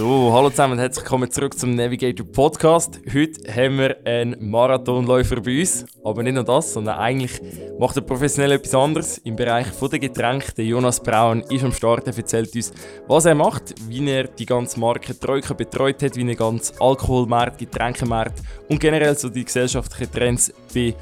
So, 0.00 0.32
hallo 0.32 0.50
zusammen 0.50 0.74
und 0.74 0.78
herzlich 0.78 1.04
willkommen 1.04 1.30
zurück 1.30 1.58
zum 1.58 1.74
Navigator 1.74 2.24
Podcast. 2.24 3.00
Heute 3.12 3.54
haben 3.54 3.76
wir 3.76 3.96
einen 4.06 4.50
Marathonläufer 4.50 5.40
bei 5.40 5.60
uns. 5.60 5.84
Aber 6.04 6.22
nicht 6.22 6.34
nur 6.34 6.44
das, 6.44 6.72
sondern 6.72 6.98
eigentlich 6.98 7.40
macht 7.78 7.96
er 7.96 8.02
professionell 8.02 8.52
etwas 8.52 8.74
anderes 8.74 9.18
im 9.18 9.36
Bereich 9.36 9.66
der 9.78 9.98
Getränke. 9.98 10.52
Der 10.52 10.64
Jonas 10.64 11.02
Braun 11.02 11.42
ist 11.42 11.64
am 11.64 11.72
Start, 11.72 12.06
er 12.06 12.16
erzählt 12.16 12.54
uns, 12.54 12.72
was 13.08 13.24
er 13.26 13.34
macht, 13.34 13.74
wie 13.88 14.08
er 14.08 14.28
die 14.28 14.46
ganze 14.46 14.78
Marke 14.78 15.18
Troika 15.18 15.54
betreut 15.54 16.02
hat, 16.02 16.16
wie 16.16 16.22
er 16.22 16.28
den 16.28 16.36
ganzen 16.36 16.80
Alkoholmarkt, 16.80 17.58
Getränkemarkt 17.58 18.40
und 18.68 18.80
generell 18.80 19.18
so 19.18 19.28
die 19.28 19.44
gesellschaftlichen 19.44 20.12
Trends 20.12 20.52
bei 20.72 20.94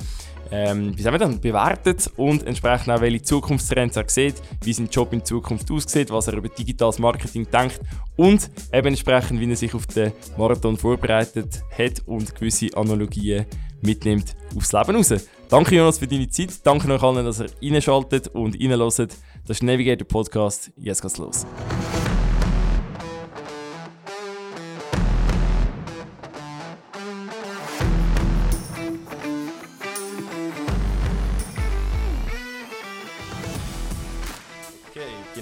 ähm, 0.50 0.96
wie 0.96 1.02
sagen 1.02 1.14
wir 1.14 1.18
dann, 1.18 1.40
bewertet 1.40 2.10
und 2.16 2.46
entsprechend 2.46 2.90
auch 2.90 3.00
welche 3.00 3.22
Zukunftstrends 3.22 3.96
er 3.96 4.08
sieht, 4.08 4.36
wie 4.62 4.72
sein 4.72 4.88
Job 4.90 5.12
in 5.12 5.24
Zukunft 5.24 5.70
aussieht, 5.70 6.10
was 6.10 6.28
er 6.28 6.34
über 6.34 6.48
digitales 6.48 6.98
Marketing 6.98 7.46
denkt 7.50 7.80
und 8.16 8.50
eben 8.72 8.88
entsprechend, 8.88 9.40
wie 9.40 9.50
er 9.50 9.56
sich 9.56 9.74
auf 9.74 9.86
den 9.86 10.12
Marathon 10.36 10.76
vorbereitet 10.76 11.62
hat 11.76 12.02
und 12.06 12.34
gewisse 12.34 12.76
Analogien 12.76 13.46
mitnimmt 13.82 14.36
aufs 14.56 14.72
Leben 14.72 14.96
raus. 14.96 15.14
Danke 15.48 15.76
Jonas 15.76 15.98
für 15.98 16.06
deine 16.06 16.28
Zeit, 16.28 16.50
danke 16.64 16.92
euch 16.92 17.02
allen, 17.02 17.24
dass 17.24 17.40
ihr 17.40 17.72
reinschaltet 17.72 18.28
und 18.28 18.54
reinhört. 18.54 18.96
Das 18.96 19.56
ist 19.56 19.62
Navigator 19.62 20.06
Podcast, 20.06 20.70
jetzt 20.76 21.00
geht's 21.00 21.16
los. 21.16 21.46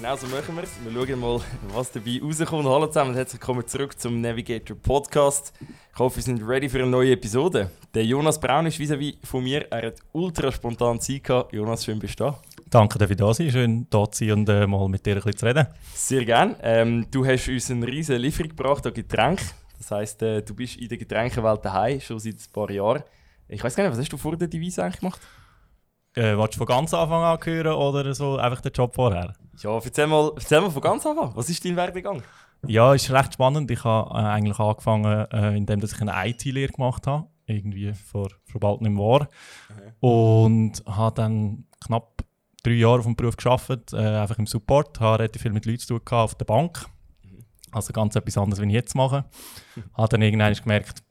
Genau 0.07 0.15
so 0.15 0.27
machen 0.27 0.55
wir 0.55 0.63
es. 0.63 0.71
Wir 0.85 1.05
schauen 1.05 1.19
mal, 1.19 1.41
was 1.73 1.91
dabei 1.91 2.21
rauskommt. 2.23 2.65
Hallo 2.65 2.87
zusammen 2.87 3.09
und 3.09 3.17
herzlich 3.17 3.41
willkommen 3.41 3.67
zurück 3.67 3.99
zum 3.99 4.21
Navigator 4.21 4.77
Podcast. 4.77 5.51
Ich 5.91 5.99
hoffe, 5.99 6.15
wir 6.15 6.23
sind 6.23 6.41
ready 6.47 6.69
für 6.69 6.77
eine 6.77 6.87
neue 6.87 7.11
Episode. 7.11 7.71
Der 7.93 8.05
Jonas 8.05 8.39
Braun 8.39 8.67
ist 8.67 8.79
vis-à-vis 8.79 9.17
von 9.25 9.43
mir. 9.43 9.69
Er 9.69 9.87
hat 9.87 9.95
ultra 10.13 10.49
spontan 10.49 11.01
Zeit 11.01 11.25
gehabt. 11.25 11.51
Jonas, 11.51 11.83
schön 11.83 11.99
bist 11.99 12.17
du 12.21 12.23
da. 12.23 12.39
Danke, 12.69 12.97
dass 12.97 13.09
ich 13.09 13.17
da 13.17 13.33
sein. 13.33 13.51
Schön 13.51 13.87
da 13.89 14.09
zu 14.09 14.23
sein 14.23 14.31
und 14.31 14.47
äh, 14.47 14.65
mal 14.65 14.87
mit 14.87 15.05
dir 15.05 15.11
ein 15.11 15.15
bisschen 15.15 15.37
zu 15.39 15.45
reden. 15.45 15.67
Sehr 15.93 16.23
gerne. 16.23 16.55
Ähm, 16.61 17.05
du 17.11 17.25
hast 17.25 17.49
uns 17.49 17.69
eine 17.69 17.85
riesige 17.85 18.17
Lieferung 18.17 18.55
gebracht 18.55 18.87
an 18.87 18.93
Getränke. 18.93 19.43
Das 19.77 19.91
heisst, 19.91 20.21
äh, 20.21 20.41
du 20.41 20.55
bist 20.55 20.77
in 20.77 20.87
der 20.87 20.99
Getränkewelt 20.99 21.65
daheim, 21.65 21.99
schon 21.99 22.19
seit 22.19 22.35
ein 22.35 22.53
paar 22.53 22.71
Jahren. 22.71 23.03
Ich 23.49 23.61
weiß 23.61 23.75
gar 23.75 23.83
nicht, 23.83 23.91
was 23.91 23.99
hast 23.99 24.13
du 24.13 24.17
vor 24.17 24.37
der 24.37 24.47
Devise 24.47 24.85
eigentlich 24.85 25.01
gemacht? 25.01 25.19
Äh, 26.15 26.37
willst 26.37 26.53
du 26.53 26.59
von 26.59 26.67
ganz 26.67 26.93
Anfang 26.93 27.23
an 27.23 27.37
hören 27.43 27.73
oder 27.73 28.13
so 28.15 28.37
einfach 28.37 28.61
den 28.61 28.71
Job 28.71 28.95
vorher? 28.95 29.33
Ja, 29.59 29.79
erzähl 29.83 30.07
mal, 30.07 30.31
erzähl 30.35 30.61
mal 30.61 30.69
von 30.69 30.81
ganz 30.81 31.05
Anfang. 31.05 31.35
Was 31.35 31.49
ist 31.49 31.65
dein 31.65 31.75
Werdegang? 31.75 32.21
Ja, 32.65 32.93
ist 32.93 33.09
recht 33.11 33.33
spannend. 33.33 33.69
Ich 33.71 33.83
habe 33.83 34.11
äh, 34.11 34.23
eigentlich 34.23 34.59
angefangen, 34.59 35.25
äh, 35.31 35.57
indem 35.57 35.83
ich 35.83 36.01
eine 36.01 36.29
IT-Lehre 36.29 36.71
gemacht 36.71 37.07
habe. 37.07 37.27
Irgendwie 37.45 37.93
vor, 37.93 38.27
vor 38.45 38.59
bald 38.59 38.81
einem 38.81 38.99
Jahr. 38.99 39.27
Okay. 39.69 39.91
Und 39.99 40.83
habe 40.85 41.15
dann 41.15 41.65
knapp 41.83 42.23
drei 42.63 42.73
Jahre 42.73 42.99
auf 42.99 43.05
dem 43.05 43.15
Beruf 43.15 43.37
gearbeitet, 43.37 43.93
äh, 43.93 43.97
einfach 43.97 44.37
im 44.37 44.45
Support. 44.45 44.99
Habe 44.99 45.19
relativ 45.19 45.41
viel 45.41 45.53
mit 45.53 45.65
Leuten 45.65 45.79
zu 45.79 45.99
tun 45.99 46.17
auf 46.17 46.35
der 46.35 46.45
Bank. 46.45 46.85
Mhm. 47.23 47.45
Also 47.71 47.93
ganz 47.93 48.15
etwas 48.15 48.37
anderes, 48.37 48.59
als 48.59 48.67
ich 48.67 48.73
jetzt 48.73 48.95
mache. 48.95 49.25
habe 49.93 50.09
dann 50.09 50.21
irgendwann 50.21 50.53
gemerkt, 50.53 51.03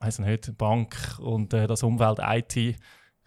weiss 0.00 0.18
nicht, 0.18 0.56
Bank 0.58 0.96
und 1.20 1.52
äh, 1.52 1.66
das 1.66 1.82
Umfeld 1.82 2.18
IT 2.20 2.76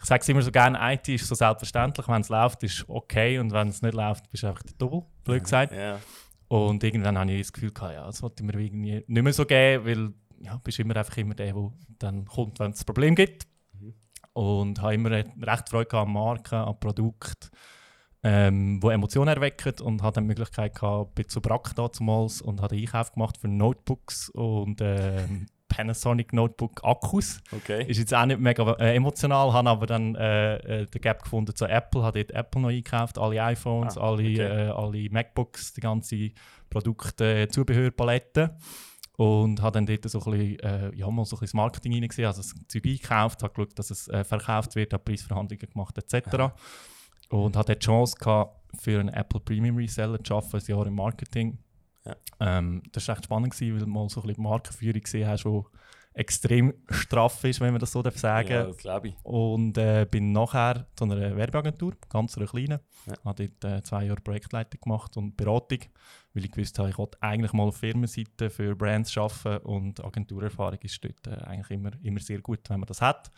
ich 0.01 0.05
sage 0.05 0.21
es 0.21 0.29
immer 0.29 0.41
so 0.41 0.51
gerne, 0.51 0.77
IT 0.93 1.09
ist 1.09 1.27
so 1.27 1.35
selbstverständlich. 1.35 2.07
Wenn 2.07 2.21
es 2.21 2.29
läuft, 2.29 2.63
ist 2.63 2.85
okay. 2.87 3.37
Und 3.39 3.51
wenn 3.51 3.67
es 3.67 3.81
nicht 3.81 3.93
läuft, 3.93 4.29
bist 4.31 4.43
du 4.43 4.47
einfach 4.47 4.63
der 4.63 4.73
Double, 4.77 5.03
blöd 5.25 5.43
gesagt. 5.43 5.73
Ja. 5.73 5.99
Und 6.47 6.83
irgendwann 6.83 7.17
habe 7.17 7.31
ich 7.31 7.41
das 7.41 7.53
Gefühl, 7.53 7.71
gehabt, 7.71 7.93
ja, 7.93 8.05
das 8.05 8.23
wollte 8.23 8.43
ich 8.43 8.47
mir 8.51 8.59
irgendwie 8.59 9.03
nicht 9.05 9.23
mehr 9.23 9.33
so 9.33 9.45
geben, 9.45 9.85
weil 9.85 10.13
ja, 10.41 10.53
du 10.53 10.59
bist 10.59 10.79
immer 10.79 10.95
einfach 10.95 11.17
immer 11.17 11.35
der, 11.35 11.53
der 11.53 11.71
dann 11.99 12.25
kommt, 12.25 12.59
wenn 12.59 12.71
es 12.71 12.81
ein 12.81 12.85
Problem 12.85 13.13
gibt. 13.13 13.45
Mhm. 13.73 13.93
Und 14.33 14.81
habe 14.81 14.95
immer 14.95 15.11
recht 15.11 15.69
Freude 15.69 15.97
an 15.97 16.13
Marken, 16.13 16.55
an 16.55 16.79
Produkten, 16.79 17.49
ähm, 18.23 18.79
die 18.81 18.87
Emotionen 18.87 19.35
erwecken 19.35 19.73
und 19.81 20.01
hatte 20.01 20.21
die 20.21 20.27
Möglichkeit 20.27 20.75
gehabt, 20.75 21.15
bin 21.15 21.27
zu 21.27 21.41
Brack 21.41 21.75
damals 21.75 22.41
und 22.41 22.61
habe 22.61 22.75
Einkauf 22.75 23.11
gemacht 23.11 23.37
für 23.37 23.47
Notebooks 23.47 24.29
und 24.29 24.79
ähm, 24.81 25.45
Panasonic 25.79 26.33
Notebook 26.33 26.83
Akkus. 26.83 27.39
Okay. 27.53 27.85
Ist 27.87 27.99
jetzt 27.99 28.13
auch 28.13 28.25
nicht 28.25 28.39
mega 28.39 28.69
äh, 28.73 28.95
emotional, 28.95 29.53
habe 29.53 29.69
aber 29.69 29.85
dann 29.87 30.13
äh, 30.15 30.81
äh, 30.81 30.85
den 30.85 31.01
Gap 31.01 31.23
gefunden 31.23 31.55
zu 31.55 31.65
Apple, 31.65 32.03
habe 32.03 32.21
dort 32.21 32.37
Apple 32.37 32.61
noch 32.61 32.69
eingekauft, 32.69 33.17
alle 33.17 33.41
iPhones, 33.41 33.97
ah, 33.97 34.01
alle, 34.01 34.23
okay. 34.23 34.39
äh, 34.39 34.69
alle 34.71 35.09
MacBooks, 35.09 35.73
die 35.73 35.79
ganze 35.79 36.31
Produkte, 36.69 37.43
äh, 37.43 37.47
Zubehörpalette. 37.47 38.57
Und 39.15 39.61
habe 39.61 39.73
dann 39.73 39.85
dort 39.85 40.09
so 40.09 40.19
ein 40.19 40.31
bisschen, 40.31 40.59
äh, 40.59 40.95
ja, 40.95 41.09
mal 41.09 41.25
so 41.25 41.35
ein 41.35 41.39
bisschen 41.39 41.47
das 41.47 41.53
Marketing 41.53 41.93
reingesehen, 41.93 42.27
also 42.27 42.41
das 42.41 42.55
Zeug 42.67 42.85
eingekauft, 42.85 43.43
habe 43.43 43.53
geschaut, 43.53 43.79
dass 43.79 43.91
es 43.91 44.07
äh, 44.09 44.23
verkauft 44.23 44.75
wird, 44.75 44.93
habe 44.93 45.03
Preisverhandlungen 45.03 45.69
gemacht 45.69 45.97
etc. 45.97 46.27
Ja. 46.33 46.55
Und 47.29 47.55
hatte 47.55 47.75
die 47.75 47.85
Chance 47.85 48.15
gehabt, 48.17 48.55
für 48.79 48.99
einen 48.99 49.09
Apple 49.09 49.39
Premium 49.39 49.77
Reseller 49.77 50.23
zu 50.23 50.35
arbeiten, 50.35 50.57
ein 50.57 50.77
Jahr 50.77 50.87
im 50.87 50.95
Marketing 50.95 51.57
ja. 52.09 52.57
Ähm, 52.57 52.83
das 52.91 53.07
war 53.07 53.15
echt 53.15 53.25
spannend, 53.25 53.53
gewesen, 53.53 53.73
weil 53.73 53.79
du 53.79 53.87
mal 53.87 54.09
so 54.09 54.21
ein 54.21 54.27
bisschen 54.27 54.35
die 54.35 54.41
Markenführung 54.41 55.01
gesehen 55.01 55.27
hast, 55.27 55.43
die 55.43 55.61
extrem 56.13 56.73
straff 56.89 57.43
ist, 57.43 57.61
wenn 57.61 57.71
man 57.71 57.79
das 57.79 57.91
so 57.91 58.01
sagen 58.01 58.21
darf. 58.21 58.49
Ja, 58.49 58.65
das 58.65 58.77
glaube 58.77 59.09
ich. 59.09 59.15
Und 59.23 59.77
äh, 59.77 60.05
bin 60.09 60.31
nachher 60.31 60.87
zu 60.95 61.05
einer 61.05 61.35
Werbeagentur, 61.35 61.93
ganz 62.09 62.37
einer 62.37 62.47
kleinen. 62.47 62.79
Ja. 63.05 63.13
Habe 63.23 63.47
dort 63.47 63.71
äh, 63.71 63.83
zwei 63.83 64.05
Jahre 64.05 64.19
Projektleitung 64.21 64.81
gemacht 64.81 65.15
und 65.17 65.37
Beratung, 65.37 65.79
weil 66.33 66.45
ich 66.45 66.51
gewusst 66.51 66.77
habe, 66.79 66.89
ich 66.89 66.97
wollte 66.97 67.21
eigentlich 67.21 67.53
mal 67.53 67.67
auf 67.67 67.77
Firmenseite 67.77 68.49
für 68.49 68.75
Brands 68.75 69.17
arbeiten 69.17 69.65
und 69.65 70.03
Agenturerfahrung 70.03 70.79
ist 70.81 71.03
dort 71.03 71.27
äh, 71.27 71.41
eigentlich 71.45 71.71
immer, 71.71 71.91
immer 72.03 72.19
sehr 72.19 72.41
gut, 72.41 72.69
wenn 72.69 72.79
man 72.79 72.87
das 72.87 73.01
hat. 73.01 73.31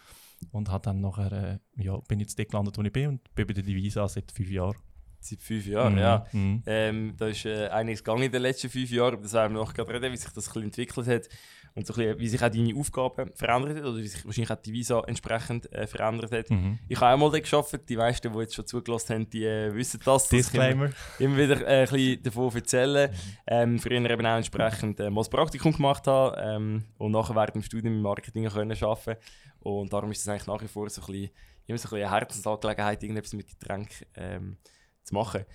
Und 0.51 0.69
habe 0.71 0.83
dann 0.83 1.01
nachher, 1.01 1.31
äh, 1.31 1.59
ja, 1.75 1.97
bin 2.07 2.19
jetzt 2.19 2.39
dort 2.39 2.49
gelandet, 2.49 2.77
wo 2.77 2.81
ich 2.81 2.91
bin 2.91 3.09
und 3.09 3.35
bin 3.35 3.45
bei 3.45 3.53
der 3.53 3.63
Divisa 3.63 4.07
seit 4.07 4.31
fünf 4.31 4.49
Jahren. 4.49 4.77
Seit 5.23 5.41
fünf 5.41 5.67
Jahren, 5.67 5.93
mhm. 5.93 5.99
ja. 5.99 6.25
Mhm. 6.31 6.63
Ähm, 6.65 7.13
da 7.15 7.27
ist 7.27 7.45
äh, 7.45 7.67
einiges 7.67 8.03
gegangen 8.03 8.23
in 8.23 8.31
den 8.31 8.41
letzten 8.41 8.69
fünf 8.69 8.89
Jahren, 8.89 9.13
aber 9.13 9.23
das 9.23 9.33
werden 9.33 9.53
wir 9.53 9.59
noch 9.59 9.73
gerade 9.73 9.93
reden, 9.93 10.11
wie 10.11 10.17
sich 10.17 10.31
das 10.31 10.55
ein 10.55 10.63
entwickelt 10.63 11.07
hat 11.07 11.29
und 11.75 11.87
so 11.87 11.93
ein 11.93 11.97
bisschen, 11.97 12.19
wie 12.19 12.27
sich 12.27 12.43
auch 12.43 12.49
deine 12.49 12.75
Aufgaben 12.75 13.31
verändert 13.33 13.77
hat 13.77 13.83
oder 13.83 13.97
wie 13.97 14.07
sich 14.07 14.25
wahrscheinlich 14.25 14.51
auch 14.51 14.61
die 14.61 14.73
Visa 14.73 14.99
entsprechend 15.07 15.71
äh, 15.71 15.87
verändert 15.87 16.31
hat. 16.31 16.49
Mhm. 16.49 16.79
Ich 16.87 16.99
habe 16.99 17.13
auch 17.13 17.19
mal 17.19 17.31
dort 17.31 17.49
gearbeitet, 17.49 17.87
die 17.87 17.97
meisten, 17.97 18.33
die 18.33 18.39
jetzt 18.39 18.55
schon 18.55 18.67
zugelassen 18.67 19.13
haben, 19.13 19.29
die 19.29 19.45
äh, 19.45 19.73
wissen 19.73 19.99
das. 20.03 20.27
Disclaimer. 20.27 20.89
Ich 21.19 21.25
immer, 21.25 21.37
immer 21.37 21.37
wieder 21.37 21.67
äh, 21.67 21.83
ein 21.83 21.89
bisschen 21.89 22.23
davon 22.23 22.55
erzählen. 22.55 23.11
Mhm. 23.11 23.15
Ähm, 23.47 23.79
früher 23.79 24.09
eben 24.09 24.25
auch 24.25 24.37
entsprechend 24.37 24.99
äh, 24.99 25.09
mal 25.09 25.21
das 25.21 25.29
Praktikum 25.29 25.71
gemacht 25.71 26.07
habe 26.07 26.35
ähm, 26.41 26.83
und 26.97 27.11
nachher 27.11 27.35
während 27.35 27.55
dem 27.55 27.63
Studium 27.63 27.93
im 27.93 28.01
Marketing 28.01 28.49
können 28.49 28.83
arbeiten 28.83 29.17
und 29.61 29.93
darum 29.93 30.11
ist 30.11 30.25
das 30.25 30.29
eigentlich 30.29 30.47
nach 30.47 30.61
wie 30.61 30.67
vor 30.67 30.89
so 30.89 31.01
ein 31.01 31.07
bisschen, 31.07 31.29
immer 31.67 31.77
so 31.77 31.87
ein 31.87 31.91
bisschen 31.91 31.97
eine 31.97 32.11
Herzensangelegenheit, 32.11 33.03
irgendetwas 33.03 33.33
mit 33.33 33.47
Getränk 33.47 33.89
ähm, 34.15 34.57
zu 35.03 35.13
machen. 35.13 35.45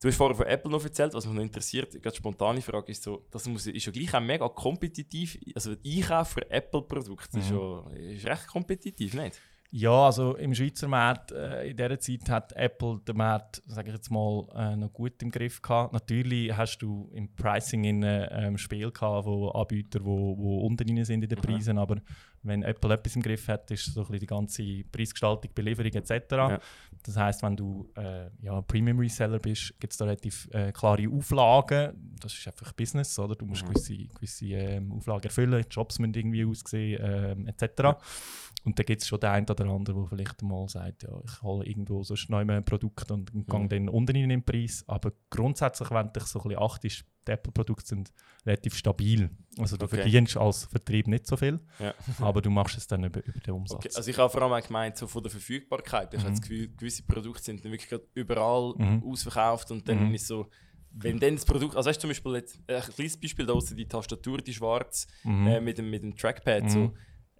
Du 0.00 0.08
hast 0.08 0.16
vorher 0.16 0.34
von 0.34 0.46
Apple 0.46 0.70
noch 0.70 0.82
erzählt, 0.82 1.12
was 1.12 1.26
mich 1.26 1.34
noch 1.34 1.42
interessiert. 1.42 1.94
Eine 1.94 2.14
spontane 2.14 2.62
Frage 2.62 2.90
ist 2.90 3.02
so, 3.02 3.26
das 3.30 3.46
muss, 3.46 3.66
ist 3.66 3.84
ja 3.84 3.92
gleich 3.92 4.14
auch 4.14 4.20
mega 4.20 4.48
kompetitiv. 4.48 5.38
Also 5.54 5.74
der 5.74 5.92
Einkauf 5.92 6.28
für 6.28 6.50
Apple-Produkte 6.50 7.36
mhm. 7.36 7.42
ist, 7.42 7.50
ja, 7.50 7.90
ist 7.90 8.26
recht 8.26 8.46
kompetitiv, 8.46 9.12
nicht? 9.12 9.38
Ja, 9.72 10.06
also 10.06 10.34
im 10.36 10.52
Schweizer 10.52 10.88
Markt 10.88 11.30
äh, 11.30 11.68
in 11.68 11.76
dieser 11.76 12.00
Zeit 12.00 12.28
hat 12.28 12.52
Apple 12.54 13.00
den 13.06 13.16
Markt, 13.16 13.62
sage 13.66 13.90
ich 13.90 13.94
jetzt 13.94 14.10
mal, 14.10 14.48
äh, 14.54 14.74
noch 14.74 14.92
gut 14.92 15.22
im 15.22 15.30
Griff 15.30 15.62
gehabt. 15.62 15.92
Natürlich 15.92 16.56
hast 16.56 16.78
du 16.78 17.08
im 17.14 17.32
Pricing 17.36 17.84
in 17.84 18.02
ähm, 18.02 18.58
Spiel 18.58 18.90
gehabt, 18.90 19.26
wo 19.26 19.50
Anbieter, 19.50 20.04
wo, 20.04 20.36
wo 20.36 20.66
unten 20.66 20.84
drin 20.84 21.04
sind 21.04 21.22
in 21.22 21.28
den 21.28 21.38
mhm. 21.38 21.42
Preisen, 21.42 21.74
mhm. 21.74 21.82
aber 21.82 21.96
wenn 22.42 22.62
Apple 22.62 22.94
etwas 22.94 23.16
im 23.16 23.22
Griff 23.22 23.48
hat, 23.48 23.70
ist 23.70 23.92
so 23.92 24.06
ein 24.06 24.18
die 24.18 24.26
ganze 24.26 24.84
Preisgestaltung, 24.90 25.50
Belieferung 25.54 25.92
etc. 25.92 26.24
Ja. 26.30 26.60
Das 27.02 27.16
heißt, 27.16 27.42
wenn 27.42 27.56
du 27.56 27.88
äh, 27.96 28.30
ja, 28.40 28.60
Premium 28.62 28.98
Reseller 28.98 29.38
bist, 29.38 29.78
gibt 29.78 29.92
es 29.92 29.98
da 29.98 30.06
relativ 30.06 30.48
äh, 30.52 30.72
klare 30.72 31.08
Auflagen. 31.08 32.16
Das 32.20 32.34
ist 32.34 32.46
einfach 32.46 32.72
Business, 32.72 33.18
oder? 33.18 33.34
Du 33.34 33.46
musst 33.46 33.64
mhm. 33.64 33.68
gewisse, 33.68 33.96
gewisse 33.96 34.46
ähm, 34.46 34.92
Auflagen 34.92 35.24
erfüllen, 35.24 35.64
Jobs 35.70 35.98
müssen 35.98 36.14
irgendwie 36.14 36.44
aussehen 36.44 37.00
ähm, 37.02 37.46
etc. 37.46 37.62
Ja. 37.82 37.98
Und 38.64 38.78
dann 38.78 38.86
gibt 38.86 39.02
es 39.02 39.08
schon 39.08 39.20
den 39.20 39.30
einen 39.30 39.46
oder 39.48 39.64
anderen, 39.66 40.00
der 40.00 40.08
vielleicht 40.08 40.42
mal 40.42 40.68
sagt, 40.68 41.04
ja, 41.04 41.20
ich 41.24 41.42
hole 41.42 41.66
irgendwo 41.66 42.02
so 42.02 42.16
schnell 42.16 42.50
ein 42.50 42.64
Produkt 42.64 43.10
und 43.10 43.34
mhm. 43.34 43.46
gehe 43.46 43.68
dann 43.68 43.88
unten 43.88 44.16
in 44.16 44.28
den 44.28 44.44
Preis. 44.44 44.84
Aber 44.86 45.12
grundsätzlich, 45.30 45.90
wenn 45.90 46.06
du 46.06 46.20
dich 46.20 46.24
so 46.24 46.40
ein 46.40 46.48
bisschen 46.48 46.62
achtest, 46.62 47.04
die 47.30 47.34
Apple-Produkte 47.34 47.86
sind 47.86 48.12
relativ 48.44 48.74
stabil. 48.74 49.30
Also 49.58 49.76
du 49.76 49.86
okay. 49.86 49.96
verdienst 49.96 50.36
als 50.36 50.64
Vertrieb 50.64 51.06
nicht 51.06 51.26
so 51.26 51.36
viel, 51.36 51.60
ja. 51.78 51.94
aber 52.20 52.42
du 52.42 52.50
machst 52.50 52.76
es 52.76 52.86
dann 52.86 53.04
über, 53.04 53.24
über 53.24 53.40
den 53.40 53.54
Umsatz. 53.54 53.86
Okay. 53.86 53.90
Also 53.94 54.10
ich 54.10 54.18
habe 54.18 54.30
vor 54.30 54.42
allem 54.42 54.62
gemeint, 54.62 54.96
so 54.96 55.06
von 55.06 55.22
der 55.22 55.30
Verfügbarkeit. 55.30 56.12
Ich 56.12 56.20
mhm. 56.20 56.24
habe 56.24 56.32
das 56.32 56.42
Gefühl, 56.42 56.68
gewisse 56.76 57.02
Produkte 57.04 57.42
sind 57.42 57.64
dann 57.64 57.72
wirklich 57.72 58.00
überall 58.14 58.74
mhm. 58.76 59.02
ausverkauft 59.04 59.70
und 59.70 59.88
dann 59.88 60.08
mhm. 60.08 60.14
ist 60.14 60.26
so, 60.26 60.48
wenn 60.92 61.20
dann 61.20 61.36
das 61.36 61.44
Produkt, 61.44 61.76
also 61.76 61.88
hast 61.88 61.98
du 61.98 62.02
zum 62.02 62.10
Beispiel 62.10 62.34
jetzt, 62.34 62.58
ein 62.66 62.82
kleines 62.82 63.16
Beispiel 63.16 63.46
da 63.46 63.54
die 63.54 63.86
Tastatur, 63.86 64.38
die 64.38 64.54
schwarz, 64.54 65.06
mhm. 65.22 65.46
äh, 65.46 65.60
mit, 65.60 65.78
dem, 65.78 65.88
mit 65.88 66.02
dem 66.02 66.16
Trackpad, 66.16 66.70
so, 66.70 66.78
mhm 66.78 66.92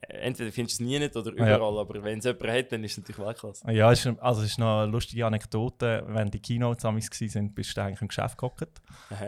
entweder 0.08 0.50
findest 0.52 0.80
du 0.80 0.84
es 0.84 0.88
nie 0.88 0.98
nicht 0.98 1.16
oder 1.16 1.30
überall, 1.32 1.74
ja. 1.74 1.80
aber 1.80 2.02
wenn 2.02 2.18
es 2.18 2.24
jemand 2.24 2.48
hat, 2.48 2.72
dann 2.72 2.84
ist 2.84 2.92
es 2.92 2.98
natürlich 2.98 3.26
Weltklasse. 3.26 3.70
Ja, 3.72 3.92
es 3.92 4.06
ist, 4.06 4.18
also 4.20 4.42
es 4.42 4.52
ist 4.52 4.58
noch 4.58 4.82
eine 4.82 4.90
lustige 4.90 5.26
Anekdote. 5.26 6.04
Wenn 6.08 6.30
die 6.30 6.40
Keynotes 6.40 6.84
waren, 6.84 6.96
bist 7.54 7.76
du 7.76 7.82
eigentlich 7.82 8.02
im 8.02 8.08
Geschäft 8.08 8.38
gehockt, 8.38 8.80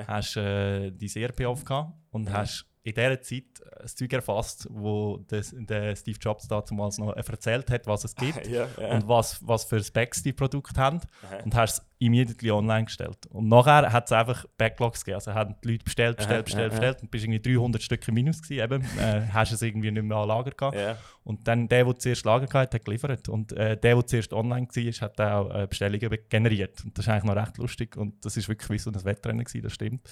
hast 0.07 0.37
äh, 0.37 0.91
dein 0.91 1.23
ERP 1.23 1.47
aufgehabt 1.47 1.93
und 2.11 2.29
mhm. 2.29 2.33
hast 2.33 2.67
in 2.85 2.95
dieser 2.95 3.21
Zeit 3.21 3.45
ein 3.81 3.87
Zeug 3.87 4.13
erfasst, 4.13 4.67
wo 4.71 5.19
der, 5.31 5.43
der 5.53 5.95
Steve 5.95 6.19
Jobs 6.21 6.49
damals 6.49 6.99
noch 6.99 7.15
erzählt 7.15 7.71
hat, 7.71 7.87
was 7.87 8.05
es 8.05 8.15
gibt 8.17 8.47
ja, 8.49 8.67
ja. 8.79 8.89
und 8.95 9.07
was, 9.07 9.47
was 9.47 9.65
für 9.65 9.83
Specs 9.83 10.23
die 10.23 10.33
Produkte 10.33 10.81
haben. 10.81 11.01
Aha. 11.23 11.43
Und 11.45 11.55
hast 11.55 11.79
es 11.79 11.87
immediately 12.01 12.51
online 12.51 12.87
gestellt. 12.87 13.27
Und 13.27 13.47
nachher 13.47 13.93
hat 13.93 14.07
es 14.07 14.13
einfach 14.13 14.45
Backlogs 14.59 15.05
gegeben. 15.05 15.17
Also 15.17 15.33
haben 15.33 15.55
die 15.63 15.73
Leute 15.73 15.85
bestellt, 15.85 16.17
bestellt, 16.17 16.45
bestellt, 16.45 16.73
Aha. 16.73 16.79
bestellt 16.79 17.03
und 17.03 17.11
bist 17.13 17.25
irgendwie 17.25 17.55
300 17.55 17.83
Stück 17.83 18.09
im 18.09 18.15
Minus 18.15 18.43
gewesen. 18.43 18.65
Eben, 18.65 18.83
äh, 18.99 19.29
hast 19.33 19.53
es 19.53 19.63
irgendwie 19.63 19.93
nicht 19.93 20.03
mehr 20.03 20.17
an 20.17 20.29
Lager 20.29 20.51
gehabt. 20.51 20.77
Ja. 20.77 20.97
Und 21.23 21.47
dann 21.47 21.69
der, 21.69 21.85
der 21.85 21.99
zuerst 21.99 22.25
Lager 22.25 22.53
hatte, 22.53 22.79
hat 22.79 22.85
geliefert. 22.85 23.29
Und 23.29 23.53
äh, 23.53 23.77
der, 23.77 23.95
der 23.95 24.07
zuerst 24.07 24.33
online 24.33 24.67
war, 24.67 24.93
hat 25.01 25.21
auch 25.21 25.55
äh, 25.55 25.67
Bestellungen 25.69 26.19
generiert. 26.29 26.85
Und 26.85 26.99
das 26.99 27.07
ist 27.07 27.13
eigentlich 27.13 27.33
noch 27.33 27.37
recht 27.37 27.59
lustig. 27.59 27.97
Und 27.97 28.25
das 28.25 28.37
ist 28.37 28.49
wirklich 28.49 28.71
wie 28.71 28.79
so 28.79 28.91
ein 28.91 29.05
Wettrennen 29.05 29.45
gewesen, 29.45 29.63
das 29.63 29.73
stimmt. 29.73 30.09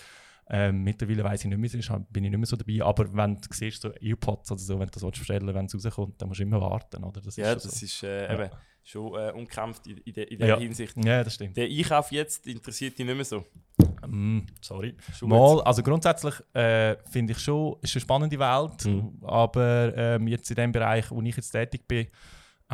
Ähm, 0.52 0.82
mittlerweile 0.82 1.23
weiß 1.23 1.44
ich 1.44 1.50
nicht 1.50 1.58
mehr, 1.58 2.00
bin 2.11 2.25
ich 2.25 2.31
nicht 2.31 2.38
mehr 2.38 2.47
so 2.47 2.56
dabei. 2.56 2.82
Aber 2.82 3.14
wenn 3.14 3.37
du 3.37 3.49
siehst, 3.50 3.82
so 3.82 3.93
Earpods 4.00 4.50
oder 4.50 4.61
so, 4.61 4.81
wenn 4.81 4.88
du 4.88 4.99
das 4.99 5.19
bestellen 5.19 5.55
wenn 5.55 5.67
es 5.67 5.75
rauskommt, 5.75 6.20
dann 6.20 6.29
musst 6.29 6.41
du 6.41 6.44
immer 6.44 6.61
warten. 6.61 7.05
Oder? 7.05 7.20
Das 7.20 7.37
ja, 7.37 7.52
ist 7.52 7.64
das 7.64 7.79
so. 7.79 7.87
ist 7.87 8.02
äh, 8.02 8.25
ja. 8.25 8.35
eben 8.35 8.50
schon 8.82 9.14
äh, 9.14 9.31
umkämpft 9.31 9.87
in, 9.87 9.99
in, 9.99 10.12
de, 10.12 10.25
in 10.25 10.38
der 10.38 10.49
ja. 10.49 10.58
Hinsicht. 10.58 10.94
Ja, 11.05 11.23
das 11.23 11.35
stimmt. 11.35 11.56
Der 11.56 11.67
Einkauf 11.67 12.11
jetzt 12.11 12.47
interessiert 12.49 12.99
dich 12.99 13.06
nicht 13.06 13.14
mehr 13.14 13.25
so? 13.25 13.44
Mm, 14.06 14.41
sorry. 14.61 14.97
Mal, 15.23 15.61
also 15.62 15.82
grundsätzlich 15.82 16.35
äh, 16.55 16.97
finde 17.11 17.32
ich 17.32 17.38
schon, 17.38 17.76
es 17.82 17.91
ist 17.91 17.97
eine 17.97 18.00
spannende 18.00 18.38
Welt, 18.38 18.85
mhm. 18.87 19.19
aber 19.23 19.93
ähm, 19.97 20.26
jetzt 20.26 20.50
in 20.50 20.56
dem 20.56 20.73
Bereich, 20.73 21.11
wo 21.11 21.23
ich 21.23 21.37
jetzt 21.37 21.50
tätig 21.50 21.87
bin, 21.87 22.08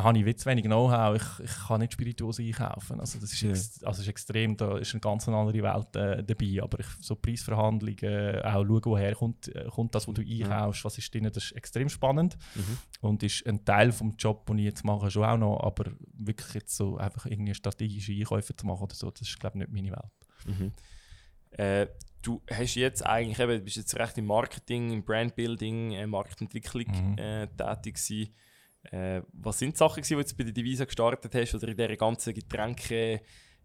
habe 0.03 0.19
ich 0.19 0.37
zu 0.37 0.49
wenig 0.49 0.65
Know-how. 0.65 1.15
Ich, 1.15 1.45
ich 1.45 1.67
kann 1.67 1.81
nicht 1.81 1.93
spirituos 1.93 2.39
einkaufen. 2.39 2.99
Also 2.99 3.19
das 3.19 3.33
ist, 3.33 3.41
ja. 3.41 3.49
ex, 3.49 3.83
also 3.83 4.01
ist 4.01 4.07
extrem, 4.07 4.55
da 4.55 4.77
ist 4.77 4.93
eine 4.93 5.01
ganz 5.01 5.27
andere 5.27 5.63
Welt 5.63 5.95
äh, 5.95 6.23
dabei. 6.23 6.61
Aber 6.61 6.79
ich, 6.79 6.87
so 7.01 7.15
Preisverhandlungen, 7.15 7.97
äh, 8.03 8.41
auch 8.43 8.63
schauen, 8.63 8.81
woher 8.85 9.15
kommt, 9.15 9.53
äh, 9.55 9.65
kommt 9.65 9.95
das, 9.95 10.07
was 10.07 10.13
du 10.13 10.21
einkaufst, 10.21 10.85
was 10.85 10.97
ist 10.97 11.13
drin, 11.13 11.23
das 11.23 11.37
ist 11.37 11.51
extrem 11.53 11.89
spannend. 11.89 12.37
Mhm. 12.55 12.77
Und 13.01 13.23
ist 13.23 13.45
ein 13.47 13.65
Teil 13.65 13.87
des 13.87 14.03
Jobs, 14.19 14.45
den 14.45 14.59
ich 14.59 14.65
jetzt 14.65 14.85
mache, 14.85 15.09
schon 15.09 15.25
auch 15.25 15.37
noch. 15.37 15.59
Aber 15.61 15.91
wirklich 16.13 16.53
jetzt 16.53 16.75
so 16.75 16.97
einfach 16.97 17.25
irgendwie 17.25 17.55
strategische 17.55 18.13
Einkäufe 18.13 18.55
zu 18.55 18.67
machen 18.67 18.83
oder 18.83 18.95
so, 18.95 19.09
das 19.09 19.27
ist 19.27 19.39
glaube 19.39 19.57
ich 19.57 19.67
nicht 19.67 19.71
meine 19.71 19.91
Welt. 19.91 20.59
Mhm. 20.59 20.71
Äh, 21.51 21.87
du 22.21 22.41
hast 22.51 22.75
jetzt 22.75 23.05
eigentlich, 23.05 23.39
eben, 23.39 23.57
du 23.57 23.63
bist 23.63 23.77
jetzt 23.77 23.97
recht 23.97 24.17
im 24.17 24.25
Marketing, 24.25 24.91
im 24.91 25.03
Brandbuilding, 25.03 25.93
äh, 25.93 26.05
Marktentwicklung 26.05 26.85
mhm. 26.85 27.17
äh, 27.17 27.47
tätig 27.47 27.95
gewesen. 27.95 28.33
Äh, 28.91 29.21
was 29.33 29.59
sind 29.59 29.73
die 29.73 29.77
Sachen, 29.77 30.03
die 30.03 30.13
du 30.13 30.19
jetzt 30.19 30.37
bei 30.37 30.43
der 30.43 30.53
Divisa 30.53 30.85
gestartet 30.85 31.33
hast 31.35 31.55
oder 31.55 31.67
in 31.67 31.77
dieser 31.77 31.95
ganzen 31.97 32.33
Getränke- 32.33 33.21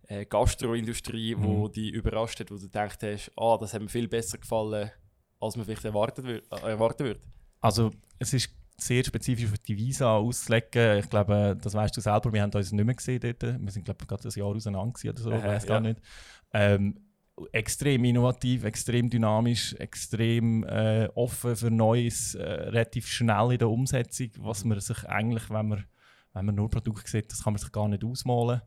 äh, 0.09 0.27
Gastroindustrie, 0.27 1.35
mhm. 1.35 1.45
wo 1.45 1.69
die 1.69 1.91
überrascht 1.91 2.41
hat, 2.41 2.51
wo 2.51 2.57
du 2.57 2.63
gedacht 2.63 3.03
hast, 3.03 3.31
ah, 3.37 3.57
das 3.59 3.75
hat 3.75 3.83
mir 3.83 3.89
viel 3.89 4.09
besser 4.09 4.39
gefallen, 4.39 4.91
als 5.41 5.57
man 5.57 5.65
vielleicht 5.65 5.85
erwartet 5.85 6.25
wür 6.25 6.43
äh, 6.51 6.71
erwarten 6.71 7.05
würde? 7.05 7.21
Also 7.61 7.91
es 8.19 8.33
ist 8.33 8.51
sehr 8.77 9.05
spezifisch 9.05 9.49
für 9.49 9.59
die 9.59 9.77
Visa 9.77 10.17
auszulegen. 10.17 10.99
Ich 10.99 11.09
glaube, 11.09 11.57
das 11.61 11.75
weißt 11.75 11.97
du 11.97 12.01
selber, 12.01 12.33
wir 12.33 12.43
haben 12.43 12.53
uns 12.53 12.73
nicht 12.73 12.85
mehr 12.85 12.95
gesehen 12.95 13.21
dort. 13.21 13.43
Wir 13.43 13.71
sind 13.71 13.85
glaube 13.85 13.99
ich 14.03 14.09
gerade 14.09 14.29
ein 14.29 14.33
Jahr 14.35 14.49
auseinander 14.49 14.99
oder 15.05 15.19
so, 15.19 15.31
ich 15.31 15.43
weiß 15.43 15.67
gar 15.67 15.83
ja. 15.83 15.89
nicht. 15.89 16.01
Ähm, 16.53 16.99
extrem 17.53 18.05
innovativ, 18.05 18.65
extrem 18.65 19.09
dynamisch, 19.09 19.75
extrem 19.75 20.65
äh, 20.65 21.09
offen 21.15 21.57
für 21.57 21.71
Neues, 21.71 22.35
äh, 22.35 22.43
relativ 22.43 23.07
schnell 23.09 23.53
in 23.53 23.59
der 23.59 23.71
Umsetzung, 23.71 24.31
was 24.39 24.65
man 24.65 24.81
sich 24.81 25.05
eigentlich, 25.09 25.49
wenn 25.51 25.69
man, 25.69 25.85
wenn 26.35 26.47
man 26.47 26.55
nur 26.55 26.71
Produkte 26.71 27.11
sieht, 27.11 27.31
das 27.31 27.43
kann 27.43 27.55
man 27.55 27.61
sich 27.61 27.73
gar 27.73 27.89
nicht 27.89 28.05
ausmalen. 28.05 28.63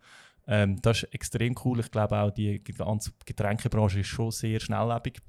Ähm, 0.47 0.81
das 0.81 1.03
ist 1.03 1.13
extrem 1.13 1.56
cool. 1.63 1.79
Ich 1.79 1.91
glaube 1.91 2.17
auch, 2.17 2.31
die 2.31 2.63
ganze 2.63 3.12
Getränkebranche 3.25 4.00
ist 4.00 4.07
schon 4.07 4.31
sehr 4.31 4.59
schnelllebig. 4.59 5.19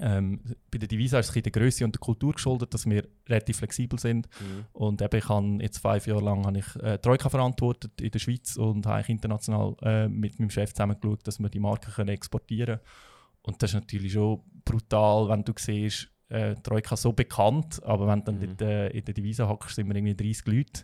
Ähm, 0.00 0.40
bei 0.70 0.78
der 0.78 0.88
Divisa 0.88 1.18
ist 1.18 1.34
es 1.34 1.42
der 1.42 1.52
Größe 1.52 1.84
und 1.84 1.94
der 1.94 2.00
Kultur 2.00 2.34
geschuldet, 2.34 2.74
dass 2.74 2.86
wir 2.86 3.06
relativ 3.28 3.58
flexibel 3.58 3.98
sind. 3.98 4.28
Mhm. 4.40 4.66
Und 4.72 5.00
eben, 5.00 5.16
ich 5.16 5.28
habe 5.28 5.58
jetzt 5.60 5.78
fünf 5.78 6.06
Jahre 6.06 6.24
lang 6.24 6.44
habe 6.44 6.58
ich, 6.58 6.76
äh, 6.82 6.98
Troika 6.98 7.30
verantwortet 7.30 8.00
in 8.00 8.10
der 8.10 8.18
Schweiz 8.18 8.56
und 8.56 8.84
habe 8.86 9.08
international 9.08 9.74
äh, 9.82 10.08
mit 10.08 10.38
meinem 10.38 10.50
Chef 10.50 10.74
zusammen 10.74 10.96
geschaut, 11.00 11.26
dass 11.26 11.38
wir 11.38 11.48
die 11.48 11.60
Marken 11.60 11.92
können 11.92 12.10
exportieren 12.10 12.76
können. 12.78 12.80
Und 13.42 13.62
das 13.62 13.70
ist 13.70 13.74
natürlich 13.74 14.12
schon 14.12 14.40
brutal, 14.64 15.28
wenn 15.28 15.44
du 15.44 15.52
siehst, 15.56 16.08
äh, 16.28 16.56
Troika 16.56 16.96
so 16.96 17.12
bekannt, 17.12 17.82
aber 17.84 18.06
wenn 18.08 18.18
du 18.18 18.24
dann 18.26 18.36
mhm. 18.36 18.42
in, 18.42 18.56
der, 18.56 18.94
in 18.94 19.04
der 19.04 19.14
Divisa 19.14 19.48
hockst, 19.48 19.76
sind 19.76 19.88
wir 19.88 19.94
irgendwie 19.94 20.16
30 20.16 20.46
Leute 20.46 20.82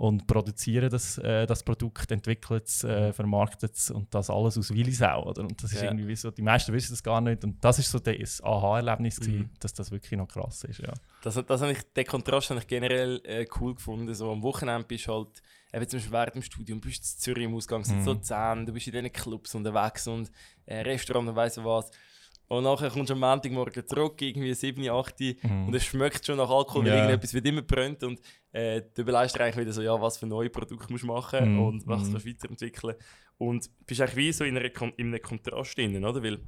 und 0.00 0.26
produzieren 0.26 0.88
das, 0.88 1.18
äh, 1.18 1.44
das 1.44 1.62
Produkt, 1.62 2.10
entwickeln 2.10 2.62
es, 2.64 2.82
äh, 2.84 3.12
vermarktet 3.12 3.74
es 3.74 3.90
und 3.90 4.14
das 4.14 4.30
alles 4.30 4.56
aus 4.56 4.72
Willisau. 4.72 5.28
Oder? 5.28 5.42
Und 5.42 5.62
das 5.62 5.74
ist 5.74 5.82
ja. 5.82 5.90
irgendwie 5.90 6.16
so, 6.16 6.30
die 6.30 6.40
meisten 6.40 6.72
wissen 6.72 6.94
das 6.94 7.02
gar 7.02 7.20
nicht 7.20 7.44
und 7.44 7.62
das 7.62 7.78
ist 7.78 7.90
so 7.90 7.98
das 7.98 8.42
Aha-Erlebnis, 8.42 9.20
mhm. 9.20 9.50
dass 9.60 9.74
das 9.74 9.90
wirklich 9.90 10.18
noch 10.18 10.26
krass 10.26 10.64
ist. 10.64 10.78
Ja. 10.78 10.94
Das, 11.22 11.34
das 11.34 11.60
ich, 11.60 11.82
den 11.92 12.06
Kontrast 12.06 12.48
habe 12.48 12.60
ich 12.60 12.66
generell 12.66 13.20
äh, 13.24 13.46
cool 13.60 13.74
gefunden. 13.74 14.14
So, 14.14 14.32
am 14.32 14.42
Wochenende 14.42 14.86
bist 14.88 15.06
du 15.06 15.12
halt, 15.12 15.42
eben 15.70 15.86
zum 15.86 15.98
Beispiel 15.98 16.12
während 16.12 16.34
dem 16.36 16.42
Studium, 16.44 16.80
bist 16.80 17.04
du 17.04 17.06
in 17.06 17.18
Zürich 17.20 17.44
im 17.44 17.54
Ausgang, 17.54 17.84
sind 17.84 17.98
mhm. 17.98 18.04
so 18.04 18.14
zehn, 18.14 18.64
du 18.64 18.72
bist 18.72 18.86
in 18.86 18.94
diesen 18.94 19.12
Clubs 19.12 19.54
unterwegs 19.54 20.06
und 20.06 20.30
äh, 20.64 20.80
Restaurant 20.80 21.28
und 21.28 21.36
weiss 21.36 21.62
was. 21.62 21.90
Und 22.50 22.64
nachher 22.64 22.90
kommst 22.90 23.10
du 23.10 23.14
am 23.14 23.20
Montagmorgen 23.20 23.86
zurück, 23.86 24.20
irgendwie 24.20 24.52
7, 24.52 24.90
8 24.90 25.20
mhm. 25.20 25.68
und 25.68 25.74
es 25.74 25.84
schmeckt 25.84 26.26
schon 26.26 26.36
nach 26.36 26.50
Alkohol, 26.50 26.84
weil 26.84 26.94
irgendetwas 26.94 27.32
wird 27.32 27.46
immer 27.46 27.62
brennt 27.62 28.02
und 28.02 28.20
äh, 28.50 28.82
du 28.92 29.02
überlegst 29.02 29.36
dir 29.36 29.44
eigentlich 29.44 29.58
wieder 29.58 29.72
so, 29.72 29.82
ja, 29.82 30.00
was 30.00 30.18
für 30.18 30.26
neue 30.26 30.50
Produkte 30.50 30.90
musst 30.90 31.04
du 31.04 31.06
machen 31.06 31.54
mhm. 31.54 31.62
und 31.62 31.86
was 31.86 32.08
mhm. 32.08 32.14
du 32.14 32.26
weiterentwickeln. 32.26 32.96
Und 33.38 33.70
bist 33.86 34.00
eigentlich 34.00 34.16
wie 34.16 34.32
so 34.32 34.42
in, 34.42 34.58
einer, 34.58 34.68
in 34.96 35.06
einem 35.06 35.22
Kontrast 35.22 35.78
drin, 35.78 36.04
oder? 36.04 36.24
Weil 36.24 36.40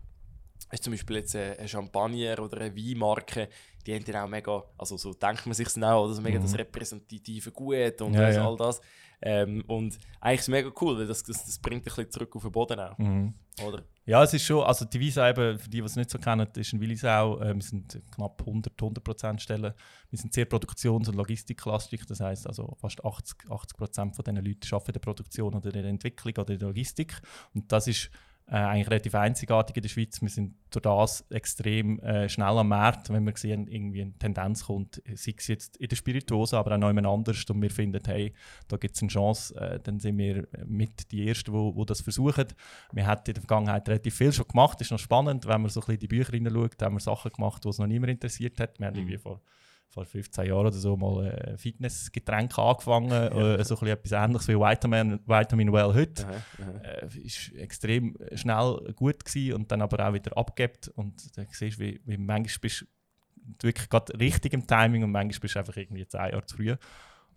hast 0.73 0.83
zum 0.83 0.93
Beispiel 0.93 1.17
jetzt 1.17 1.37
eine 1.37 1.69
Champagner 1.69 2.37
oder 2.41 2.63
eine 2.63 2.77
Weinmarke, 2.77 3.49
die 3.87 3.95
haben 3.95 4.05
dann 4.05 4.25
auch 4.25 4.29
mega, 4.29 4.65
also 4.77 4.97
so 4.97 5.15
denkt 5.15 5.47
man 5.47 5.55
sich 5.55 5.69
dann 5.69 5.85
auch, 5.85 6.07
oder 6.07 6.15
so 6.15 6.23
mega 6.23 6.41
mhm. 6.41 6.43
das 6.43 6.59
repräsentative 6.59 7.53
Gut 7.53 8.01
und 8.01 8.15
ja, 8.15 8.29
ja. 8.29 8.45
all 8.45 8.57
das. 8.57 8.81
Ähm, 9.23 9.63
und 9.67 9.99
eigentlich 10.21 10.41
ist 10.41 10.45
es 10.45 10.49
mega 10.49 10.71
cool, 10.81 10.99
weil 10.99 11.07
das, 11.07 11.23
das, 11.23 11.45
das 11.45 11.59
bringt 11.59 11.83
ein 11.83 11.85
bisschen 11.85 12.11
zurück 12.11 12.35
auf 12.37 12.43
den 12.43 12.53
Boden 12.53 12.81
auch. 12.81 12.99
Mhm. 12.99 13.35
Oder? 13.67 13.85
Ja, 14.05 14.23
es 14.23 14.35
ist 14.35 14.45
schon, 14.45 14.65
also 14.65 14.85
die 14.85 14.99
Visa 14.99 15.29
eben, 15.29 15.59
für 15.59 15.69
die, 15.69 15.79
die 15.79 15.85
es 15.85 15.95
nicht 15.95 16.11
so 16.11 16.19
kennen, 16.19 16.49
ist 16.57 16.73
in 16.73 16.81
Willisau, 16.81 17.41
äh, 17.41 17.55
wir 17.55 17.63
sind 17.63 18.01
knapp 18.15 18.41
100, 18.41 18.75
100 18.81 19.05
Prozent 19.05 19.43
Stellen. 19.43 19.73
Wir 20.11 20.19
sind 20.19 20.33
sehr 20.33 20.47
produktions- 20.47 21.09
und 21.09 21.15
logistiklastig, 21.15 22.05
das 22.07 22.21
heißt 22.21 22.47
also 22.47 22.77
fast 22.81 23.05
80, 23.05 23.51
80 23.51 23.77
Prozent 23.77 24.17
von 24.17 24.25
diesen 24.25 24.45
Leuten 24.45 24.69
arbeiten 24.73 24.91
in 24.91 24.93
der 24.95 25.01
Produktion 25.01 25.55
oder 25.55 25.67
in 25.67 25.83
der 25.83 25.85
Entwicklung 25.85 26.35
oder 26.37 26.53
in 26.53 26.59
der 26.59 26.69
Logistik. 26.69 27.21
Und 27.55 27.71
das 27.71 27.87
ist 27.87 28.11
äh, 28.53 28.57
eigentlich 28.57 28.91
relativ 28.91 29.15
einzigartig 29.15 29.77
in 29.77 29.83
der 29.83 29.89
Schweiz. 29.89 30.21
Wir 30.21 30.29
sind 30.29 30.55
durch 30.71 30.83
das 30.83 31.25
extrem 31.31 31.99
äh, 32.01 32.29
schnell 32.29 32.59
am 32.59 32.69
Markt, 32.69 33.09
wenn 33.09 33.25
wir 33.25 33.35
sehen, 33.35 33.67
irgendwie 33.67 34.03
eine 34.03 34.13
Tendenz 34.19 34.67
kommt, 34.67 35.03
sei 35.15 35.35
es 35.39 35.47
jetzt 35.47 35.79
in 35.79 35.89
der 35.89 35.97
Spirituose, 35.97 36.59
aber 36.59 36.75
auch 36.75 36.79
noch 36.79 36.89
jemand 36.89 37.07
anders 37.07 37.43
und 37.49 37.63
wir 37.63 37.71
finden, 37.71 38.03
hey, 38.05 38.35
da 38.69 38.77
gibt 38.77 38.95
es 38.95 39.01
eine 39.01 39.09
Chance, 39.09 39.59
äh, 39.59 39.81
dann 39.81 39.99
sind 40.01 40.19
wir 40.19 40.47
mit 40.67 41.11
die 41.13 41.27
Ersten, 41.27 41.51
die 41.51 41.87
das 41.87 42.03
versuchen. 42.03 42.49
Wir 42.93 43.07
haben 43.07 43.23
in 43.27 43.33
der 43.33 43.41
Vergangenheit 43.41 43.89
relativ 43.89 44.17
viel 44.17 44.35
schon 44.35 44.47
gemacht, 44.47 44.79
das 44.79 44.89
ist 44.89 44.91
noch 44.91 44.99
spannend, 44.99 45.47
wenn 45.47 45.63
man 45.63 45.71
so 45.71 45.81
ein 45.81 45.87
bisschen 45.87 45.95
in 45.95 46.01
die 46.01 46.09
Bücher 46.09 46.33
hineinschaut, 46.33 46.83
haben 46.83 46.97
wir 46.97 47.01
Sachen 47.01 47.33
gemacht, 47.33 47.65
die 47.65 47.69
es 47.71 47.79
noch 47.79 47.87
niemand 47.87 48.13
interessiert 48.13 48.61
hat. 48.61 48.79
Wir 48.79 48.89
haben 48.89 48.97
irgendwie 48.97 49.17
vor 49.17 49.41
vor 49.93 50.07
15 50.07 50.47
Jahren 50.47 50.67
oder 50.67 50.73
so 50.73 50.97
mal 50.97 51.31
ein 51.31 51.59
Fitnessgetränk 51.59 52.59
angefangen, 52.59 53.11
ja. 53.11 53.57
äh, 53.57 53.65
so 53.65 53.79
ein 53.79 53.89
etwas 53.89 54.13
ähnliches 54.13 54.49
wie 54.49 54.57
Vitamin, 54.57 55.21
Vitamin 55.27 55.73
Well 55.73 55.93
heute. 55.93 56.27
Aha, 56.27 56.43
aha. 56.63 56.79
Äh, 56.83 57.19
ist 57.19 57.53
extrem 57.55 58.17
schnell 58.35 58.93
gut 58.97 59.25
gewesen 59.25 59.55
und 59.55 59.71
dann 59.71 59.83
aber 59.83 60.09
auch 60.09 60.15
wieder 60.15 60.37
abgebt 60.37 60.89
und 60.89 61.37
dann 61.37 61.47
siehst 61.51 61.79
du, 61.79 61.85
wie, 61.85 62.01
wie 62.07 62.17
manchmal 62.17 62.61
bist 62.63 62.87
du 63.37 63.67
wirklich 63.67 63.91
gerade 63.91 64.19
richtig 64.19 64.55
im 64.55 64.67
Timing 64.67 65.05
und 65.05 65.11
manchmal 65.11 65.41
bist 65.41 65.57
du 65.57 65.59
einfach 65.59 65.77
irgendwie 65.77 66.07
zwei 66.07 66.31
Jahre 66.31 66.47
zu 66.47 66.57
früh. 66.57 66.75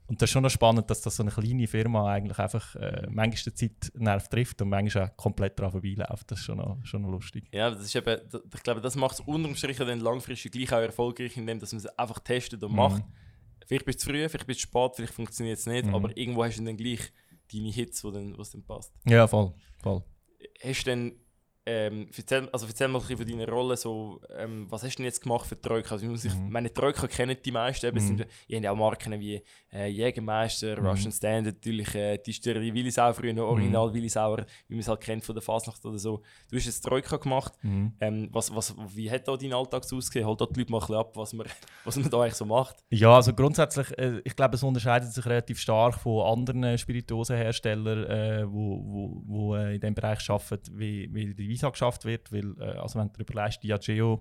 Und 0.07 0.21
das 0.21 0.29
ist 0.29 0.33
schon 0.33 0.43
noch 0.43 0.49
spannend, 0.49 0.89
dass 0.89 1.01
das 1.01 1.15
so 1.15 1.23
eine 1.23 1.31
kleine 1.31 1.67
Firma 1.67 2.11
eigentlich 2.11 2.37
einfach 2.37 2.75
äh, 2.75 3.07
manchmal 3.09 3.53
die 3.53 3.69
Zeit 3.69 3.91
Nerv 3.95 4.27
trifft 4.29 4.61
und 4.61 4.69
manchmal 4.69 5.05
auch 5.09 5.17
komplett 5.17 5.57
daran 5.57 5.71
vorbeiläuft. 5.71 6.29
Das 6.29 6.39
ist 6.39 6.45
schon 6.45 6.57
noch, 6.57 6.77
schon 6.83 7.01
noch 7.01 7.09
lustig. 7.09 7.45
Ja, 7.51 7.71
das 7.71 7.85
ist 7.85 7.95
eben, 7.95 8.21
ich 8.53 8.63
glaube, 8.63 8.81
das 8.81 8.95
macht 8.95 9.15
es 9.15 9.19
unterm 9.21 9.55
Strich 9.55 9.77
dann 9.77 9.99
langfristig 9.99 10.51
gleich 10.51 10.71
auch 10.71 10.81
erfolgreich, 10.81 11.35
indem 11.37 11.59
dass 11.59 11.71
man 11.71 11.79
es 11.79 11.87
einfach 11.97 12.19
testet 12.19 12.63
und 12.63 12.71
mhm. 12.71 12.77
macht. 12.77 13.03
Vielleicht 13.65 13.85
bist 13.85 13.99
du 13.99 14.03
zu 14.03 14.09
früh, 14.11 14.29
vielleicht 14.29 14.45
bist 14.45 14.59
du 14.59 14.63
spät, 14.63 14.91
vielleicht 14.95 15.13
funktioniert 15.13 15.57
es 15.57 15.65
nicht, 15.65 15.87
mhm. 15.87 15.95
aber 15.95 16.15
irgendwo 16.15 16.43
hast 16.43 16.57
du 16.59 16.63
dann 16.63 16.77
gleich 16.77 17.11
deine 17.51 17.71
Hits, 17.71 18.03
wo 18.03 18.11
dann, 18.11 18.33
dann 18.33 18.63
passt. 18.63 18.93
Ja, 19.05 19.27
voll. 19.27 19.53
voll. 19.81 20.03
Hast 20.61 20.83
du 20.83 20.89
denn 20.91 21.19
ähm, 21.67 22.07
erzähl, 22.15 22.47
also 22.49 22.67
erzähl 22.67 22.87
mal 22.87 22.99
ein 22.99 23.07
bisschen 23.07 23.17
von 23.17 23.27
deiner 23.27 23.51
Rolle. 23.51 23.75
So, 23.75 24.21
ähm, 24.37 24.67
was 24.69 24.83
hast 24.83 24.93
du 24.93 24.97
denn 24.97 25.05
jetzt 25.05 25.21
gemacht 25.21 25.47
für 25.47 25.55
die 25.55 25.61
Troika? 25.61 25.95
Also, 25.95 26.13
ich 26.13 26.35
mhm. 26.35 26.51
meine, 26.51 26.71
Troika 26.71 27.07
kennen 27.07 27.35
die 27.43 27.51
meisten. 27.51 27.91
Mhm. 27.91 27.99
Sind, 27.99 28.27
ihr 28.47 28.57
habt 28.57 28.67
auch 28.67 28.75
Marken 28.75 29.19
wie 29.19 29.41
äh, 29.73 29.87
Jägermeister, 29.87 30.79
mhm. 30.79 30.85
Russian 30.85 31.11
Standard, 31.11 31.55
natürlich 31.55 31.95
äh, 31.95 32.17
die 32.17 32.23
Distillerie 32.31 32.71
Willisauer, 32.71 33.15
früher 33.15 33.33
noch 33.33 33.45
Original 33.45 33.89
mhm. 33.89 33.93
Willisauer, 33.95 34.45
wie 34.67 34.75
man 34.75 34.81
es 34.81 34.87
halt 34.87 35.01
kennt 35.01 35.23
von 35.25 35.33
der 35.33 35.41
Fasnacht 35.41 35.83
oder 35.83 35.97
so. 35.97 36.21
Du 36.51 36.55
hast 36.55 36.65
jetzt 36.65 36.81
Troika 36.81 37.17
gemacht. 37.17 37.53
Mhm. 37.63 37.93
Ähm, 37.99 38.29
was, 38.31 38.55
was, 38.55 38.75
wie 38.93 39.09
hat 39.09 39.27
da 39.27 39.35
dein 39.35 39.53
Alltag 39.53 39.83
ausgesehen? 39.91 40.27
Holt 40.27 40.41
da 40.41 40.45
die 40.45 40.59
Leute 40.59 40.71
mal 40.71 40.77
ein 40.77 40.81
bisschen 40.81 40.95
ab, 40.97 41.17
was 41.17 41.33
man, 41.33 41.47
was 41.83 41.95
man 41.95 42.09
da 42.11 42.21
eigentlich 42.21 42.35
so 42.35 42.45
macht? 42.45 42.75
Ja, 42.91 43.15
also 43.15 43.33
grundsätzlich, 43.33 43.97
äh, 43.97 44.21
ich 44.23 44.35
glaube, 44.35 44.53
es 44.55 44.61
unterscheidet 44.61 45.11
sich 45.11 45.25
relativ 45.25 45.59
stark 45.59 45.95
von 45.95 46.27
anderen 46.27 46.77
Spirituosenherstellern, 46.77 48.03
äh, 48.03 48.45
wo, 48.47 48.83
wo, 48.85 49.23
wo 49.25 49.55
äh, 49.55 49.73
in 49.73 49.81
dem 49.81 49.95
Bereich 49.95 50.29
arbeiten, 50.29 50.77
wie, 50.77 51.09
wie 51.11 51.33
die 51.33 51.54
Visa 51.55 51.69
geschafft 51.69 52.05
wird, 52.05 52.31
weil, 52.31 52.55
äh, 52.59 52.77
also 52.77 52.99
wenn 52.99 53.11
du 53.11 53.21
überlegst, 53.21 53.63
Diageo 53.63 54.19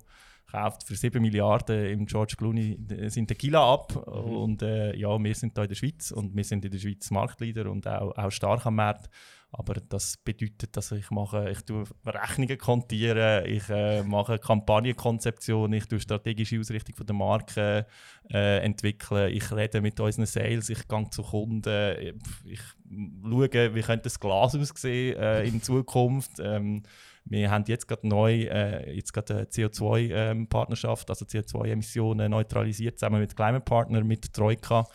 kauft 0.50 0.84
für 0.84 0.94
7 0.94 1.20
Milliarden 1.20 1.86
im 1.86 2.06
George 2.06 2.34
Clooney 2.36 2.78
sind 3.08 3.26
Tequila 3.28 3.72
ab 3.72 3.94
mhm. 4.06 4.36
und 4.36 4.62
äh, 4.62 4.94
ja, 4.96 5.18
wir 5.18 5.34
sind 5.34 5.56
da 5.56 5.62
in 5.62 5.68
der 5.68 5.74
Schweiz 5.74 6.12
und 6.12 6.36
wir 6.36 6.44
sind 6.44 6.64
in 6.64 6.70
der 6.70 6.78
Schweiz 6.78 7.10
Marktleader 7.10 7.70
und 7.70 7.86
auch, 7.88 8.16
auch 8.16 8.30
stark 8.30 8.66
am 8.66 8.76
Markt. 8.76 9.08
Aber 9.56 9.74
das 9.74 10.16
bedeutet, 10.16 10.76
dass 10.76 10.90
ich 10.90 11.12
mache, 11.12 11.48
ich 11.48 11.60
tue 11.60 11.84
Rechnungen 12.04 12.58
kontieren, 12.58 13.46
ich 13.46 13.68
äh, 13.68 14.02
mache 14.02 14.40
Kampagnenkonzeption, 14.40 15.72
ich 15.72 15.86
tue 15.86 16.00
strategische 16.00 16.58
Ausrichtung 16.58 16.96
von 16.96 17.06
der 17.06 17.14
Marke 17.14 17.86
äh, 18.32 18.58
entwickeln, 18.64 19.32
ich 19.32 19.52
rede 19.52 19.80
mit 19.80 20.00
unseren 20.00 20.26
Sales, 20.26 20.70
ich 20.70 20.88
gehe 20.88 21.10
zu 21.10 21.22
Kunden, 21.22 22.20
ich 22.44 22.60
schaue, 23.22 23.74
wie 23.74 23.82
könnte 23.82 24.04
das 24.04 24.18
Glas 24.18 24.56
aussehen 24.56 25.16
äh, 25.18 25.44
in 25.44 25.62
Zukunft. 25.62 26.32
Ähm, 26.40 26.82
wir 27.26 27.50
haben 27.50 27.64
jetzt 27.66 27.88
gerade 27.88 28.06
neu 28.06 28.42
äh, 28.42 28.94
jetzt 28.94 29.12
gerade 29.12 29.34
eine 29.34 29.44
CO2-Partnerschaft, 29.44 31.08
ähm, 31.08 31.12
also 31.12 31.24
CO2-Emissionen 31.24 32.30
neutralisiert, 32.30 32.98
zusammen 32.98 33.20
mit 33.20 33.34
Climate 33.34 33.64
Partner, 33.64 34.04
mit 34.04 34.32
Troika. 34.32 34.86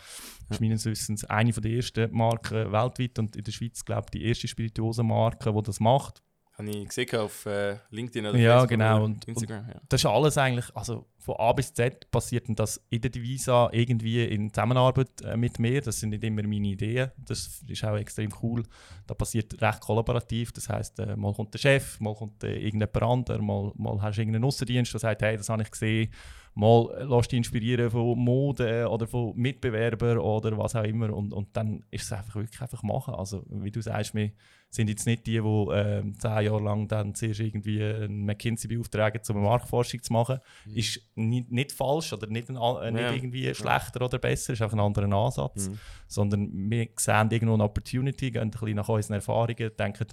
Das 0.48 0.56
ist 0.56 0.60
meines 0.60 0.84
Wissens 0.86 1.24
eine 1.24 1.52
der 1.52 1.70
ersten 1.72 2.12
Marken 2.12 2.72
weltweit 2.72 3.18
und 3.18 3.36
in 3.36 3.44
der 3.44 3.52
Schweiz, 3.52 3.84
glaube 3.84 4.06
ich, 4.06 4.20
die 4.20 4.26
erste 4.26 4.48
Spirituosenmarke, 4.48 5.52
die 5.52 5.62
das 5.62 5.80
macht. 5.80 6.22
Habe 6.52 6.70
ich 6.70 6.88
gesehen 6.88 7.18
auf 7.18 7.46
äh, 7.46 7.78
LinkedIn 7.90 8.26
oder 8.26 8.38
ja, 8.38 8.52
Facebook 8.58 8.68
genau. 8.70 9.04
und, 9.04 9.24
Instagram. 9.24 9.64
Und 9.64 9.74
ja. 9.74 9.80
Das 9.88 10.00
ist 10.00 10.06
alles 10.06 10.38
eigentlich, 10.38 10.76
also 10.76 11.06
von 11.20 11.36
A 11.38 11.52
bis 11.52 11.72
Z 11.72 12.10
passiert 12.10 12.46
das 12.48 12.80
in 12.88 13.00
der 13.00 13.10
Divisa 13.10 13.68
irgendwie 13.72 14.24
in 14.24 14.52
Zusammenarbeit 14.52 15.20
äh, 15.22 15.36
mit 15.36 15.58
mir. 15.58 15.80
Das 15.80 16.00
sind 16.00 16.10
nicht 16.10 16.24
immer 16.24 16.42
meine 16.42 16.68
Ideen. 16.68 17.10
Das 17.18 17.62
ist 17.66 17.84
auch 17.84 17.96
extrem 17.96 18.30
cool. 18.42 18.62
Da 19.06 19.14
passiert 19.14 19.60
recht 19.60 19.80
kollaborativ. 19.80 20.52
Das 20.52 20.68
heißt, 20.68 20.98
äh, 21.00 21.16
mal 21.16 21.34
kommt 21.34 21.54
der 21.54 21.58
Chef, 21.58 22.00
mal 22.00 22.14
kommt 22.14 22.42
äh, 22.42 22.56
irgendjemand 22.56 23.02
anderes, 23.02 23.42
mal, 23.42 23.72
mal 23.76 24.00
hast 24.00 24.16
du 24.16 24.22
irgendeinen 24.22 24.44
Außendienst, 24.44 24.92
der 24.94 25.00
sagt, 25.00 25.22
hey, 25.22 25.36
das 25.36 25.48
habe 25.48 25.62
ich 25.62 25.70
gesehen 25.70 26.10
mal 26.54 26.88
äh, 26.98 27.04
lass 27.04 27.28
dich 27.28 27.38
inspirieren 27.38 27.90
von 27.90 28.18
Mode 28.18 28.88
oder 28.88 29.06
von 29.06 29.36
Mitbewerbern 29.36 30.18
oder 30.18 30.56
was 30.58 30.74
auch 30.74 30.84
immer 30.84 31.14
und, 31.14 31.32
und 31.32 31.56
dann 31.56 31.84
ist 31.90 32.04
es 32.04 32.12
einfach 32.12 32.36
wirklich 32.36 32.60
einfach 32.60 32.82
machen. 32.82 33.14
Also 33.14 33.44
wie 33.48 33.70
du 33.70 33.80
sagst, 33.80 34.14
wir 34.14 34.32
sind 34.68 34.88
jetzt 34.88 35.06
nicht 35.06 35.26
die, 35.26 35.40
die 35.40 35.72
äh, 35.72 36.02
zehn 36.18 36.44
Jahre 36.44 36.62
lang 36.62 36.88
dann 36.88 37.14
zuerst 37.14 37.40
irgendwie 37.40 37.82
einen 37.82 38.24
McKinsey 38.24 38.68
beauftragen, 38.68 39.20
um 39.28 39.36
eine 39.36 39.46
Marktforschung 39.46 40.02
zu 40.02 40.12
machen. 40.12 40.38
Mhm. 40.66 40.76
Ist 40.76 41.00
nicht, 41.28 41.50
nicht 41.50 41.72
falsch 41.72 42.12
oder 42.12 42.26
nicht, 42.26 42.48
ein, 42.48 42.56
äh, 42.56 42.90
nicht 42.90 43.02
ja. 43.02 43.12
irgendwie 43.12 43.54
schlechter 43.54 44.04
oder 44.04 44.18
besser, 44.18 44.52
ist 44.52 44.62
einfach 44.62 44.76
ein 44.76 44.80
anderer 44.80 45.12
Ansatz. 45.12 45.68
Mhm. 45.68 45.78
Sondern 46.06 46.70
wir 46.70 46.88
sehen 46.96 47.30
irgendwo 47.30 47.54
eine 47.54 47.64
Opportunity, 47.64 48.30
gehen 48.30 48.42
ein 48.42 48.50
bisschen 48.50 48.76
nach 48.76 48.88
unseren 48.88 49.14
Erfahrungen, 49.14 49.70
denken, 49.78 50.06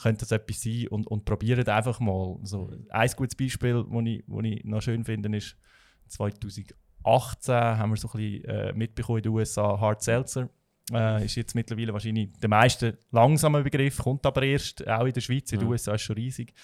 könnte 0.00 0.20
das 0.20 0.32
etwas 0.32 0.62
sein 0.62 0.88
und, 0.88 1.06
und 1.06 1.24
probieren 1.24 1.66
einfach 1.68 2.00
mal. 2.00 2.38
So, 2.42 2.70
ein 2.90 3.10
gutes 3.16 3.36
Beispiel, 3.36 3.84
das 3.90 4.02
ich, 4.04 4.24
ich 4.28 4.64
noch 4.64 4.82
schön 4.82 5.04
finde, 5.04 5.36
ist 5.36 5.56
2018 6.08 7.54
haben 7.54 7.90
wir 7.90 7.96
so 7.96 8.08
ein 8.08 8.12
bisschen 8.12 8.44
äh, 8.44 8.72
mitbekommen 8.74 9.18
in 9.18 9.22
den 9.24 9.32
USA, 9.32 9.80
Hard 9.80 10.02
Seltzer. 10.02 10.48
Äh, 10.92 11.24
ist 11.24 11.34
jetzt 11.34 11.54
mittlerweile 11.54 11.92
wahrscheinlich 11.92 12.30
der 12.40 12.48
meiste 12.48 12.98
langsame 13.10 13.62
Begriff, 13.62 13.98
kommt 13.98 14.24
aber 14.24 14.42
erst 14.42 14.86
auch 14.86 15.04
in 15.04 15.12
der 15.12 15.20
Schweiz, 15.20 15.50
in 15.50 15.58
den 15.58 15.66
mhm. 15.66 15.72
USA 15.72 15.94
ist 15.94 16.02
schon 16.02 16.14
riesig. 16.14 16.54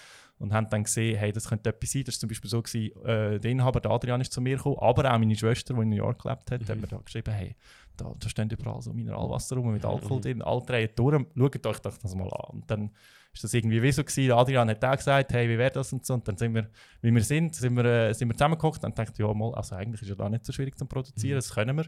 Und 0.42 0.52
haben 0.52 0.68
dann 0.70 0.82
gesehen, 0.82 1.16
hey, 1.16 1.30
das 1.32 1.48
könnte 1.48 1.70
etwas 1.70 1.92
sein. 1.92 2.02
Das 2.04 2.16
war 2.16 2.20
zum 2.20 2.28
Beispiel 2.28 2.50
so, 2.50 2.60
gewesen, 2.60 2.96
äh, 3.04 3.38
der 3.38 3.50
Inhaber, 3.50 3.80
der 3.80 3.92
Adrian, 3.92 4.20
ist 4.20 4.32
zu 4.32 4.40
mir 4.40 4.56
gekommen, 4.56 4.76
aber 4.80 5.12
auch 5.12 5.18
meine 5.18 5.36
Schwester, 5.36 5.72
die 5.74 5.80
in 5.82 5.90
New 5.90 5.96
York 5.96 6.22
gelebt 6.22 6.50
hat, 6.50 6.60
mhm. 6.60 6.68
hat 6.68 6.80
mir 6.80 6.86
da 6.88 6.96
geschrieben, 6.96 7.32
hey, 7.32 7.54
da, 7.96 8.12
da 8.18 8.28
stehen 8.28 8.50
überall 8.50 8.82
so 8.82 8.92
Mineralwasser 8.92 9.56
rum 9.56 9.72
mit 9.72 9.84
Alkohol 9.84 10.18
mhm. 10.18 10.22
drin, 10.22 10.42
alle 10.42 10.62
drehen 10.62 10.90
durch, 10.96 11.24
schaut 11.36 11.66
euch 11.66 11.78
das 11.78 12.14
mal 12.16 12.24
an. 12.24 12.50
Und 12.54 12.70
dann 12.70 12.90
ist 13.32 13.44
das 13.44 13.54
irgendwie 13.54 13.80
wie 13.82 13.92
so 13.92 14.02
gewesen. 14.02 14.32
Adrian 14.32 14.68
hat 14.68 14.84
auch 14.84 14.96
gesagt, 14.96 15.32
hey, 15.32 15.48
wie 15.48 15.58
wäre 15.58 15.70
das 15.70 15.92
und 15.92 16.04
so. 16.04 16.14
Und 16.14 16.26
dann 16.26 16.36
sind 16.36 16.54
wir, 16.54 16.68
wie 17.00 17.14
wir 17.14 17.22
sind, 17.22 17.54
sind 17.54 17.76
wir, 17.76 17.84
äh, 17.84 18.12
sind 18.12 18.28
wir 18.28 18.34
zusammengeguckt 18.34 18.84
und 18.84 18.98
dachten, 18.98 19.22
ja, 19.22 19.32
mal, 19.32 19.54
also 19.54 19.76
eigentlich 19.76 20.02
ist 20.02 20.08
ja 20.08 20.14
da 20.14 20.28
nicht 20.28 20.44
so 20.44 20.52
schwierig 20.52 20.76
zu 20.76 20.86
produzieren, 20.86 21.34
mhm. 21.34 21.38
das 21.38 21.54
können 21.54 21.76
wir. 21.76 21.86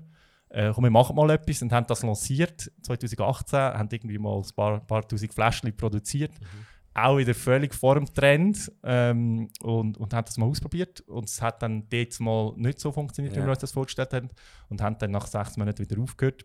Äh, 0.50 0.72
komm, 0.72 0.84
wir 0.84 0.90
machen 0.90 1.16
mal 1.16 1.28
etwas 1.30 1.62
und 1.62 1.72
haben 1.72 1.86
das 1.86 2.02
lanciert 2.02 2.70
2018, 2.82 3.58
haben 3.58 3.88
irgendwie 3.90 4.18
mal 4.18 4.36
ein 4.36 4.54
paar, 4.54 4.80
paar 4.80 5.06
tausend 5.06 5.34
Fläschchen 5.34 5.76
produziert. 5.76 6.32
Mhm. 6.40 6.46
Auch 6.96 7.18
wieder 7.18 7.34
völlig 7.34 7.74
vor 7.74 7.96
dem 7.96 8.06
Trend 8.06 8.70
ähm, 8.84 9.50
und, 9.60 9.98
und 9.98 10.14
haben 10.14 10.24
das 10.24 10.36
mal 10.36 10.46
ausprobiert. 10.46 11.00
Und 11.00 11.28
es 11.28 11.42
hat 11.42 11.60
dann 11.60 11.88
dort 11.88 12.20
mal 12.20 12.52
nicht 12.56 12.78
so 12.78 12.92
funktioniert, 12.92 13.34
ja. 13.34 13.42
wie 13.42 13.46
wir 13.46 13.50
uns 13.50 13.58
das 13.58 13.72
vorgestellt 13.72 14.12
haben. 14.12 14.30
Und 14.68 14.80
haben 14.80 14.96
dann 14.98 15.10
nach 15.10 15.26
sechs 15.26 15.56
Monaten 15.56 15.80
wieder 15.80 16.00
aufgehört. 16.00 16.44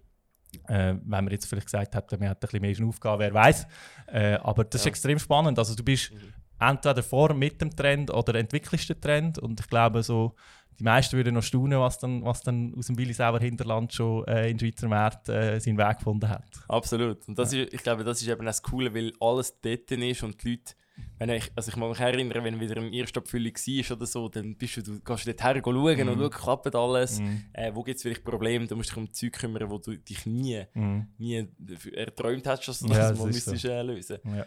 Äh, 0.67 0.95
wenn 0.95 1.23
man 1.23 1.29
jetzt 1.29 1.45
vielleicht 1.45 1.67
gesagt 1.67 1.93
hätte, 1.93 2.19
wir 2.19 2.29
hätten 2.29 2.45
ein 2.45 2.61
bisschen 2.61 2.79
mehr 2.79 2.89
aufgegeben, 2.89 3.19
wer 3.19 3.33
weiß. 3.33 3.67
Äh, 4.07 4.33
aber 4.41 4.63
das 4.63 4.81
ja. 4.81 4.85
ist 4.85 4.87
extrem 4.87 5.19
spannend. 5.19 5.59
Also 5.59 5.75
du 5.75 5.83
bist 5.83 6.11
mhm. 6.11 6.33
entweder 6.59 7.03
vor 7.03 7.35
mit 7.35 7.61
dem 7.61 7.69
Trend 7.75 8.11
oder 8.11 8.33
entwickelst 8.33 8.89
den 8.89 8.99
Trend. 8.99 9.37
Und 9.37 9.59
ich 9.59 9.67
glaube, 9.67 10.01
so, 10.01 10.35
die 10.79 10.83
meisten 10.83 11.17
würden 11.17 11.33
noch 11.33 11.43
staunen, 11.43 11.79
was 11.79 11.99
dann, 11.99 12.23
was 12.23 12.41
dann 12.41 12.73
aus 12.77 12.87
dem 12.87 12.97
Willisauer 12.97 13.39
Hinterland 13.39 13.93
schon 13.93 14.25
äh, 14.27 14.49
in 14.49 14.59
Schweizer 14.59 14.87
Märkten 14.87 15.35
äh, 15.35 15.59
seinen 15.59 15.77
Weg 15.77 15.97
gefunden 15.97 16.29
hat. 16.29 16.45
Absolut. 16.67 17.27
Und 17.27 17.37
das 17.37 17.53
ja. 17.53 17.63
ist, 17.63 17.73
ich 17.73 17.83
glaube, 17.83 18.03
das 18.03 18.21
ist 18.21 18.27
eben 18.27 18.45
das 18.45 18.63
Coole, 18.63 18.93
weil 18.93 19.11
alles 19.19 19.59
dort 19.61 19.91
ist 19.91 20.23
und 20.23 20.43
die 20.43 20.51
Leute 20.51 20.73
wenn 21.17 21.29
ich, 21.29 21.51
also 21.55 21.69
ich 21.69 21.75
kann 21.75 21.89
mich 21.89 21.99
erinnern, 21.99 22.43
wenn 22.43 22.53
du 22.53 22.59
wieder 22.59 22.77
im 22.77 22.93
ersten 22.93 23.19
Abfüllung 23.19 23.53
war 23.53 23.97
oder 23.97 24.05
so, 24.05 24.29
dann 24.29 24.55
bist 24.55 24.77
du, 24.77 24.81
du 24.83 24.99
gehst 24.99 25.27
dort 25.27 25.43
her 25.43 25.61
schauen 25.63 25.75
mm. 25.75 26.09
und 26.09 26.17
mhm. 26.17 26.21
schau, 26.21 26.29
klappt 26.29 26.75
alles, 26.75 27.19
mm. 27.19 27.35
äh, 27.53 27.75
wo 27.75 27.83
gibt 27.83 27.97
es 27.97 28.03
vielleicht 28.03 28.23
Probleme, 28.23 28.67
du 28.67 28.75
musst 28.75 28.91
dich 28.91 28.97
um 28.97 29.11
Zeug 29.11 29.33
kümmern, 29.33 29.69
wo 29.69 29.77
du 29.77 29.97
dich 29.97 30.25
nie, 30.25 30.63
mm. 30.73 30.99
nie 31.17 31.47
erträumt 31.93 32.47
hast, 32.47 32.67
dass 32.67 32.79
du 32.79 32.87
das 32.87 33.17
mal 33.17 33.27
müsstest, 33.27 33.65
äh, 33.65 33.81
lösen 33.81 34.19
ja. 34.23 34.45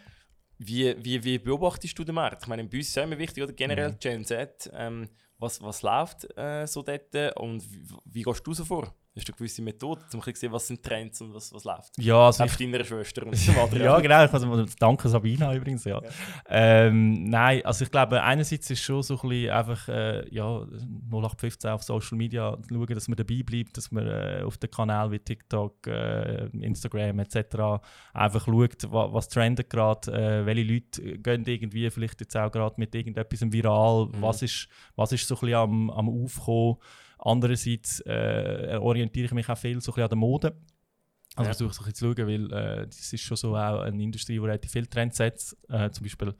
Wie, 0.67 0.95
wie, 1.05 1.25
wie 1.25 1.39
beobachtest 1.39 1.99
du 1.99 2.05
den 2.05 2.15
Markt? 2.15 2.43
Ich 2.43 2.49
meine, 2.49 2.65
bei 2.65 2.79
uns 2.79 2.89
ist 2.89 2.97
es 2.97 3.03
immer 3.03 3.19
wichtig, 3.19 3.43
oder 3.43 3.53
generell. 3.53 3.97
Gen 4.01 4.25
Z, 4.25 4.71
ähm, 4.75 5.09
was, 5.39 5.61
was 5.63 5.83
läuft 5.83 6.37
äh, 6.37 6.67
so 6.67 6.83
dort 6.83 7.15
und 7.37 7.63
wie, 7.73 7.85
wie 8.05 8.23
gehst 8.23 8.47
du 8.47 8.55
so 8.55 8.65
vor? 8.65 8.95
Hast 9.15 9.29
du 9.29 9.33
gewisse 9.35 9.61
Methoden, 9.61 10.03
um 10.15 10.23
zu 10.23 10.31
sehen, 10.35 10.51
was 10.53 10.67
sind 10.67 10.83
Trends 10.83 11.21
und 11.21 11.35
was, 11.35 11.53
was 11.53 11.65
läuft? 11.65 11.99
Ja, 11.99 12.27
also 12.27 12.45
ich, 12.45 12.57
deiner 12.57 12.83
Schwester 12.83 13.27
und 13.27 13.37
so 13.37 13.53
weiter. 13.57 13.77
ja, 13.77 14.01
genau. 14.01 14.25
Ich 14.25 14.33
also, 14.33 14.65
danke 14.79 15.07
Sabina 15.07 15.55
übrigens. 15.55 15.85
Ja. 15.85 16.01
ja. 16.03 16.11
Ähm, 16.49 17.25
nein, 17.25 17.63
also 17.63 17.85
ich 17.85 17.91
glaube, 17.91 18.23
einerseits 18.23 18.71
ist 18.71 18.81
schon 18.81 19.03
so 19.03 19.21
ein 19.21 19.29
bisschen 19.29 19.51
einfach 19.51 19.87
äh, 19.89 20.35
ja, 20.35 20.63
0815 21.11 21.71
auf 21.71 21.83
Social 21.83 22.17
Media 22.17 22.57
schauen, 22.67 22.87
dass 22.87 23.07
man 23.07 23.17
dabei 23.17 23.43
bleibt, 23.45 23.77
dass 23.77 23.93
man 23.93 24.07
äh, 24.07 24.43
auf 24.47 24.57
den 24.57 24.71
Kanälen 24.71 25.13
wie 25.13 25.19
TikTok, 25.19 25.87
äh, 25.89 26.47
Instagram 26.47 27.19
etc. 27.19 27.83
einfach 28.15 28.47
schaut, 28.47 28.91
was, 28.91 29.13
was 29.13 29.29
trendet 29.29 29.69
gerade, 29.69 30.11
äh, 30.11 30.47
welche 30.47 30.73
Leute 30.73 31.19
gehen 31.19 31.45
irgendwie 31.45 31.91
vielleicht 31.91 32.19
jetzt 32.23 32.35
auch 32.35 32.51
gerade 32.51 32.77
mit 32.79 32.95
irgendetwas 32.95 33.43
viral, 33.53 34.07
mhm. 34.07 34.23
was, 34.23 34.41
ist, 34.41 34.69
was 34.97 35.13
ist 35.13 35.29
so 35.29 35.35
ein 35.35 35.41
bisschen 35.41 35.55
am, 35.55 35.91
am 35.91 36.09
Aufkommen. 36.09 36.77
Andererseits 37.25 38.01
äh, 38.01 38.77
orientiere 38.81 39.27
ich 39.27 39.33
mich 39.33 39.49
auch 39.49 39.57
viel 39.57 39.81
so 39.81 39.93
ein 39.93 39.95
bisschen 39.95 40.03
an 40.03 40.09
der 40.09 40.19
Mode. 40.19 40.57
Also 41.35 41.49
ja. 41.49 41.55
versuche 41.55 41.75
so 41.75 41.85
ein 41.85 41.95
zu 41.95 42.15
schauen, 42.15 42.27
weil 42.27 42.53
äh, 42.53 42.87
das 42.87 43.13
ist 43.13 43.23
schon 43.23 43.37
so 43.37 43.57
auch 43.57 43.81
eine 43.81 44.03
Industrie, 44.03 44.35
die 44.35 44.39
relativ 44.39 44.73
viel 44.73 44.87
Trends 44.87 45.17
setzt. 45.17 45.57
Äh, 45.69 45.91
zum 45.91 46.05
Beispiel, 46.05 46.35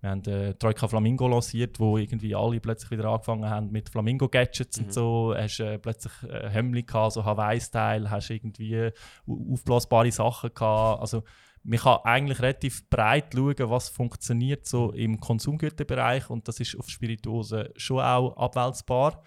wir 0.00 0.10
haben 0.10 0.24
äh, 0.24 0.54
Troika 0.54 0.86
Flamingo 0.86 1.26
lanciert, 1.26 1.80
wo 1.80 1.98
irgendwie 1.98 2.34
alle 2.34 2.60
plötzlich 2.60 2.92
wieder 2.92 3.06
angefangen 3.06 3.50
haben 3.50 3.70
mit 3.72 3.90
Flamingo-Gadgets 3.90 4.78
mhm. 4.78 4.84
und 4.84 4.92
so. 4.92 5.34
Hast 5.36 5.58
äh, 5.58 5.78
plötzlich 5.78 6.12
äh, 6.30 6.48
Hemd 6.48 6.86
gehabt, 6.86 7.14
so 7.14 7.24
Hawaii-Style, 7.24 8.08
hast 8.08 8.30
irgendwie 8.30 8.90
aufblasbare 9.26 10.12
Sachen 10.12 10.54
gehabt. 10.54 11.00
Also 11.00 11.24
man 11.64 11.80
kann 11.80 11.98
eigentlich 12.04 12.40
relativ 12.40 12.88
breit 12.88 13.34
schauen, 13.34 13.70
was 13.70 13.88
funktioniert 13.88 14.66
so 14.66 14.92
im 14.92 15.18
Konsumgüterbereich 15.18 16.30
und 16.30 16.46
das 16.46 16.60
ist 16.60 16.78
auf 16.78 16.88
Spirituosen 16.88 17.68
schon 17.76 18.00
auch 18.00 18.36
abwälzbar. 18.36 19.22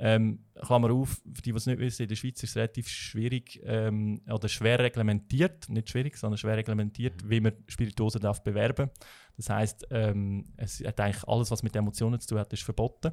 Ähm, 0.00 0.44
Klammer 0.54 0.92
auf, 0.92 1.20
für 1.34 1.42
die, 1.42 1.50
die 1.50 1.56
es 1.56 1.66
nicht 1.66 1.80
wissen, 1.80 2.02
in 2.02 2.08
der 2.08 2.16
Schweiz 2.16 2.42
ist 2.42 2.50
es 2.50 2.56
relativ 2.56 2.88
schwierig 2.88 3.60
ähm, 3.64 4.20
oder 4.30 4.48
schwer 4.48 4.78
reglementiert, 4.78 5.68
nicht 5.68 5.90
schwierig, 5.90 6.16
sondern 6.16 6.38
schwer 6.38 6.56
reglementiert, 6.56 7.24
mhm. 7.24 7.30
wie 7.30 7.40
man 7.40 7.52
Spirituosen 7.66 8.20
darf 8.20 8.42
bewerben. 8.44 8.90
Das 9.36 9.50
heißt, 9.50 9.88
ähm, 9.90 10.52
es 10.56 10.80
hat 10.84 11.00
eigentlich 11.00 11.26
alles, 11.26 11.50
was 11.50 11.62
mit 11.62 11.74
Emotionen 11.74 12.20
zu 12.20 12.28
tun 12.28 12.38
hat, 12.38 12.52
ist 12.52 12.62
verboten. 12.62 13.12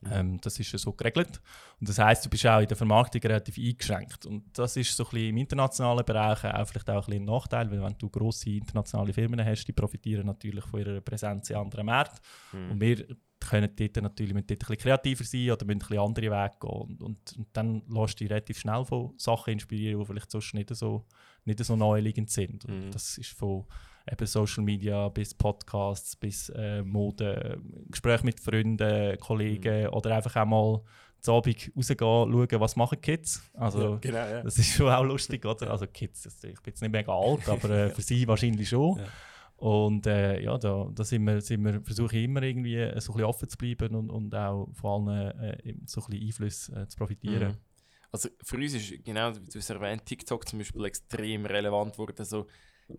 Mhm. 0.00 0.12
Ähm, 0.12 0.40
das 0.40 0.58
ist 0.58 0.72
ja 0.72 0.78
so 0.78 0.92
geregelt. 0.92 1.40
Und 1.80 1.88
das 1.88 1.98
heißt, 1.98 2.24
du 2.24 2.30
bist 2.30 2.46
auch 2.46 2.60
in 2.60 2.68
der 2.68 2.76
Vermarktung 2.76 3.20
relativ 3.20 3.58
eingeschränkt. 3.58 4.26
Und 4.26 4.56
das 4.56 4.76
ist 4.76 4.96
so 4.96 5.04
ein 5.04 5.10
bisschen 5.10 5.28
im 5.28 5.36
internationalen 5.38 6.04
Bereich 6.04 6.44
auch 6.44 6.68
vielleicht 6.68 6.88
auch 6.90 7.06
ein, 7.06 7.10
bisschen 7.10 7.22
ein 7.22 7.26
Nachteil, 7.26 7.70
weil 7.70 7.82
wenn 7.82 7.98
du 7.98 8.08
grosse 8.08 8.50
internationale 8.50 9.12
Firmen 9.12 9.44
hast, 9.44 9.64
die 9.64 9.72
profitieren 9.72 10.26
natürlich 10.26 10.64
von 10.64 10.80
ihrer 10.80 11.00
Präsenz 11.00 11.50
in 11.50 11.56
anderen 11.56 11.86
Märkten. 11.86 12.20
Mhm. 12.52 12.70
Und 12.70 12.80
wir 12.80 13.06
können 13.50 13.70
dort 13.76 13.96
natürlich 14.02 14.34
mit 14.34 14.50
dort 14.50 14.62
ein 14.62 14.66
bisschen 14.66 14.78
kreativer 14.78 15.24
sein 15.24 15.50
oder 15.50 15.64
müssen 15.64 15.76
ein 15.76 15.78
bisschen 15.78 15.98
andere 15.98 16.26
Wege 16.26 16.56
gehen. 16.60 16.70
Und, 16.70 17.02
und, 17.02 17.36
und 17.36 17.48
dann 17.52 17.82
lässt 17.88 18.20
du 18.20 18.24
dich 18.24 18.30
relativ 18.30 18.58
schnell 18.58 18.84
von 18.84 19.14
Sachen 19.16 19.52
inspirieren, 19.52 20.00
die 20.00 20.06
vielleicht 20.06 20.30
sonst 20.30 20.54
nicht 20.54 20.74
so, 20.74 21.04
nicht 21.44 21.64
so 21.64 21.76
naheliegend 21.76 22.30
sind. 22.30 22.66
Mhm. 22.68 22.90
das 22.90 23.18
ist 23.18 23.32
von 23.32 23.64
eben 24.10 24.26
Social 24.26 24.64
Media 24.64 25.08
bis 25.08 25.34
Podcasts, 25.34 26.16
bis 26.16 26.48
äh, 26.50 26.82
Mode, 26.82 27.60
Gespräche 27.90 28.24
mit 28.24 28.40
Freunden, 28.40 29.18
Kollegen 29.18 29.82
mhm. 29.82 29.88
oder 29.90 30.16
einfach 30.16 30.36
auch 30.36 30.46
mal 30.46 30.82
zu 31.20 31.32
Abend 31.32 31.70
rausgehen, 31.76 31.98
schauen, 31.98 32.60
was 32.60 32.76
machen 32.76 33.00
Kids. 33.00 33.42
Also, 33.54 33.94
ja, 33.94 33.98
genau, 34.00 34.18
ja. 34.18 34.42
Das 34.42 34.58
ist 34.58 34.72
schon 34.72 34.88
auch 34.88 35.02
lustig, 35.02 35.44
oder? 35.44 35.70
Also 35.70 35.86
Kids, 35.86 36.26
ich 36.26 36.40
bin 36.40 36.52
jetzt 36.66 36.80
nicht 36.80 36.92
mega 36.92 37.12
alt, 37.12 37.48
aber 37.48 37.70
äh, 37.70 37.90
für 37.90 38.02
sie 38.02 38.26
wahrscheinlich 38.28 38.68
schon. 38.68 38.98
Ja. 38.98 39.04
Und 39.58 40.06
äh, 40.06 40.40
ja, 40.40 40.56
da, 40.56 40.88
da 40.94 41.02
sind 41.02 41.24
wir, 41.24 41.40
sind 41.40 41.64
wir, 41.64 41.82
versuche 41.82 42.16
ich 42.16 42.24
immer 42.24 42.42
irgendwie 42.42 42.76
so 42.76 42.82
ein 42.84 42.94
bisschen 42.94 43.24
offen 43.24 43.48
zu 43.48 43.58
bleiben 43.58 43.92
und, 43.96 44.08
und 44.08 44.32
auch 44.32 44.68
vor 44.72 44.94
allem 44.94 45.08
äh, 45.08 45.74
so 45.84 46.00
ein 46.00 46.10
bisschen 46.10 46.26
Einfluss 46.26 46.68
äh, 46.68 46.86
zu 46.86 46.96
profitieren. 46.96 47.48
Mhm. 47.48 47.58
Also 48.12 48.28
für 48.42 48.56
uns 48.56 48.74
ist 48.74 49.04
genau, 49.04 49.34
wie 49.34 49.50
du 49.50 49.58
es 49.58 49.68
erwähnt, 49.68 50.06
TikTok 50.06 50.48
zum 50.48 50.60
Beispiel 50.60 50.84
extrem 50.84 51.44
relevant 51.44 51.94
geworden. 51.94 52.14
Also, 52.20 52.46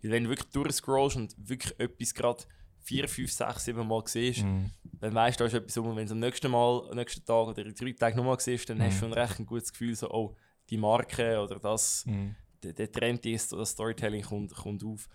wenn 0.02 0.24
du 0.24 0.30
wirklich 0.30 0.50
durchscrollst 0.50 1.16
und 1.16 1.34
wirklich 1.38 1.74
etwas 1.80 2.12
gerade 2.12 2.44
vier, 2.80 3.08
fünf, 3.08 3.32
sechs, 3.32 3.64
sieben 3.64 3.88
Mal 3.88 4.02
siehst, 4.04 4.44
mm. 4.44 4.66
dann 5.00 5.14
weißt 5.14 5.40
du, 5.40 5.44
da 5.44 5.48
ist 5.48 5.54
etwas 5.54 5.76
um. 5.78 5.86
Und 5.88 5.96
wenn 5.96 6.06
du 6.06 6.12
am 6.12 6.20
nächsten 6.20 6.50
Mal, 6.50 6.90
am 6.90 6.96
nächsten 6.96 7.24
Tag 7.24 7.48
oder 7.48 7.64
in 7.64 7.74
drei 7.74 7.92
Tagen 7.92 8.18
nochmal 8.18 8.38
siehst, 8.38 8.68
dann 8.68 8.78
mm. 8.78 8.82
hast 8.82 8.96
du 8.96 9.00
schon 9.00 9.12
recht 9.14 9.38
ein 9.40 9.46
gutes 9.46 9.72
Gefühl, 9.72 9.96
so, 9.96 10.10
oh, 10.10 10.36
die 10.68 10.76
Marke 10.76 11.40
oder 11.40 11.58
das, 11.58 12.04
mm. 12.06 12.28
der, 12.62 12.72
der, 12.74 12.92
Trend 12.92 13.24
ist 13.26 13.52
oder 13.52 13.62
das 13.62 13.70
Storytelling 13.70 14.22
kommt, 14.22 14.54
kommt 14.54 14.84
auf. 14.84 15.08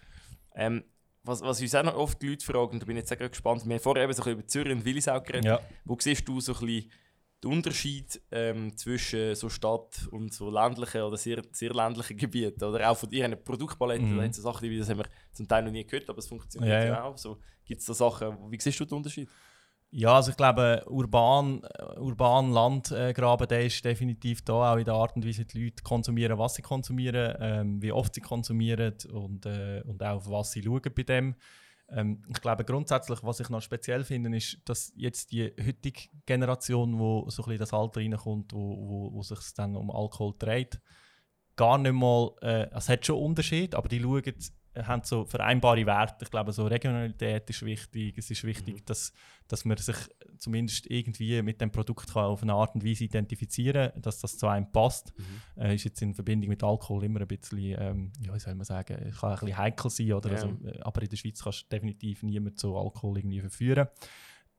Ähm, 0.55 0.83
was, 1.25 1.41
was 1.41 1.61
uns 1.61 1.75
auch 1.75 1.83
noch 1.83 1.95
oft 1.95 2.21
die 2.21 2.29
Leute 2.29 2.45
fragen, 2.45 2.79
da 2.79 2.85
bin 2.85 2.97
ich 2.97 3.01
jetzt 3.01 3.17
sehr 3.17 3.29
gespannt, 3.29 3.65
wir 3.65 3.75
haben 3.75 3.81
vorher 3.81 4.03
eben 4.03 4.13
so 4.13 4.21
ein 4.21 4.25
bisschen 4.25 4.39
über 4.39 4.47
Zürich 4.47 4.73
und 4.73 4.85
Willisau 4.85 5.21
geredet, 5.21 5.45
ja. 5.45 5.59
wo 5.83 5.97
siehst 5.99 6.27
du 6.27 6.39
so 6.39 6.53
ein 6.53 6.65
bisschen 6.65 6.91
den 7.43 7.51
Unterschied 7.51 8.21
ähm, 8.31 8.75
zwischen 8.77 9.35
so 9.35 9.49
Stadt 9.49 10.07
und 10.11 10.33
so 10.33 10.49
ländlichen 10.49 11.01
oder 11.01 11.17
sehr, 11.17 11.41
sehr 11.51 11.73
ländlichen 11.73 12.17
Gebieten 12.17 12.63
oder 12.63 12.89
auch 12.89 12.97
von 12.97 13.11
ihren 13.11 13.43
Produktpaletten, 13.43 14.15
mhm. 14.15 14.19
da 14.19 14.33
so 14.33 14.41
Sachen, 14.41 14.69
wie 14.69 14.77
das 14.77 14.89
haben 14.89 14.99
wir 14.99 15.07
zum 15.31 15.47
Teil 15.47 15.63
noch 15.63 15.71
nie 15.71 15.85
gehört, 15.85 16.09
aber 16.09 16.19
es 16.19 16.27
funktioniert 16.27 16.71
ja, 16.71 16.85
ja. 16.85 17.03
auch. 17.03 17.17
So, 17.17 17.37
Gibt 17.65 17.81
es 17.81 17.87
da 17.87 17.93
Sachen, 17.93 18.51
wie 18.51 18.59
siehst 18.59 18.79
du 18.79 18.85
den 18.85 18.97
Unterschied? 18.97 19.29
Ja, 19.97 20.15
also 20.15 20.31
ich 20.31 20.35
glaube, 20.35 20.83
urban, 20.87 21.61
urban 21.95 22.51
Landgraben, 22.51 23.47
der 23.47 23.65
ist 23.65 23.85
definitiv 23.85 24.41
da, 24.41 24.73
auch 24.73 24.75
in 24.75 24.83
der 24.83 24.93
Art 24.93 25.15
und 25.15 25.25
Weise, 25.25 25.45
die 25.45 25.63
Leute 25.63 25.83
konsumieren, 25.83 26.37
was 26.37 26.55
sie 26.55 26.61
konsumieren, 26.61 27.33
ähm, 27.39 27.81
wie 27.81 27.93
oft 27.93 28.13
sie 28.13 28.19
konsumieren 28.19 28.93
und, 29.13 29.45
äh, 29.45 29.81
und 29.85 30.03
auch 30.03 30.17
auf 30.17 30.29
was 30.29 30.51
sie 30.51 30.61
schauen 30.61 30.81
bei 30.93 31.03
dem. 31.03 31.35
Ähm, 31.87 32.25
ich 32.27 32.41
glaube 32.41 32.65
grundsätzlich, 32.65 33.23
was 33.23 33.39
ich 33.39 33.47
noch 33.47 33.61
speziell 33.61 34.03
finde, 34.03 34.35
ist, 34.35 34.57
dass 34.65 34.91
jetzt 34.97 35.31
die 35.31 35.53
heutige 35.65 36.09
Generation, 36.25 36.99
wo 36.99 37.29
so 37.29 37.43
ein 37.43 37.45
bisschen 37.45 37.59
das 37.59 37.73
Alter 37.73 38.01
reinkommt, 38.01 38.51
wo, 38.51 38.75
wo, 38.77 39.13
wo 39.13 39.23
sich 39.23 39.39
dann 39.55 39.77
um 39.77 39.89
Alkohol 39.91 40.33
dreht, 40.37 40.77
gar 41.55 41.77
nicht 41.77 41.93
mal, 41.93 42.31
äh, 42.41 42.67
es 42.75 42.89
hat 42.89 43.05
schon 43.05 43.19
Unterschied, 43.19 43.73
aber 43.73 43.87
die 43.87 44.01
schauen 44.01 44.23
haben 44.83 45.03
so 45.03 45.25
vereinbare 45.25 45.85
Werte. 45.85 46.25
Ich 46.25 46.31
glaube, 46.31 46.51
so 46.51 46.65
Regionalität 46.65 47.49
ist 47.49 47.63
wichtig. 47.63 48.17
Es 48.17 48.29
ist 48.29 48.43
wichtig, 48.43 48.75
mhm. 48.75 48.85
dass, 48.85 49.13
dass 49.47 49.65
man 49.65 49.77
sich 49.77 49.95
zumindest 50.37 50.89
irgendwie 50.89 51.41
mit 51.41 51.61
dem 51.61 51.71
Produkt 51.71 52.13
kann 52.13 52.25
auf 52.25 52.41
eine 52.41 52.53
Art 52.53 52.75
und 52.75 52.85
Weise 52.85 53.05
identifizieren 53.05 53.91
kann, 53.91 54.01
dass 54.01 54.19
das 54.19 54.37
zu 54.37 54.47
einem 54.47 54.71
passt. 54.71 55.13
Mhm. 55.17 55.61
Äh, 55.61 55.75
ist 55.75 55.85
jetzt 55.85 56.01
in 56.01 56.13
Verbindung 56.13 56.49
mit 56.49 56.63
Alkohol 56.63 57.03
immer 57.03 57.21
ein 57.21 57.27
bisschen, 57.27 57.75
ähm, 57.79 58.13
ja, 58.19 58.33
wie 58.33 58.39
soll 58.39 58.55
man 58.55 58.65
sagen, 58.65 58.97
kann 59.19 59.31
ein 59.31 59.39
bisschen 59.39 59.57
heikel 59.57 59.89
sein. 59.89 60.13
Oder 60.13 60.29
ja. 60.29 60.35
also, 60.35 60.47
äh, 60.65 60.79
aber 60.81 61.01
in 61.01 61.09
der 61.09 61.17
Schweiz 61.17 61.43
kannst 61.43 61.63
du 61.63 61.67
definitiv 61.69 62.23
niemand 62.23 62.59
zu 62.59 62.75
Alkohol 62.75 63.19
irgendwie 63.19 63.41
verführen. 63.41 63.87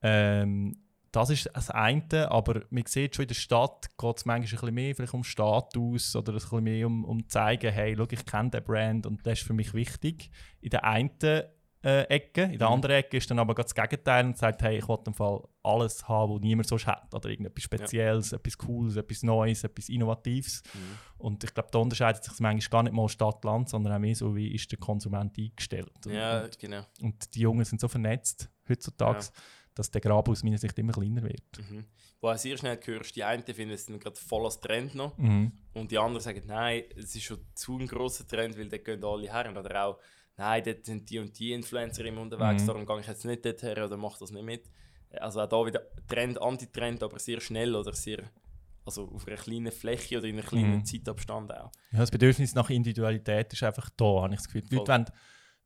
Ähm, 0.02 0.76
das 1.12 1.30
ist 1.30 1.50
das 1.54 1.70
eine, 1.70 2.30
aber 2.30 2.62
man 2.70 2.84
sieht 2.86 3.16
schon 3.16 3.24
in 3.24 3.28
der 3.28 3.34
Stadt 3.34 3.88
geht 3.96 4.16
es 4.16 4.24
manchmal 4.24 4.36
ein 4.36 4.50
bisschen 4.50 4.74
mehr 4.74 4.94
vielleicht 4.94 5.14
um 5.14 5.24
Status 5.24 6.14
oder 6.16 6.32
ein 6.32 6.38
bisschen 6.38 6.64
mehr 6.64 6.86
um, 6.86 7.04
um 7.04 7.22
zu 7.22 7.28
zeigen, 7.28 7.72
hey, 7.72 7.94
schau, 7.96 8.06
ich 8.10 8.26
kenne 8.26 8.50
den 8.50 8.64
Brand 8.64 9.06
und 9.06 9.26
das 9.26 9.40
ist 9.40 9.46
für 9.46 9.54
mich 9.54 9.72
wichtig. 9.72 10.30
In 10.60 10.70
der 10.70 10.84
einen 10.84 11.10
äh, 11.86 12.02
Ecke, 12.08 12.42
in 12.42 12.58
der 12.58 12.68
mhm. 12.68 12.74
anderen 12.74 12.96
Ecke 12.96 13.16
ist 13.16 13.30
dann 13.30 13.38
aber 13.38 13.54
das 13.54 13.74
Gegenteil 13.74 14.26
und 14.26 14.36
sagt, 14.36 14.60
hey, 14.62 14.78
ich 14.78 14.88
will 14.88 14.98
im 15.06 15.14
Fall 15.14 15.40
alles 15.62 16.08
haben, 16.08 16.34
was 16.34 16.40
niemand 16.40 16.66
sonst 16.66 16.86
hat. 16.86 17.14
Oder 17.14 17.30
irgendetwas 17.30 17.62
Spezielles, 17.62 18.30
ja. 18.32 18.38
etwas 18.38 18.58
Cooles, 18.58 18.96
etwas 18.96 19.22
Neues, 19.22 19.62
etwas 19.62 19.88
Innovatives. 19.88 20.62
Mhm. 20.74 20.98
Und 21.18 21.44
ich 21.44 21.54
glaube, 21.54 21.68
da 21.70 21.78
unterscheidet 21.78 22.24
sich 22.24 22.40
manchmal 22.40 22.70
gar 22.70 22.82
nicht 22.82 22.92
mal 22.92 23.08
Stadt-Land, 23.08 23.68
sondern 23.68 23.92
auch 23.92 23.98
mehr 24.00 24.16
so, 24.16 24.34
wie 24.34 24.52
ist 24.52 24.70
der 24.72 24.78
Konsument 24.78 25.38
eingestellt. 25.38 25.92
Ja, 26.06 26.44
und, 26.44 26.58
genau. 26.58 26.82
Und 27.00 27.34
die 27.34 27.40
Jungen 27.40 27.64
sind 27.64 27.80
so 27.80 27.88
vernetzt 27.88 28.50
heutzutage. 28.68 29.20
Ja 29.20 29.30
dass 29.76 29.90
der 29.90 30.00
Graben 30.00 30.32
aus 30.32 30.42
meiner 30.42 30.58
Sicht 30.58 30.76
immer 30.78 30.92
kleiner 30.92 31.22
wird. 31.22 31.58
Mhm. 31.58 31.84
Wo 32.20 32.32
du 32.32 32.38
sehr 32.38 32.56
schnell 32.56 32.80
hörst, 32.82 33.14
die 33.14 33.22
einen 33.22 33.44
finden 33.44 33.74
es 33.74 33.86
gerade 33.86 34.16
voll 34.16 34.44
als 34.46 34.58
Trend 34.60 34.94
noch 34.94 35.16
mhm. 35.18 35.52
und 35.74 35.90
die 35.90 35.98
anderen 35.98 36.22
sagen, 36.22 36.42
nein, 36.46 36.84
es 36.96 37.14
ist 37.14 37.24
schon 37.24 37.38
zu 37.54 37.78
ein 37.78 37.86
grosser 37.86 38.26
Trend, 38.26 38.58
weil 38.58 38.68
da 38.68 38.78
gehen 38.78 39.04
alle 39.04 39.30
her. 39.30 39.50
Oder 39.56 39.84
auch, 39.84 39.98
nein, 40.36 40.62
dort 40.64 40.84
sind 40.86 41.08
die 41.08 41.18
und 41.18 41.38
die 41.38 41.52
Influencer 41.52 42.04
immer 42.04 42.22
unterwegs, 42.22 42.62
mhm. 42.62 42.66
darum 42.66 42.86
gehe 42.86 43.00
ich 43.00 43.06
jetzt 43.06 43.24
nicht 43.24 43.44
dort 43.44 43.62
her 43.62 43.84
oder 43.84 43.96
mache 43.96 44.18
das 44.18 44.30
nicht 44.30 44.44
mit. 44.44 44.64
Also 45.12 45.40
auch 45.40 45.48
da 45.48 45.64
wieder 45.64 45.82
Trend, 46.08 46.40
Antitrend, 46.40 47.02
aber 47.02 47.18
sehr 47.18 47.40
schnell 47.40 47.74
oder 47.74 47.92
sehr 47.92 48.24
also 48.86 49.10
auf 49.12 49.26
einer 49.26 49.36
kleinen 49.36 49.72
Fläche 49.72 50.18
oder 50.18 50.28
in 50.28 50.38
einem 50.38 50.46
kleinen 50.46 50.76
mhm. 50.76 50.84
Zeitabstand 50.84 51.52
auch. 51.52 51.72
Ja, 51.90 51.98
das 51.98 52.10
Bedürfnis 52.10 52.54
nach 52.54 52.70
Individualität 52.70 53.52
ist 53.52 53.62
einfach 53.62 53.90
da, 53.96 54.22
habe 54.22 54.34
ich 54.34 54.38
das 54.38 54.46
Gefühl. 54.46 54.62
Die 54.62 54.76
Leute 54.76 54.92
wollen 54.92 55.06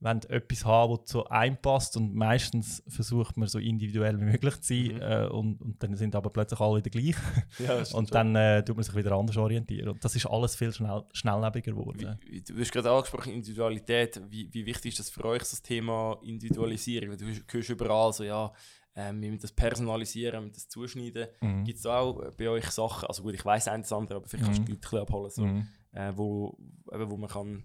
wollen 0.01 0.23
etwas 0.29 0.65
haben, 0.65 0.97
das 0.97 1.07
zu 1.07 1.27
einem 1.27 1.57
passt 1.57 1.97
und 1.97 2.15
meistens 2.15 2.83
versucht 2.89 3.37
man 3.37 3.49
so 3.49 3.59
individuell 3.59 4.19
wie 4.19 4.25
möglich 4.25 4.61
zu 4.61 4.75
sein 4.75 4.95
mhm. 4.95 5.03
äh, 5.03 5.27
und, 5.27 5.61
und 5.61 5.83
dann 5.83 5.97
sind 5.97 6.15
aber 6.15 6.31
plötzlich 6.31 6.59
alle 6.61 6.79
wieder 6.79 6.91
gleich 6.91 7.17
ja, 7.59 7.83
und 7.97 8.15
dann 8.15 8.35
äh, 8.35 8.65
tut 8.65 8.77
man 8.77 8.83
sich 8.83 8.95
wieder 8.95 9.13
anders 9.13 9.37
orientieren 9.37 9.91
und 9.91 10.05
das 10.05 10.17
ist 10.17 10.27
alles 10.27 10.57
viel 10.57 10.73
schnell, 10.73 11.05
schnelllebiger 11.13 11.73
geworden. 11.73 12.19
Wie, 12.27 12.41
du 12.41 12.59
hast 12.59 12.73
gerade 12.73 12.91
angesprochen, 12.91 13.33
Individualität, 13.33 14.21
wie, 14.29 14.53
wie 14.53 14.67
wichtig 14.67 14.93
ist 14.93 15.01
das 15.01 15.11
für 15.11 15.25
euch, 15.25 15.41
das 15.41 15.63
Thema 15.63 16.19
Individualisierung? 16.23 17.17
Du 17.17 17.27
hörst 17.27 17.71
überall 17.71 18.13
so, 18.13 18.25
ja, 18.25 18.53
ähm, 18.97 19.21
wir 19.21 19.31
müssen 19.31 19.43
das 19.43 19.53
personalisieren, 19.53 20.45
wir 20.45 20.53
das 20.53 20.69
zuschneiden. 20.69 21.29
Mhm. 21.41 21.65
Gibt 21.65 21.79
es 21.79 21.87
auch 21.87 22.33
bei 22.37 22.49
euch 22.49 22.71
Sachen, 22.71 23.07
also 23.07 23.23
gut, 23.23 23.35
ich 23.35 23.45
weiß 23.45 23.69
eines 23.69 23.93
andere, 23.93 24.17
aber 24.17 24.27
vielleicht 24.27 24.45
mhm. 24.45 24.55
kannst 24.55 24.61
du 24.61 24.65
die 24.65 24.73
Leute 24.73 25.01
abholen, 25.03 25.31
so, 25.31 25.45
mhm. 25.45 25.69
äh, 25.93 26.13
wo, 26.17 26.59
eben, 26.93 27.11
wo 27.11 27.17
man 27.17 27.31
kann 27.31 27.65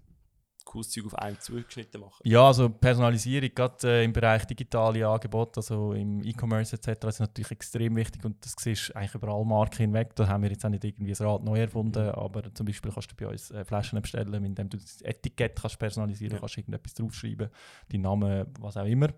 cooles 0.76 0.90
Zeug 0.90 1.06
auf 1.06 1.16
einen 1.16 1.40
zugeschnitten 1.40 2.02
machen. 2.02 2.22
Ja, 2.24 2.48
also 2.48 2.70
Personalisierung, 2.70 3.50
gerade 3.56 3.88
äh, 3.88 4.04
im 4.04 4.12
Bereich 4.12 4.46
digitale 4.46 5.08
Angebote, 5.08 5.60
also 5.60 5.94
im 5.94 6.22
E-Commerce 6.22 6.76
etc., 6.76 7.06
ist 7.06 7.20
natürlich 7.20 7.52
extrem 7.52 7.96
wichtig 7.96 8.26
und 8.26 8.44
das 8.44 8.56
siehst 8.60 8.90
du 8.90 8.96
eigentlich 8.96 9.16
über 9.16 9.30
alle 9.30 9.46
Marken 9.46 9.78
hinweg. 9.78 10.16
Da 10.16 10.28
haben 10.28 10.44
wir 10.44 10.50
jetzt 10.50 10.66
auch 10.66 10.70
nicht 10.70 10.84
irgendwie 10.84 11.12
das 11.12 11.22
Rad 11.22 11.44
neu 11.44 11.60
erfunden, 11.60 12.04
mhm. 12.04 12.12
aber 12.12 12.54
zum 12.54 12.66
Beispiel 12.66 12.92
kannst 12.92 13.12
du 13.12 13.16
bei 13.16 13.28
uns 13.28 13.52
äh, 13.52 13.64
Flaschen 13.64 14.02
bestellen, 14.02 14.44
indem 14.44 14.70
du 14.70 14.78
das 14.78 15.02
Etikett 15.02 15.60
kannst 15.60 15.80
personalisieren 15.80 16.34
ja. 16.34 16.40
kannst, 16.40 16.58
irgendetwas 16.58 16.94
draufschreiben, 16.94 17.50
die 17.92 17.98
Namen, 17.98 18.46
was 18.60 18.78
auch 18.78 18.86
immer. 18.86 19.10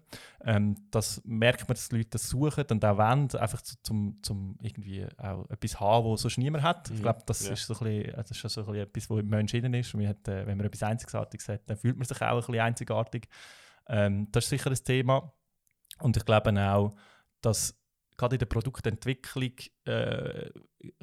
Ähm, 0.46 0.76
das 0.92 1.22
merkt 1.26 1.68
man, 1.68 1.76
dass 1.76 1.90
die 1.90 1.98
Leute 1.98 2.10
das 2.12 2.30
suchen 2.30 2.66
und 2.70 2.86
auch 2.86 2.98
wollen, 2.98 3.30
einfach 3.36 3.62
zu, 3.62 3.76
zum, 3.82 4.20
zum 4.22 4.58
irgendwie 4.62 5.06
auch 5.18 5.50
etwas 5.50 5.80
haben, 5.80 6.12
was 6.12 6.22
sonst 6.22 6.38
niemand 6.38 6.64
hat. 6.64 6.90
Mhm. 6.90 6.96
Ich 6.96 7.02
glaube, 7.02 7.22
das, 7.26 7.48
ja. 7.48 7.54
ist 7.54 7.66
so 7.66 7.74
ein 7.74 7.80
bisschen, 7.80 8.14
das 8.16 8.32
ist 8.32 8.42
so 8.42 8.62
ein 8.62 8.66
bisschen 8.66 8.84
etwas, 8.84 9.10
was 9.10 9.20
im 9.20 9.30
Menschen 9.30 9.62
drin 9.62 9.74
ist. 9.74 9.94
Und 9.94 10.08
hat, 10.08 10.28
äh, 10.28 10.46
wenn 10.46 10.58
man 10.58 10.68
etwas 10.68 10.84
Einzigartiges 10.84 11.47
hat, 11.48 11.70
dann 11.70 11.78
fühlt 11.78 11.98
man 11.98 12.06
sich 12.06 12.22
auch 12.22 12.28
ein 12.28 12.38
bisschen 12.38 12.60
einzigartig. 12.60 13.28
Ähm, 13.88 14.28
das 14.32 14.46
ist 14.46 14.50
sicher 14.50 14.70
ein 14.70 14.84
Thema. 14.84 15.34
Und 16.00 16.18
ich 16.18 16.26
glaube 16.26 16.52
auch, 16.70 16.96
dass 17.42 17.76
gerade 18.18 18.36
in 18.36 18.40
der 18.40 18.46
Produktentwicklung 18.48 19.54
äh, 19.86 20.50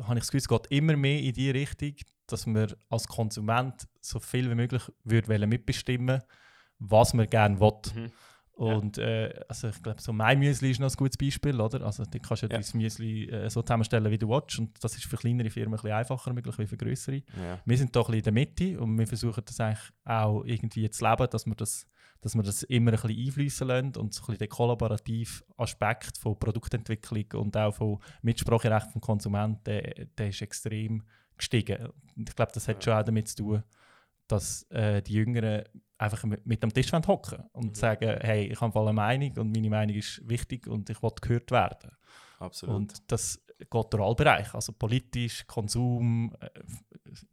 habe 0.03 0.15
ich 0.15 0.21
das 0.21 0.29
Gefühl, 0.29 0.39
es 0.39 0.49
geht 0.49 0.67
immer 0.69 0.97
mehr 0.97 1.21
in 1.21 1.33
die 1.33 1.51
Richtung, 1.51 1.95
dass 2.27 2.47
man 2.47 2.73
als 2.89 3.07
Konsument 3.07 3.89
so 4.01 4.19
viel 4.19 4.51
wie 4.51 4.55
möglich 4.55 4.83
würde 5.05 5.47
mitbestimmen 5.47 6.23
was 6.79 7.15
man 7.15 7.27
gerne 7.27 7.61
will. 7.61 7.73
Mhm. 7.95 8.13
Und 8.55 8.99
ja. 8.99 9.05
äh, 9.05 9.41
also 9.49 9.69
ich 9.69 9.83
glaube, 9.83 10.01
so 10.01 10.13
mein 10.13 10.39
Müsli 10.39 10.71
ist 10.71 10.79
noch 10.79 10.89
ein 10.89 10.97
gutes 10.97 11.17
Beispiel, 11.17 11.61
oder? 11.61 11.85
Also 11.85 12.05
du 12.05 12.19
kannst 12.21 12.45
ja, 12.45 12.49
ja. 12.49 12.61
dein 12.61 12.81
Müsli 12.81 13.29
äh, 13.29 13.51
so 13.51 13.63
zusammenstellen, 13.63 14.11
wie 14.13 14.19
du 14.19 14.29
willst. 14.29 14.59
Und 14.61 14.83
das 14.83 14.95
ist 14.95 15.07
für 15.07 15.17
kleinere 15.17 15.51
Firmen 15.51 15.75
ein 15.75 15.83
bisschen 15.83 15.93
einfacher 15.93 16.33
möglich 16.33 16.57
wie 16.59 16.67
für 16.67 16.77
größere. 16.77 17.17
Ja. 17.17 17.61
Wir 17.65 17.77
sind 17.77 17.95
doch 17.97 18.09
ein 18.09 18.13
bisschen 18.13 18.19
in 18.19 18.23
der 18.23 18.33
Mitte 18.33 18.81
und 18.81 18.97
wir 18.97 19.07
versuchen 19.09 19.43
das 19.45 19.59
eigentlich 19.59 19.91
auch 20.05 20.45
irgendwie 20.45 20.89
zu 20.89 21.05
leben, 21.05 21.27
dass 21.31 21.47
wir 21.47 21.55
das, 21.57 21.87
dass 22.21 22.37
wir 22.37 22.45
das 22.45 22.63
immer 22.63 22.93
ein 22.93 23.01
bisschen 23.01 23.27
einfließen 23.27 23.67
lassen 23.67 23.97
und 23.97 24.15
so 24.15 24.23
ein 24.23 24.27
bisschen 24.27 24.39
den 24.39 24.49
kollaborativen 24.49 25.47
Aspekt 25.57 26.17
von 26.17 26.39
Produktentwicklung 26.39 27.25
und 27.35 27.57
auch 27.57 27.75
von 27.75 27.99
Mitspracherecht 28.23 28.93
vom 28.93 29.01
Konsumenten, 29.01 29.65
der, 29.65 30.07
der 30.17 30.29
ist 30.29 30.43
extrem 30.43 31.03
gestiegen. 31.37 31.89
Und 32.17 32.29
ich 32.29 32.37
glaube, 32.37 32.53
das 32.55 32.69
hat 32.69 32.85
schon 32.85 32.93
auch 32.93 33.03
damit 33.03 33.27
zu 33.27 33.37
tun, 33.37 33.63
dass 34.27 34.63
äh, 34.71 35.03
die 35.03 35.15
Jüngeren 35.15 35.65
einfach 35.99 36.25
mit, 36.25 36.47
mit 36.47 36.63
am 36.65 36.73
Tisch 36.73 36.93
hocken 36.93 37.45
und 37.53 37.71
mhm. 37.71 37.75
sagen, 37.75 38.19
hey, 38.21 38.47
ich 38.47 38.61
habe 38.61 38.79
eine 38.81 38.93
Meinung 38.93 39.37
und 39.39 39.53
meine 39.53 39.71
Meinung 39.71 39.97
ist 39.97 40.21
wichtig 40.29 40.67
und 40.67 40.91
ich 40.91 41.03
will 41.03 41.11
gehört 41.21 41.51
werden. 41.51 41.91
Absolut. 42.39 42.75
Und 42.75 43.13
das 43.13 43.41
geht 43.59 43.93
durch 43.93 44.03
alle 44.03 44.15
Bereiche. 44.15 44.55
Also 44.55 44.73
politisch, 44.73 45.47
Konsum, 45.47 46.35
äh, 46.41 46.49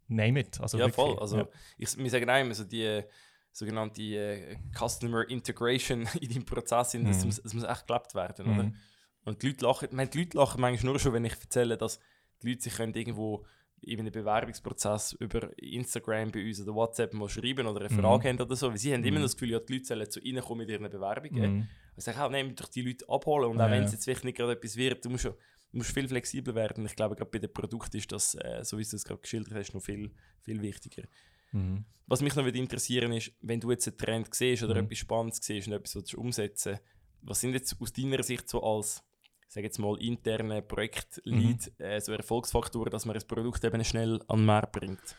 name 0.07 0.41
it. 0.41 0.59
Also 0.59 0.77
ja, 0.77 0.85
wirklich, 0.85 0.95
voll. 0.95 1.19
Also, 1.19 1.37
ja. 1.37 1.47
ich, 1.77 1.97
wir 1.97 2.09
sagen 2.09 2.29
auch 2.29 2.39
immer 2.39 2.53
so 2.53 2.63
die 2.63 2.83
äh, 2.83 3.03
sogenannte 3.51 4.01
äh, 4.01 4.57
Customer 4.77 5.27
Integration 5.29 6.07
in 6.21 6.29
deinem 6.29 6.45
Prozess, 6.45 6.91
das, 6.91 6.93
Mhm. 6.93 7.25
muss, 7.25 7.41
das 7.41 7.53
muss 7.53 7.63
echt 7.63 7.87
gelebt 7.87 8.15
werden, 8.15 8.45
oder? 8.45 8.63
Mhm. 8.63 8.75
Und 9.23 9.41
die 9.41 9.47
Leute 9.47 9.65
lachen, 9.65 9.89
meine, 9.91 10.09
die 10.09 10.19
Leute 10.19 10.37
lachen 10.37 10.61
manchmal 10.61 10.93
nur 10.93 10.99
schon, 10.99 11.13
wenn 11.13 11.25
ich 11.25 11.33
erzähle, 11.33 11.77
dass 11.77 11.99
die 12.41 12.49
Leute 12.49 12.61
sich 12.61 12.75
können 12.75 12.93
irgendwo 12.93 13.45
in 13.81 13.99
einem 13.99 14.11
Bewerbungsprozess 14.11 15.13
über 15.13 15.49
Instagram 15.57 16.31
bei 16.31 16.45
uns 16.45 16.61
oder 16.61 16.73
WhatsApp 16.75 17.13
mal 17.13 17.29
schreiben 17.29 17.65
oder 17.67 17.81
eine 17.85 17.89
Mhm. 17.93 17.99
Frage 17.99 18.29
haben 18.29 18.39
oder 18.39 18.55
so. 18.55 18.69
Weil 18.69 18.77
sie 18.77 18.93
haben 18.93 19.03
immer 19.03 19.19
Mhm. 19.19 19.23
das 19.23 19.33
Gefühl, 19.35 19.51
ja, 19.51 19.59
die 19.59 19.73
Leute 19.73 19.85
sollen 19.85 20.09
zu 20.09 20.19
ihnen 20.19 20.41
kommen 20.43 20.59
mit 20.59 20.69
ihren 20.69 20.89
Bewerbungen. 20.89 21.55
Mhm. 21.55 21.67
Ich 21.97 22.03
sage 22.03 22.23
auch, 22.23 22.29
nehmen 22.29 22.55
doch 22.55 22.67
die 22.69 22.81
Leute 22.83 23.07
abholen 23.09 23.49
und 23.51 23.59
auch 23.59 23.65
Ja, 23.65 23.71
wenn 23.71 23.83
es 23.83 23.91
jetzt 23.91 24.03
vielleicht 24.05 24.23
nicht 24.23 24.37
gerade 24.37 24.53
etwas 24.53 24.75
wird, 24.75 25.03
du 25.03 25.09
musst, 25.09 25.25
du 25.25 25.33
musst 25.73 25.91
viel 25.93 26.07
flexibler 26.07 26.55
werden. 26.55 26.85
Ich 26.85 26.95
glaube, 26.95 27.15
gerade 27.15 27.29
bei 27.31 27.39
den 27.39 27.51
Produkten 27.51 27.97
ist 27.97 28.11
das, 28.11 28.35
äh, 28.35 28.63
so 28.63 28.77
wie 28.77 28.83
du 28.83 28.95
es 28.95 29.03
gerade 29.03 29.21
geschildert 29.21 29.53
hast, 29.55 29.73
noch 29.73 29.81
viel, 29.81 30.11
viel 30.41 30.61
wichtiger. 30.61 31.03
Mhm. 31.51 31.85
Was 32.07 32.21
mich 32.21 32.35
noch 32.35 32.43
würde 32.45 32.57
interessieren 32.59 33.11
ist, 33.13 33.31
wenn 33.41 33.59
du 33.59 33.71
jetzt 33.71 33.87
einen 33.87 33.97
Trend 33.97 34.33
siehst 34.33 34.63
oder 34.63 34.75
Mhm. 34.75 34.85
etwas 34.85 34.97
Spannendes 34.99 35.39
siehst 35.41 35.67
und 35.67 35.73
etwas 35.73 35.95
willst 35.95 36.13
umsetzen 36.15 36.79
was 37.23 37.39
sind 37.39 37.53
jetzt 37.53 37.75
aus 37.79 37.93
deiner 37.93 38.23
Sicht 38.23 38.49
so 38.49 38.63
als 38.63 39.03
sag 39.53 39.63
jetzt 39.63 39.79
mal, 39.79 39.97
interne 40.01 40.61
Projektlead 40.61 41.71
Mhm. 41.79 41.85
äh, 41.85 41.99
so 41.99 42.13
Erfolgsfaktoren, 42.13 42.89
dass 42.91 43.05
man 43.05 43.15
ein 43.15 43.27
Produkt 43.27 43.63
eben 43.63 43.83
schnell 43.83 44.21
an 44.27 44.39
den 44.39 44.45
Markt 44.45 44.71
bringt? 44.71 45.15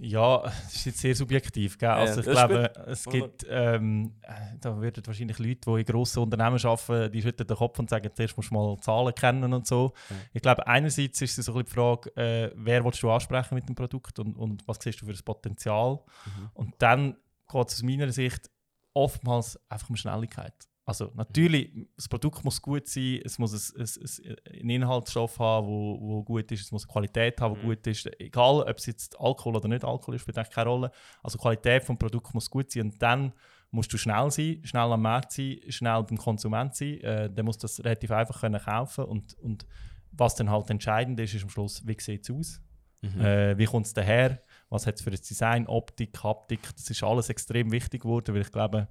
Ja, 0.00 0.42
das 0.42 0.76
ist 0.76 0.86
jetzt 0.86 0.98
sehr 0.98 1.14
subjektiv. 1.14 1.76
Gell? 1.76 1.88
Ja, 1.88 1.94
Also 1.96 2.20
ich 2.20 2.26
das 2.26 2.34
ist 2.34 2.38
glaube, 2.38 2.72
es 2.86 3.04
gibt, 3.06 3.46
ähm, 3.48 4.14
äh, 4.22 4.56
da 4.60 4.76
würden 4.80 5.04
wahrscheinlich 5.04 5.38
Leute, 5.40 5.60
die 5.72 5.80
in 5.80 5.84
grossen 5.86 6.22
Unternehmen 6.22 6.64
arbeiten, 6.64 7.10
die 7.10 7.20
schütteln 7.22 7.48
den 7.48 7.56
Kopf 7.56 7.78
und 7.80 7.90
sagen, 7.90 8.08
zuerst 8.14 8.36
musst 8.36 8.50
du 8.50 8.54
mal 8.54 8.76
Zahlen 8.80 9.12
kennen 9.14 9.52
und 9.52 9.66
so. 9.66 9.92
Ja. 10.10 10.16
Ich 10.34 10.42
glaube, 10.42 10.64
einerseits 10.68 11.20
ist 11.20 11.38
es 11.38 11.46
so 11.46 11.52
ein 11.52 11.64
bisschen 11.64 11.66
die 11.66 11.72
Frage, 11.74 12.16
äh, 12.16 12.52
wer 12.54 12.84
willst 12.84 13.02
du 13.02 13.10
ansprechen 13.10 13.54
mit 13.56 13.68
dem 13.68 13.74
Produkt 13.74 14.18
und, 14.20 14.36
und 14.36 14.68
was 14.68 14.78
siehst 14.80 15.00
du 15.00 15.06
für 15.06 15.12
das 15.12 15.22
Potenzial. 15.22 15.94
Mhm. 16.26 16.50
Und 16.54 16.74
dann 16.78 17.16
geht 17.50 17.68
es 17.68 17.74
aus 17.74 17.82
meiner 17.82 18.12
Sicht 18.12 18.50
oftmals 18.94 19.58
einfach 19.68 19.88
um 19.90 19.96
Schnelligkeit. 19.96 20.67
Also 20.88 21.12
natürlich, 21.14 21.70
das 21.96 22.08
Produkt 22.08 22.42
muss 22.46 22.62
gut 22.62 22.88
sein, 22.88 23.20
es 23.22 23.38
muss 23.38 23.52
ein, 23.52 23.82
ein, 23.82 23.86
ein, 24.24 24.58
einen 24.60 24.70
Inhaltsstoff 24.70 25.38
haben, 25.38 25.66
wo, 25.66 25.98
wo 26.00 26.24
gut 26.24 26.50
ist, 26.50 26.62
es 26.62 26.72
muss 26.72 26.84
eine 26.84 26.92
Qualität 26.92 27.38
haben, 27.42 27.56
die 27.56 27.60
Mhm. 27.60 27.68
gut 27.68 27.86
ist. 27.86 28.08
Egal, 28.18 28.62
ob 28.62 28.78
es 28.78 28.86
jetzt 28.86 29.20
Alkohol 29.20 29.56
oder 29.56 29.68
nicht 29.68 29.84
Alkohol 29.84 30.14
ist, 30.14 30.22
spielt 30.22 30.38
eigentlich 30.38 30.54
keine 30.54 30.70
Rolle. 30.70 30.90
Also 31.22 31.36
die 31.36 31.42
Qualität 31.42 31.86
des 31.86 31.98
Produkts 31.98 32.32
muss 32.32 32.48
gut 32.48 32.70
sein 32.70 32.84
und 32.84 33.02
dann 33.02 33.34
musst 33.70 33.92
du 33.92 33.98
schnell 33.98 34.30
sein, 34.30 34.62
schnell 34.64 34.90
am 34.90 35.02
Markt 35.02 35.32
sein, 35.32 35.58
schnell 35.68 36.02
beim 36.04 36.16
Konsument 36.16 36.74
sein. 36.74 37.00
Äh, 37.00 37.28
der 37.28 37.44
muss 37.44 37.58
das 37.58 37.84
relativ 37.84 38.10
einfach 38.10 38.40
können 38.40 38.58
kaufen 38.58 39.04
und, 39.04 39.34
und 39.40 39.66
was 40.12 40.36
dann 40.36 40.48
halt 40.48 40.70
entscheidend 40.70 41.20
ist, 41.20 41.34
ist 41.34 41.42
am 41.42 41.50
Schluss, 41.50 41.86
wie 41.86 42.00
sieht 42.00 42.22
es 42.22 42.34
aus? 42.34 42.62
Mhm. 43.02 43.20
Äh, 43.20 43.58
wie 43.58 43.66
kommt 43.66 43.84
es 43.84 43.92
daher? 43.92 44.40
Was 44.70 44.86
hat 44.86 44.94
es 44.94 45.02
für 45.02 45.10
ein 45.10 45.16
Design, 45.16 45.66
Optik, 45.66 46.18
Haptik? 46.24 46.60
Das 46.74 46.88
ist 46.88 47.02
alles 47.02 47.28
extrem 47.28 47.70
wichtig 47.72 48.00
geworden, 48.04 48.34
weil 48.34 48.40
ich 48.40 48.50
glaube, 48.50 48.88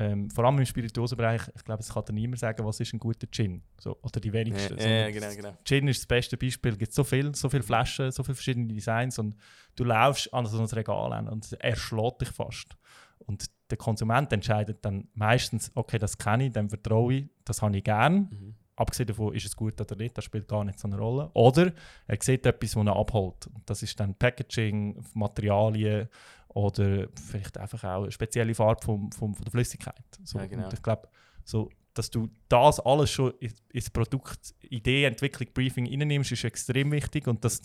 ähm, 0.00 0.30
vor 0.30 0.46
allem 0.46 0.58
im 0.58 0.64
Spirituosenbereich, 0.64 1.42
ich 1.54 1.62
glaube, 1.62 1.82
es 1.82 1.92
kann 1.92 2.02
dir 2.06 2.14
niemand 2.14 2.38
sagen, 2.38 2.64
was 2.64 2.80
ist 2.80 2.94
ein 2.94 2.98
guter 2.98 3.26
Gin. 3.30 3.62
So, 3.78 3.98
oder 4.00 4.18
die 4.18 4.32
wenigsten. 4.32 4.78
Ja, 4.78 4.88
ja, 4.88 5.10
genau, 5.10 5.28
genau. 5.36 5.58
Gin 5.62 5.88
ist 5.88 6.00
das 6.00 6.06
beste 6.06 6.38
Beispiel. 6.38 6.72
Es 6.72 6.78
gibt 6.78 6.94
so 6.94 7.04
viel, 7.04 7.34
so 7.34 7.50
viele 7.50 7.62
Flaschen, 7.62 8.10
so 8.10 8.22
viele 8.22 8.34
verschiedene 8.34 8.72
Designs 8.72 9.18
und 9.18 9.36
du 9.76 9.84
laufst 9.84 10.32
an 10.32 10.46
so 10.46 10.58
ein 10.58 10.64
Regal 10.64 11.12
an 11.12 11.28
und 11.28 11.52
er 11.52 11.76
schlägt 11.76 12.22
dich 12.22 12.30
fast. 12.30 12.78
Und 13.18 13.50
der 13.68 13.76
Konsument 13.76 14.32
entscheidet 14.32 14.82
dann 14.86 15.08
meistens, 15.12 15.70
okay, 15.74 15.98
das 15.98 16.16
kenne 16.16 16.46
ich, 16.46 16.52
dem 16.54 16.70
vertraue 16.70 17.12
ich, 17.12 17.28
das 17.44 17.60
habe 17.60 17.76
ich 17.76 17.84
gern. 17.84 18.30
Mhm. 18.30 18.54
Abgesehen 18.76 19.06
davon, 19.06 19.34
ist 19.34 19.44
es 19.44 19.54
gut 19.54 19.78
oder 19.78 19.96
nicht, 19.96 20.16
das 20.16 20.24
spielt 20.24 20.48
gar 20.48 20.64
nicht 20.64 20.78
so 20.78 20.88
eine 20.88 20.96
Rolle. 20.96 21.30
Oder 21.34 21.74
er 22.06 22.16
sieht 22.18 22.46
etwas, 22.46 22.70
das 22.70 22.86
er 22.86 22.96
abholt. 22.96 23.50
Das 23.66 23.82
ist 23.82 24.00
dann 24.00 24.14
Packaging, 24.14 25.04
Materialien 25.12 26.08
oder 26.54 27.08
vielleicht 27.14 27.58
einfach 27.58 27.82
auch 27.84 28.02
eine 28.02 28.12
spezielle 28.12 28.54
Farbe 28.54 28.84
vom, 28.84 29.10
vom, 29.12 29.34
von 29.34 29.44
der 29.44 29.50
Flüssigkeit. 29.52 29.94
So, 30.24 30.38
Ja, 30.38 30.46
genau. 30.46 30.68
Ich 30.72 30.82
glaube, 30.82 31.08
so, 31.44 31.70
dass 31.94 32.10
du 32.10 32.28
das 32.48 32.80
alles 32.80 33.10
schon 33.10 33.32
in- 33.40 33.54
ins 33.72 33.90
Produkt, 33.90 34.54
Idee, 34.60 35.04
Entwicklung, 35.04 35.48
Briefing 35.52 35.86
reinnimmst, 35.88 36.32
ist 36.32 36.44
extrem 36.44 36.92
wichtig. 36.92 37.26
Und 37.26 37.44
dass, 37.44 37.62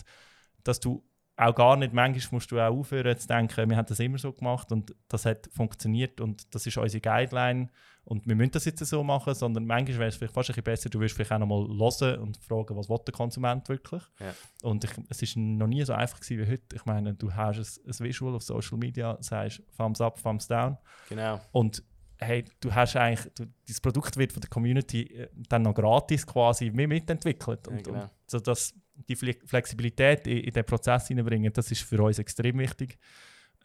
dass 0.64 0.80
du 0.80 1.04
auch 1.38 1.54
gar 1.54 1.76
nicht, 1.76 1.94
manchmal 1.94 2.36
musst 2.38 2.52
du 2.52 2.60
auch 2.60 2.74
aufhören 2.74 3.18
zu 3.18 3.28
denken, 3.28 3.70
wir 3.70 3.76
haben 3.78 3.88
das 3.88 4.00
immer 4.00 4.18
so 4.18 4.32
gemacht 4.32 4.72
und 4.72 4.96
das 5.10 5.26
hat 5.26 5.50
funktioniert 5.52 6.22
und 6.22 6.54
das 6.56 6.66
ist 6.66 6.78
unsere 6.78 7.02
Guideline 7.02 7.70
und 8.06 8.28
wir 8.28 8.36
müssen 8.36 8.52
das 8.52 8.66
jetzt 8.66 8.86
so 8.86 9.04
machen, 9.04 9.34
sondern 9.34 9.66
manchmal 9.66 9.98
wäre 10.00 10.10
es 10.10 10.16
vielleicht 10.16 10.34
fast 10.34 10.50
ein 10.50 10.54
bisschen 10.54 10.64
besser, 10.64 10.90
du 10.90 11.00
würdest 11.00 11.16
vielleicht 11.16 11.32
auch 11.32 11.40
nochmal 11.40 11.68
hören 11.68 12.20
und 12.22 12.38
fragen, 12.38 12.76
was 12.78 12.88
will 12.90 13.00
der 13.06 13.14
Konsument 13.14 13.68
wirklich. 13.68 14.02
Ja. 14.20 14.34
Und 14.62 14.84
ich, 14.84 14.92
es 15.10 15.22
ist 15.22 15.36
noch 15.38 15.68
nie 15.68 15.84
so 15.84 15.94
einfach 15.94 16.20
gewesen 16.20 16.46
wie 16.46 16.52
heute. 16.52 16.76
Ich 16.76 16.86
meine, 16.86 17.14
du 17.16 17.34
hast 17.34 17.58
ein, 17.86 17.92
ein 17.92 18.00
Visual 18.06 18.36
auf 18.36 18.44
Social 18.44 18.78
Media, 18.78 19.18
sagst 19.22 19.62
Thumbs 19.78 20.02
up, 20.02 20.22
Thumbs 20.22 20.48
down 20.48 20.78
Genau. 21.10 21.42
und 21.52 21.84
hey, 22.18 22.46
du 22.62 22.74
hast 22.74 22.96
eigentlich, 22.96 23.30
du, 23.36 23.46
das 23.68 23.82
Produkt 23.82 24.16
wird 24.18 24.32
von 24.32 24.40
der 24.42 24.50
Community 24.50 25.02
äh, 25.14 25.28
dann 25.50 25.64
noch 25.64 25.74
gratis 25.74 26.26
quasi 26.26 26.70
mit 26.72 26.88
mitentwickelt. 26.88 27.68
Ja, 27.68 27.74
Und, 27.74 27.84
genau. 27.84 28.02
und 28.04 28.10
so 28.28 28.40
dass 28.40 28.74
die 29.10 29.16
Fle 29.16 29.36
Flexibilität 29.46 30.26
in, 30.28 30.38
in 30.38 30.54
den 30.54 30.64
Prozess 30.66 31.08
hineinbringen, 31.10 31.52
das 31.52 31.72
ist 31.72 31.82
für 31.82 32.02
uns 32.02 32.18
extrem 32.20 32.58
wichtig. 32.60 32.98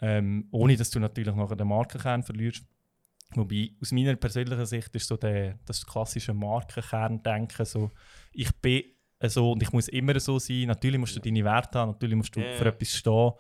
Ähm, 0.03 0.49
ohne 0.51 0.77
dass 0.77 0.89
du 0.91 0.99
natürlich 0.99 1.35
nachher 1.35 1.57
den 1.57 1.69
Markenkern 1.69 2.23
verlierst. 2.23 2.65
Wobei, 3.35 3.71
aus 3.81 3.93
meiner 3.93 4.17
persönlichen 4.17 4.67
Sicht 4.67 4.95
ist 4.95 5.07
so 5.09 5.17
der, 5.17 5.59
das 5.65 5.87
klassische 5.87 6.35
Markenkern-Denken 6.35 7.65
so, 7.65 7.91
ich 8.33 8.53
bin 8.57 8.83
so 9.23 9.53
und 9.53 9.63
ich 9.63 9.73
muss 9.73 9.89
immer 9.89 10.19
so 10.19 10.39
sein. 10.39 10.65
Natürlich 10.67 10.99
musst 10.99 11.17
du 11.17 11.21
deine 11.21 11.45
Werte 11.45 11.79
haben, 11.79 11.91
natürlich 11.93 12.17
musst 12.17 12.35
du 12.35 12.41
Ja, 12.41 12.53
für 12.53 12.67
etwas 12.67 12.89
stehen, 12.89 13.33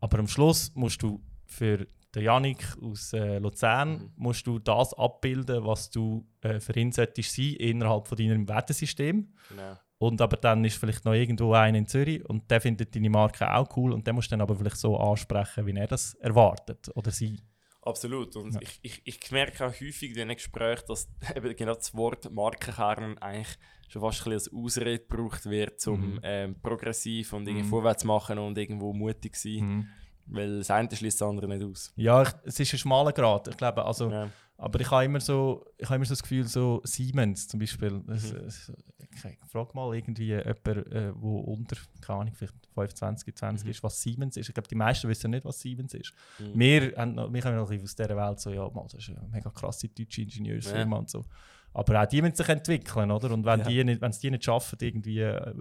aber 0.00 0.18
am 0.18 0.26
Schluss 0.28 0.72
musst 0.74 1.02
du 1.02 1.22
für 1.46 1.86
den 2.14 2.24
Janik 2.24 2.76
aus 2.82 3.12
äh, 3.12 3.38
Luzern 3.38 3.90
Mhm. 3.92 4.12
musst 4.16 4.46
du 4.46 4.58
das 4.58 4.92
abbilden, 4.94 5.64
was 5.64 5.90
du 5.90 6.26
äh, 6.40 6.58
für 6.58 6.76
ihn 6.76 6.90
solltest 6.90 7.34
sein 7.36 7.54
innerhalb 7.54 8.08
von 8.08 8.18
deinem 8.18 8.48
Wertesystem. 8.48 9.32
genau. 9.48 9.76
Und 9.98 10.20
aber 10.22 10.38
dann 10.38 10.64
ist 10.64 10.78
vielleicht 10.78 11.04
noch 11.04 11.12
irgendwo 11.12 11.52
einer 11.52 11.76
in 11.78 11.86
Zürich 11.86 12.24
und 12.28 12.50
der 12.50 12.60
findet 12.62 12.96
deine 12.96 13.10
Marke 13.10 13.52
auch 13.54 13.76
cool 13.76 13.92
und 13.92 14.06
der 14.06 14.14
musst 14.14 14.28
du 14.28 14.32
dann 14.32 14.40
aber 14.40 14.56
vielleicht 14.56 14.78
so 14.78 14.96
ansprechen, 14.96 15.66
wie 15.66 15.76
er 15.76 15.86
das 15.86 16.14
erwartet 16.14 16.90
oder 16.94 17.10
sie. 17.10 17.38
Absolut. 17.82 18.36
Und 18.36 18.54
Ja. 18.54 18.60
ich, 18.62 18.78
ich, 18.82 19.02
ich 19.04 19.30
merke 19.30 19.66
auch 19.66 19.70
häufig 19.72 20.02
in 20.10 20.14
diesen 20.14 20.28
Gesprächen, 20.28 20.84
dass 20.88 21.08
eben 21.36 21.56
genau 21.56 21.74
das 21.74 21.94
Wort 21.94 22.30
Markenkern 22.30 23.16
eigentlich 23.18 23.56
schon 23.88 24.02
fast 24.02 24.20
ein 24.26 24.32
bisschen 24.32 24.32
als 24.34 24.52
Ausrede 24.52 24.98
gebraucht 25.00 25.46
wird, 25.46 25.86
um 25.86 26.00
Mhm. 26.14 26.20
ähm, 26.22 26.56
progressiv 26.62 27.32
und 27.32 27.46
irgendwie 27.48 27.64
Mhm. 27.64 27.70
vorwärts 27.70 28.04
machen 28.04 28.38
und 28.38 28.56
irgendwo 28.58 28.92
mutig 28.92 29.34
sein. 29.36 29.88
Weil 30.26 30.58
das 30.58 30.70
eine 30.70 30.94
schließt 30.94 31.20
das 31.20 31.28
andere 31.28 31.48
nicht 31.48 31.64
aus. 31.64 31.92
Ja, 31.96 32.22
ich, 32.22 32.28
es 32.44 32.60
ist 32.60 32.72
ein 32.74 32.78
schmaler 32.78 33.12
Grad. 33.12 33.48
Ich 33.48 33.56
glaube, 33.56 33.84
also, 33.84 34.10
Ja. 34.10 34.30
Aber 34.60 34.80
ich 34.80 34.90
habe 34.90 35.04
immer 35.04 35.20
so, 35.20 35.64
ich 35.78 35.86
habe 35.86 35.96
immer 35.96 36.04
so 36.04 36.12
das 36.12 36.22
Gefühl, 36.22 36.46
so 36.46 36.80
Siemens 36.84 37.48
zum 37.48 37.58
Beispiel. 37.60 38.02
Das, 38.06 38.32
Mhm. 38.32 38.38
das, 38.44 38.72
ich 39.12 39.50
frag 39.50 39.74
mal 39.74 39.94
irgendwie 39.94 40.26
jemand, 40.26 40.66
äh, 40.66 41.12
wo 41.14 41.38
unter, 41.40 41.76
keine 42.00 42.20
Ahnung, 42.20 42.34
vielleicht 42.34 42.54
25, 42.74 43.34
20 43.34 43.64
Mhm. 43.64 43.70
ist, 43.70 43.82
was 43.82 44.00
Siemens 44.00 44.36
ist. 44.36 44.48
Ich 44.48 44.54
glaube, 44.54 44.68
die 44.68 44.74
meisten 44.76 45.08
wissen 45.08 45.30
nicht, 45.32 45.44
was 45.44 45.60
Siemens 45.60 45.94
ist. 45.94 46.12
Mhm. 46.38 46.58
Wir, 46.58 46.92
haben 46.96 47.14
noch, 47.14 47.32
wir 47.32 47.42
kommen 47.42 47.56
noch 47.56 47.70
aus 47.72 47.94
dieser 47.96 48.16
Welt 48.16 48.40
so, 48.40 48.50
ja, 48.50 48.68
mal, 48.70 48.84
das 48.84 48.94
ist 48.94 49.08
eine 49.16 49.28
mega 49.28 49.50
krasse 49.50 49.88
deutsche 49.88 50.22
Ingenieursfirma 50.22 50.96
und 50.98 51.10
so. 51.10 51.24
Aber 51.72 52.02
auch 52.02 52.06
die 52.06 52.20
müssen 52.20 52.34
sich 52.36 52.48
entwickeln, 52.48 53.10
oder? 53.10 53.30
Und 53.32 53.44
wenn 53.44 53.60
Ja. 53.60 53.66
die 53.66 53.84
nicht, 53.84 54.00
wenn 54.00 54.10
es 54.10 54.18
die 54.18 54.30
nicht 54.30 54.44
schaffen, 54.44 54.76
irgendwie 54.80 55.20
äh, 55.20 55.54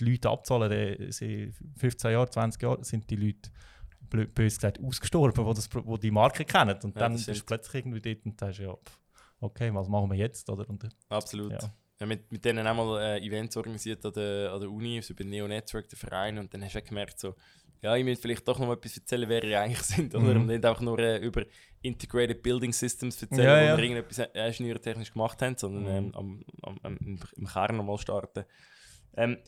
die 0.00 0.04
Leute 0.04 0.30
abzahlen, 0.30 0.70
dann 0.98 1.12
sind 1.12 1.54
15 1.76 2.10
Jahre, 2.12 2.28
20 2.30 2.62
Jahre, 2.62 2.84
sind 2.84 3.08
die 3.10 3.16
Leute, 3.16 3.50
bös 4.12 4.56
gesagt, 4.56 4.78
ausgestorben, 4.82 5.44
die, 5.46 5.54
das, 5.54 5.68
wo 5.72 5.96
die 5.96 6.10
Marke 6.10 6.44
kennen. 6.44 6.78
Und 6.82 6.94
Ja, 6.96 7.00
dann 7.02 7.12
bist 7.14 7.28
du 7.28 7.44
plötzlich 7.44 7.74
irgendwie 7.84 8.00
dort 8.00 8.24
und 8.26 8.38
sagst, 8.38 8.60
ja, 8.60 8.74
okay, 9.40 9.72
was 9.74 9.88
machen 9.88 10.10
wir 10.10 10.16
jetzt, 10.18 10.48
oder? 10.48 10.68
Und, 10.68 10.84
äh, 10.84 10.88
Absolut. 11.08 11.52
Ja. 11.52 11.74
Ja. 12.00 12.06
mit, 12.06 12.30
mit 12.32 12.44
denen 12.44 12.66
einmal 12.66 13.00
äh, 13.00 13.24
Events 13.26 13.56
organisiert 13.56 14.04
an 14.04 14.12
der, 14.12 14.52
an 14.52 14.60
der 14.60 14.70
Uni, 14.70 15.00
so 15.02 15.14
über 15.14 15.24
Neo 15.24 15.46
Network, 15.48 15.88
der 15.88 15.98
Verein, 15.98 16.38
und 16.38 16.52
dann 16.52 16.64
hast 16.64 16.74
du 16.74 16.78
auch 16.80 16.84
gemerkt, 16.84 17.18
so, 17.18 17.34
ja, 17.80 17.96
ich 17.96 18.04
müsste 18.04 18.22
vielleicht 18.22 18.46
doch 18.46 18.58
noch 18.60 18.66
mal 18.68 18.74
etwas 18.74 18.96
erzählen, 18.96 19.28
wer 19.28 19.42
ihr 19.42 19.60
eigentlich 19.60 19.82
sind, 19.82 20.14
oder? 20.14 20.34
Mhm. 20.34 20.40
Und 20.42 20.46
nicht 20.46 20.64
einfach 20.64 20.80
nur 20.82 20.98
äh, 21.00 21.18
über 21.18 21.42
Integrated 21.80 22.40
Building 22.42 22.72
Systems 22.72 23.20
erzählen, 23.22 23.44
Ja, 23.44 23.56
wo 23.60 23.64
ja. 23.66 23.76
wir 23.76 23.82
irgendetwas 23.84 24.18
äh, 24.18 24.48
ingenieurtechnisch 24.48 25.12
gemacht 25.12 25.42
haben, 25.42 25.56
sondern 25.56 25.82
Mhm. 25.82 25.88
ähm, 25.90 26.14
am, 26.14 26.44
am, 26.62 26.78
am, 26.82 26.96
im, 26.98 27.18
im 27.36 27.46
Kern 27.46 27.76
nochmal 27.76 27.98
starten. 27.98 28.44
Ähm, 29.16 29.38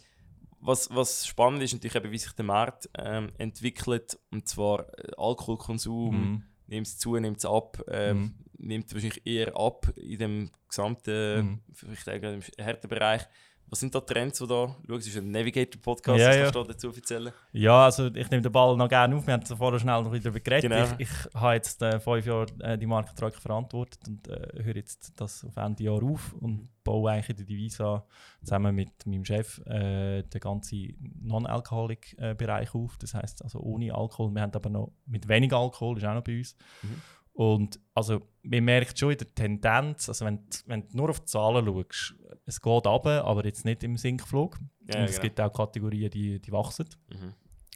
was, 0.66 0.88
was 0.94 1.26
spannend 1.26 1.62
ist 1.62 1.74
natürlich 1.74 1.94
eben, 1.96 2.10
wie 2.10 2.18
sich 2.18 2.32
der 2.32 2.44
Markt 2.44 2.88
ähm, 2.98 3.30
entwickelt, 3.38 4.18
und 4.30 4.48
zwar 4.48 4.80
äh, 4.98 5.12
Alkoholkonsum, 5.16 6.16
mhm. 6.32 6.42
nimmt 6.66 6.86
es 6.86 6.98
zu, 6.98 7.16
nimmt 7.16 7.38
es 7.38 7.44
ab, 7.44 7.82
ähm, 7.88 8.18
Mhm. 8.18 8.34
nimmt 8.58 8.94
wahrscheinlich 8.94 9.26
eher 9.26 9.54
ab 9.56 9.92
in 9.96 10.18
dem 10.18 10.50
gesamten, 10.68 11.36
Mhm. 11.38 11.60
vielleicht 11.94 12.24
im 12.24 12.42
Härtebereich. 12.64 13.22
Was 13.68 13.80
sind 13.80 13.94
da 13.94 14.00
Trends, 14.00 14.38
die 14.38 14.46
da 14.46 14.76
schauen? 14.86 14.98
Es 14.98 15.06
ist 15.06 15.16
ein 15.16 15.30
Navigator-Podcast, 15.30 16.20
Ja, 16.20 16.34
ja. 16.34 16.50
da 16.50 16.62
dazu 16.62 16.92
erzählen? 16.92 17.32
Ja, 17.52 17.84
also 17.86 18.06
ich 18.06 18.30
nehme 18.30 18.42
den 18.42 18.52
Ball 18.52 18.76
noch 18.76 18.88
gerne 18.88 19.16
auf. 19.16 19.26
Wir 19.26 19.34
haben 19.34 19.42
es 19.42 19.52
vorher 19.52 19.80
schnell 19.80 20.02
noch 20.02 20.12
wieder 20.12 20.24
darüber 20.24 20.40
geredet. 20.40 20.70
Genau. 20.70 20.84
Ich, 20.98 21.08
ich 21.08 21.34
habe 21.34 21.54
jetzt 21.54 21.82
äh, 21.82 21.98
fünf 21.98 22.26
Jahre 22.26 22.46
äh, 22.60 22.78
die 22.78 22.86
Marke 22.86 23.12
verantwortet 23.40 24.00
und 24.06 24.28
äh, 24.28 24.62
höre 24.62 24.76
jetzt 24.76 25.12
das 25.16 25.44
auf 25.44 25.56
Ende 25.56 25.82
Jahr 25.84 26.02
auf 26.02 26.34
und 26.40 26.68
baue 26.84 27.10
eigentlich 27.10 27.30
in 27.30 27.36
der 27.36 27.46
Divisa 27.46 28.06
zusammen 28.42 28.74
mit 28.74 29.06
meinem 29.06 29.24
Chef 29.24 29.58
äh, 29.66 30.22
den 30.22 30.40
ganzen 30.40 31.14
Non-Alcoholic-Bereich 31.22 32.74
auf. 32.74 32.96
Das 32.98 33.14
heißt 33.14 33.42
also 33.42 33.60
ohne 33.60 33.94
Alkohol. 33.94 34.30
Wir 34.32 34.42
haben 34.42 34.52
aber 34.52 34.70
noch 34.70 34.92
mit 35.06 35.26
wenig 35.26 35.52
Alkohol, 35.52 35.98
ist 35.98 36.04
auch 36.04 36.14
noch 36.14 36.24
bei 36.24 36.38
uns. 36.38 36.54
Mhm. 36.82 37.00
Und 37.34 37.80
also, 37.94 38.20
man 38.42 38.64
merkt 38.64 38.98
schon 38.98 39.10
in 39.10 39.18
der 39.18 39.34
Tendenz, 39.34 40.08
also 40.08 40.24
wenn, 40.24 40.36
du- 40.36 40.56
wenn 40.66 40.88
du 40.88 40.96
nur 40.96 41.10
auf 41.10 41.20
die 41.20 41.26
Zahlen 41.26 41.66
schaust, 41.66 42.14
es 42.46 42.60
geht 42.60 42.86
runter, 42.86 43.24
aber 43.24 43.44
jetzt 43.44 43.64
nicht 43.64 43.82
im 43.82 43.96
Sinkflug. 43.96 44.58
Ja, 44.88 45.00
und 45.00 45.04
es 45.06 45.12
genau. 45.12 45.22
gibt 45.22 45.40
auch 45.40 45.52
Kategorien, 45.52 46.10
die, 46.10 46.40
die 46.40 46.52
wachsen. 46.52 46.86
Mhm. 47.08 47.34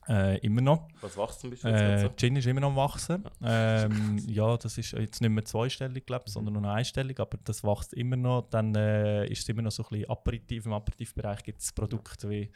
Äh, 0.09 0.39
immer 0.39 0.61
noch. 0.63 0.89
Was 1.03 1.19
wächst 1.19 1.41
zum 1.41 1.51
Beispiel? 1.51 1.71
Äh, 1.71 2.09
Gin 2.17 2.37
ist 2.37 2.47
immer 2.47 2.61
noch 2.61 2.71
am 2.71 2.77
Wachsen. 2.77 3.25
Ähm, 3.43 4.19
ja, 4.27 4.57
das 4.57 4.79
ist 4.79 4.93
jetzt 4.93 5.21
nicht 5.21 5.31
mehr 5.31 5.45
zweistellig, 5.45 6.07
glaube 6.07 6.25
ich, 6.27 6.33
sondern 6.33 6.55
nur 6.55 6.63
noch 6.63 6.71
einstellig, 6.71 7.19
aber 7.21 7.37
das 7.45 7.63
wächst 7.63 7.93
immer 7.95 8.17
noch. 8.17 8.49
Dann 8.49 8.75
äh, 8.75 9.27
ist 9.27 9.43
es 9.43 9.49
immer 9.51 9.61
noch 9.63 9.71
so 9.73 9.83
ein 9.83 9.89
bisschen 9.91 10.09
Aperitif. 10.09 10.65
Im 10.65 10.73
Aperitivbereich 10.73 11.43
gibt 11.43 11.61
es 11.61 11.73
Produkte 11.73 12.31
wie 12.31 12.51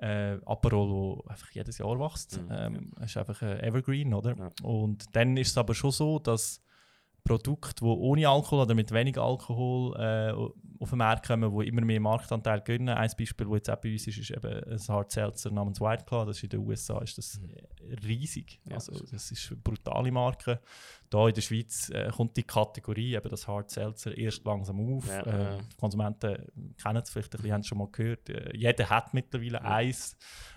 äh, 0.00 0.38
Aperol, 0.46 0.90
wo 0.90 1.24
einfach 1.28 1.50
jedes 1.52 1.78
Jahr 1.78 1.98
wächst. 1.98 2.40
Mhm, 2.40 2.48
Ähm, 2.50 2.92
ist 3.04 3.16
einfach 3.16 3.40
ein 3.42 3.60
Evergreen, 3.60 4.14
oder? 4.14 4.36
Ja. 4.36 4.50
Und 4.62 5.04
dann 5.14 5.36
ist 5.36 5.48
es 5.50 5.58
aber 5.58 5.74
schon 5.74 5.90
so, 5.90 6.18
dass 6.18 6.62
Produkte, 7.24 7.84
die 7.84 7.84
ohne 7.84 8.28
Alkohol 8.28 8.62
oder 8.62 8.74
mit 8.74 8.92
wenig 8.92 9.18
Alkohol 9.18 9.96
äh, 9.96 10.32
auf 10.80 10.90
den 10.90 10.98
Markt 10.98 11.26
kommen, 11.26 11.58
die 11.58 11.68
immer 11.68 11.82
mehr 11.82 12.00
Marktanteil 12.00 12.60
gewinnen. 12.62 12.88
Ein 12.88 13.10
Beispiel, 13.18 13.46
das 13.46 13.54
jetzt 13.56 13.70
auch 13.70 13.76
bei 13.76 13.92
uns 13.92 14.06
ist, 14.06 14.18
ist 14.18 14.30
eben 14.30 14.64
ein 14.64 14.88
Hard 14.88 15.10
Seltzer 15.10 15.50
namens 15.50 15.80
White 15.80 16.04
Claw. 16.06 16.24
Das 16.26 16.36
ist 16.36 16.44
in 16.44 16.50
den 16.50 16.60
USA 16.60 17.00
ist 17.00 17.18
das 17.18 17.38
äh, 17.38 17.94
riesig. 18.06 18.60
Ja, 18.64 18.76
also, 18.76 18.92
das 18.92 19.30
ist 19.30 19.50
eine 19.50 19.60
brutale 19.60 20.10
Marke. 20.10 20.60
Hier 21.12 21.28
in 21.28 21.34
der 21.34 21.42
Schweiz 21.42 21.90
äh, 21.90 22.10
kommt 22.10 22.36
die 22.36 22.44
Kategorie, 22.44 23.14
eben 23.14 23.28
das 23.28 23.46
Hard 23.46 23.70
Seltzer, 23.70 24.16
erst 24.16 24.44
langsam 24.44 24.96
auf. 24.96 25.06
Ja, 25.06 25.20
äh, 25.20 25.42
ja. 25.42 25.58
Die 25.58 25.76
Konsumenten 25.76 26.74
kennen 26.82 27.02
es 27.02 27.10
vielleicht, 27.10 27.34
ein 27.34 27.38
bisschen, 27.38 27.52
haben 27.52 27.60
es 27.60 27.66
schon 27.66 27.78
mal 27.78 27.88
gehört. 27.90 28.28
Äh, 28.30 28.56
jeder 28.56 28.88
hat 28.88 29.12
mittlerweile 29.12 29.62
eins. 29.62 30.16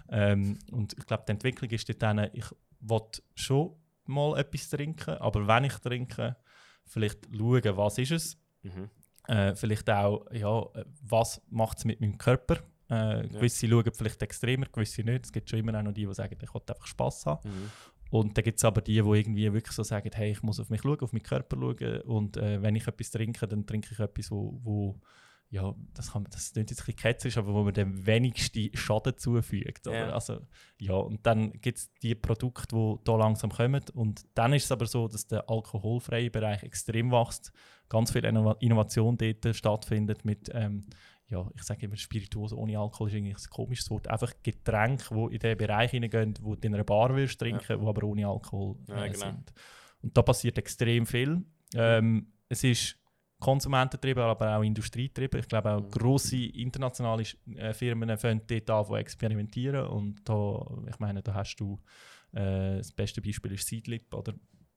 Ähm, 0.10 0.60
und 0.72 0.94
ich 0.98 1.06
glaube, 1.06 1.24
die 1.28 1.32
Entwicklung 1.32 1.70
ist 1.72 1.90
dort, 1.90 2.30
ich 2.34 2.46
will 2.80 3.02
schon 3.36 3.76
mal 4.06 4.38
etwas 4.38 4.70
trinken, 4.70 5.16
aber 5.18 5.48
wenn 5.48 5.66
ich 5.66 5.76
trinke, 5.76 6.36
vielleicht 6.94 7.28
schauen, 7.36 7.78
was 7.78 7.98
ist 7.98 8.12
es. 8.12 8.38
Mhm. 8.62 8.90
Äh, 9.28 9.56
vielleicht 9.56 9.90
auch, 9.90 10.26
ja, 10.32 10.66
was 11.02 11.42
macht 11.50 11.80
es 11.80 11.86
mit 11.86 12.02
meinem 12.02 12.18
Körper. 12.18 12.58
Äh, 12.90 13.28
gewisse 13.28 13.68
schauen 13.68 13.92
vielleicht 13.94 14.22
extremer, 14.22 14.68
gewisse 14.72 15.04
nicht. 15.04 15.26
Es 15.26 15.32
gibt 15.32 15.50
schon 15.50 15.60
immer 15.60 15.78
auch 15.78 15.84
noch 15.84 15.94
die, 15.94 16.06
die 16.06 16.14
sagen, 16.14 16.38
ich 16.42 16.54
will 16.54 16.62
einfach 16.68 16.88
Spass 16.88 17.26
haben. 17.26 17.50
Mhm. 17.50 17.72
Und 18.12 18.38
dann 18.38 18.44
gibt 18.44 18.60
es 18.60 18.66
aber 18.66 18.82
die, 18.82 19.02
die 19.02 19.10
irgendwie 19.10 19.52
wirklich 19.52 19.76
so 19.76 19.82
sagen, 19.82 20.12
hey, 20.14 20.32
ich 20.32 20.44
muss 20.44 20.60
auf 20.60 20.70
mich 20.70 20.82
schauen, 20.82 21.00
auf 21.00 21.14
meinen 21.14 21.24
Körper 21.24 21.58
schauen. 21.58 22.02
Und 22.02 22.38
äh, 22.38 22.62
wenn 22.62 22.76
ich 22.76 22.88
etwas 22.88 23.10
trinke, 23.10 23.48
dann 23.48 23.66
trinke 23.66 23.90
ich 23.92 24.00
etwas, 24.00 24.30
wo, 24.30 24.60
wo 24.64 25.02
ja, 25.54 25.72
das, 25.94 26.12
kann, 26.12 26.24
man- 26.24 26.32
das 26.32 26.52
klingt 26.52 26.72
jetzt 26.72 26.82
ein 26.82 26.86
bisschen 26.88 26.96
ketzerisch, 27.00 27.38
aber 27.38 27.54
wo 27.54 27.64
man 27.64 27.76
den 27.76 28.08
wenigsten 28.08 28.76
Schaden 28.76 29.16
zufügt. 29.18 29.86
Ja. 29.86 30.10
Also, 30.10 30.40
ja, 30.80 30.96
und 30.96 31.24
dann 31.28 31.52
gibt 31.62 31.78
es 31.78 31.94
die 32.02 32.16
Produkte, 32.16 32.76
die 32.76 32.96
da 33.04 33.16
langsam 33.16 33.52
kommen. 33.52 33.84
Und 33.94 34.26
dann 34.34 34.54
ist 34.54 34.66
es 34.66 34.72
aber 34.72 34.88
so, 34.88 35.08
dass 35.08 35.28
der 35.28 35.48
alkoholfreie 35.48 36.32
Bereich 36.32 36.64
extrem 36.64 37.12
wächst. 37.12 37.52
Ganz 37.88 38.12
viel 38.12 38.26
Innova- 38.26 38.58
Innovation 38.62 39.16
dort 39.16 39.56
stattfindet 39.56 40.26
mit, 40.26 40.50
ähm, 40.54 40.88
ja, 41.28 41.48
ich 41.56 41.62
sage 41.62 41.86
immer, 41.86 41.98
Spirituose 41.98 42.58
ohne 42.58 42.80
Alkohol 42.80 43.10
ist 43.10 43.16
eigentlich 43.16 43.38
ein 43.38 43.50
komisches 43.52 43.92
Wort. 43.92 44.08
Einfach 44.08 44.34
Getränke, 44.42 45.14
die 45.14 45.34
in 45.36 45.40
den 45.40 45.58
Bereich 45.58 45.92
hineingehen, 45.92 46.34
wo 46.42 46.56
du 46.56 46.68
in 46.68 46.74
einer 46.74 46.84
Bar 46.84 47.16
willst 47.16 47.40
trinken, 47.40 47.80
die 47.80 47.86
aber 47.88 48.04
ohne 48.08 48.28
Alkohol 48.28 48.78
Ja, 48.88 49.04
äh, 49.06 49.10
genau. 49.12 49.20
sind. 49.28 49.54
Und 50.02 50.18
da 50.18 50.24
passiert 50.24 50.58
extrem 50.58 51.06
viel. 51.06 51.44
Ähm, 51.76 52.34
es 52.50 52.64
ist 52.64 52.98
konsumententrieben, 53.44 54.24
aber 54.24 54.58
auch 54.58 54.64
industrietrieben. 54.64 55.40
Ich 55.40 55.48
glaube 55.48 55.72
auch 55.72 55.82
Mhm. 55.82 55.90
grosse 55.92 56.46
internationale 56.46 57.24
äh, 57.56 57.74
Firmen 57.74 58.18
fangen 58.18 58.42
dort 58.48 58.70
an, 58.70 58.86
die 58.90 59.00
experimentieren. 59.00 59.88
Und 59.88 60.22
da, 60.28 60.66
ich 60.90 61.00
meine, 61.00 61.22
da 61.22 61.34
hast 61.34 61.56
du, 61.58 61.80
äh, 62.34 62.78
das 62.78 62.92
beste 62.92 63.22
Beispiel 63.22 63.52
ist 63.54 63.68
Seedlip, 63.68 64.14
oder? 64.14 64.34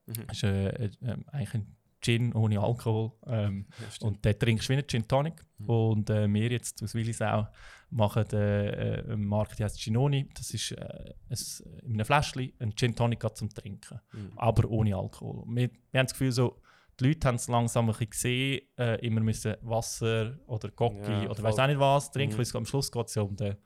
Mhm. 0.06 0.26
Das 0.28 0.36
ist 0.38 0.42
äh, 0.44 0.68
äh, 0.68 0.90
äh, 1.02 1.16
eigentlich 1.32 1.54
ein 1.54 1.76
Gin 2.00 2.32
ohne 2.34 2.60
Alkohol. 2.60 3.12
Ähm, 3.26 3.66
Ja, 3.80 4.06
und 4.06 4.24
den 4.24 4.38
trinkst 4.38 4.68
du 4.68 4.72
wie 4.72 4.78
einen 4.78 4.86
Gin 4.88 5.08
Tonic. 5.08 5.44
Mhm. 5.58 5.68
Und 5.70 6.10
äh, 6.10 6.28
wir 6.28 6.50
jetzt 6.50 6.82
aus 6.82 6.94
Willisau 6.94 7.48
machen 7.90 8.26
äh, 8.32 8.98
äh, 9.00 9.12
einen 9.12 9.24
Markt, 9.24 9.58
der 9.58 9.64
heißt 9.66 9.80
Ginoni. 9.82 10.28
Das 10.34 10.52
ist 10.52 10.72
äh, 10.72 11.14
ein, 11.30 11.38
in 11.84 11.92
einem 11.94 12.04
Fläschchen 12.04 12.52
ein 12.58 12.74
Gin 12.76 12.94
Tonic 12.94 13.24
zum 13.36 13.48
Trinken, 13.48 14.00
Mhm. 14.12 14.32
aber 14.36 14.68
ohne 14.68 14.94
Alkohol. 14.96 15.44
Wir, 15.48 15.70
wir 15.90 15.98
haben 16.00 16.06
das 16.06 16.12
Gefühl, 16.12 16.32
so, 16.32 16.60
die 16.98 17.08
Leute 17.08 17.28
haben 17.28 17.34
es 17.36 17.48
langsam 17.48 17.86
ein 17.86 17.92
bisschen 17.92 18.10
gesehen, 18.10 18.62
äh, 18.78 19.06
immer 19.06 19.20
müssen 19.20 19.54
Wasser 19.62 20.38
oder 20.46 20.70
Gocki 20.70 21.24
Ja, 21.24 21.30
oder 21.30 21.42
weiß 21.42 21.58
auch 21.58 21.66
nicht 21.66 21.78
was 21.80 22.10
trinken, 22.10 22.34
Mhm. 22.34 22.38
weil 22.38 22.42
es 22.44 22.56
am 22.56 22.66
Schluss 22.66 22.90
geht 22.90 23.06
es 23.06 23.14
ja 23.14 23.22
um 23.22 23.36
den, 23.36 23.56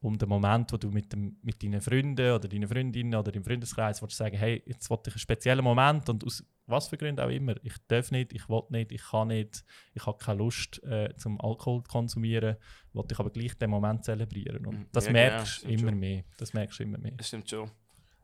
um 0.00 0.16
den 0.18 0.28
Moment, 0.28 0.72
wo 0.72 0.76
du 0.76 0.90
mit, 0.90 1.12
dem, 1.12 1.36
mit 1.42 1.62
deinen 1.62 1.80
Freunden 1.80 2.32
oder 2.32 2.48
deinen 2.48 2.68
Freundinnen 2.68 3.14
oder 3.14 3.30
deinem 3.32 3.44
Freundeskreis 3.44 4.02
willst 4.02 4.16
sagen, 4.16 4.36
hey, 4.36 4.62
jetzt 4.66 4.88
wollte 4.90 5.10
ich 5.10 5.14
einen 5.14 5.20
speziellen 5.20 5.64
Moment 5.64 6.08
und 6.08 6.24
aus 6.24 6.44
was 6.68 6.88
für 6.88 6.96
Gründen 6.96 7.20
auch 7.20 7.28
immer, 7.30 7.54
ich 7.62 7.74
darf 7.86 8.10
nicht, 8.10 8.32
ich 8.32 8.48
will 8.48 8.62
nicht, 8.70 8.90
ich 8.90 9.02
kann 9.10 9.28
nicht, 9.28 9.64
ich 9.94 10.04
habe 10.04 10.18
keine 10.18 10.38
Lust 10.38 10.82
äh, 10.82 11.14
zum 11.16 11.40
Alkohol 11.40 11.84
zu 11.84 11.88
konsumieren, 11.90 12.56
wollte 12.92 13.14
ich 13.14 13.20
aber 13.20 13.30
gleich 13.30 13.54
den 13.56 13.70
Moment 13.70 14.04
zelebrieren. 14.04 14.66
Und 14.66 14.80
Mhm. 14.80 14.86
das 14.90 15.06
Ja, 15.06 15.12
genau, 15.12 15.22
merkst 15.30 15.52
du 15.54 15.58
stimmt 15.60 15.80
immer 15.80 15.90
schon. 15.92 16.00
mehr. 16.00 16.24
Das 16.38 16.52
merkst 16.54 16.78
du 16.78 16.82
immer 16.82 16.98
mehr. 16.98 17.12
Das 17.12 17.28
stimmt 17.28 17.48
schon. 17.48 17.70